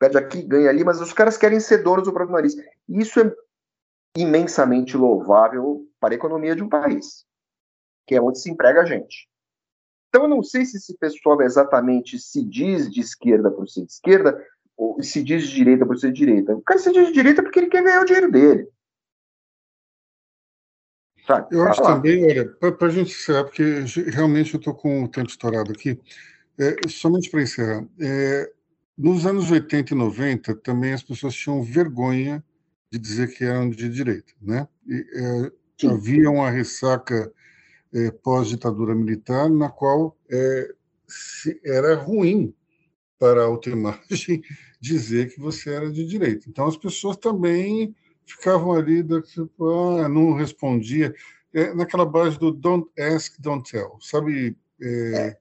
Pede 0.00 0.18
aqui, 0.18 0.42
ganha 0.42 0.68
ali, 0.68 0.82
mas 0.82 1.00
os 1.00 1.12
caras 1.12 1.36
querem 1.36 1.60
ser 1.60 1.84
donos 1.84 2.04
do 2.04 2.12
próprio 2.12 2.34
nariz. 2.34 2.56
Isso 2.88 3.20
é 3.20 3.32
imensamente 4.16 4.96
louvável 4.96 5.86
para 6.00 6.12
a 6.12 6.16
economia 6.16 6.56
de 6.56 6.62
um 6.64 6.68
país, 6.68 7.24
que 8.04 8.16
é 8.16 8.20
onde 8.20 8.40
se 8.40 8.50
emprega 8.50 8.80
a 8.80 8.84
gente. 8.84 9.29
Então, 10.10 10.24
eu 10.24 10.28
não 10.28 10.42
sei 10.42 10.64
se 10.64 10.76
esse 10.76 10.98
pessoal 10.98 11.40
exatamente 11.40 12.18
se 12.18 12.44
diz 12.44 12.90
de 12.90 13.00
esquerda 13.00 13.48
por 13.48 13.68
ser 13.68 13.86
de 13.86 13.92
esquerda, 13.92 14.44
ou 14.76 15.00
se 15.02 15.22
diz 15.22 15.48
de 15.48 15.54
direita 15.54 15.86
por 15.86 15.96
ser 15.96 16.12
de 16.12 16.18
direita. 16.18 16.56
O 16.56 16.62
cara 16.62 16.80
se 16.80 16.92
diz 16.92 17.06
de 17.06 17.12
direita 17.12 17.42
porque 17.42 17.60
ele 17.60 17.68
quer 17.68 17.82
ganhar 17.82 18.02
o 18.02 18.04
dinheiro 18.04 18.30
dele. 18.30 18.68
Sabe? 21.24 21.54
Eu 21.54 21.62
acho 21.62 21.80
também, 21.80 22.24
olha, 22.24 22.72
para 22.72 22.88
a 22.88 22.90
gente 22.90 23.12
encerrar, 23.12 23.44
porque 23.44 23.62
realmente 24.10 24.52
eu 24.52 24.58
estou 24.58 24.74
com 24.74 25.04
o 25.04 25.08
tempo 25.08 25.28
estourado 25.28 25.70
aqui, 25.70 26.00
é, 26.58 26.88
somente 26.88 27.30
para 27.30 27.42
encerrar. 27.42 27.86
É, 28.00 28.52
nos 28.98 29.24
anos 29.26 29.48
80 29.48 29.94
e 29.94 29.96
90, 29.96 30.56
também 30.56 30.92
as 30.92 31.04
pessoas 31.04 31.34
tinham 31.34 31.62
vergonha 31.62 32.42
de 32.90 32.98
dizer 32.98 33.28
que 33.28 33.44
eram 33.44 33.70
de 33.70 33.88
direita, 33.88 34.32
né? 34.42 34.66
E, 34.88 35.06
é, 35.14 35.86
havia 35.86 36.28
uma 36.28 36.50
ressaca 36.50 37.32
é, 37.94 38.10
pós-ditadura 38.10 38.94
militar, 38.94 39.48
na 39.48 39.68
qual 39.68 40.16
se, 41.06 41.60
era 41.64 41.94
ruim 41.94 42.54
para 43.18 43.42
a 43.42 43.46
autoimagem 43.46 44.42
dizer 44.80 45.32
que 45.32 45.40
você 45.40 45.70
era 45.70 45.90
de 45.90 46.06
direita. 46.06 46.48
Então 46.48 46.66
as 46.66 46.76
pessoas 46.76 47.16
também 47.16 47.94
ficavam 48.24 48.72
ali, 48.72 49.04
tipo, 49.22 49.98
ah, 49.98 50.08
não 50.08 50.32
respondia. 50.32 51.14
É, 51.52 51.74
naquela 51.74 52.06
base 52.06 52.38
do 52.38 52.52
don't 52.52 52.88
ask, 52.98 53.38
don't 53.40 53.70
tell, 53.70 53.98
sabe? 54.00 54.56
É. 54.80 55.36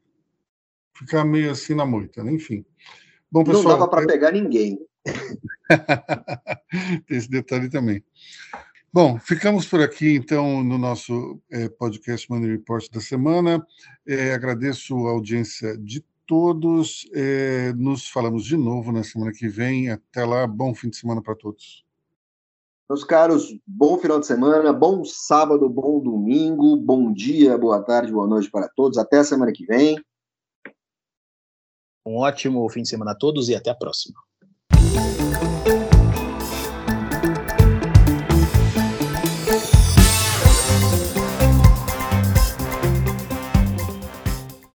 Ficar 0.97 1.24
meio 1.24 1.52
assim 1.52 1.76
na 1.76 1.86
moita, 1.86 2.24
né? 2.24 2.34
enfim. 2.34 2.66
Bom, 3.32 3.43
pessoal, 3.43 3.64
não 3.64 3.72
dava 3.72 3.88
para 3.88 4.04
é 4.04 4.08
pegar 4.08 4.32
ninguém. 4.32 4.80
Tem 7.08 7.18
esse 7.18 7.30
detalhe 7.30 7.70
também. 7.70 8.04
Bom, 8.91 9.19
ficamos 9.19 9.67
por 9.67 9.81
aqui, 9.81 10.15
então, 10.15 10.63
no 10.63 10.75
nosso 10.75 11.39
é, 11.51 11.69
podcast 11.69 12.27
Money 12.27 12.49
Report 12.49 12.89
da 12.91 12.99
semana. 12.99 13.63
É, 14.03 14.33
agradeço 14.33 14.95
a 15.05 15.11
audiência 15.11 15.77
de 15.77 16.03
todos. 16.25 17.07
É, 17.13 17.71
nos 17.73 18.09
falamos 18.09 18.43
de 18.43 18.57
novo 18.57 18.91
na 18.91 19.03
semana 19.03 19.31
que 19.31 19.47
vem. 19.47 19.91
Até 19.91 20.25
lá, 20.25 20.47
bom 20.47 20.73
fim 20.73 20.89
de 20.89 20.97
semana 20.97 21.21
para 21.21 21.35
todos. 21.35 21.85
Meus 22.89 23.03
caros, 23.03 23.55
bom 23.67 23.99
final 23.99 24.19
de 24.19 24.25
semana, 24.25 24.73
bom 24.73 25.05
sábado, 25.05 25.69
bom 25.69 25.99
domingo, 25.99 26.75
bom 26.75 27.13
dia, 27.13 27.55
boa 27.55 27.83
tarde, 27.83 28.11
boa 28.11 28.25
noite 28.25 28.49
para 28.49 28.67
todos. 28.67 28.97
Até 28.97 29.19
a 29.19 29.23
semana 29.23 29.51
que 29.51 29.67
vem. 29.67 30.03
Um 32.03 32.17
ótimo 32.17 32.67
fim 32.69 32.81
de 32.81 32.89
semana 32.89 33.11
a 33.11 33.15
todos 33.15 33.49
e 33.49 33.55
até 33.55 33.69
a 33.69 33.75
próxima. 33.75 34.19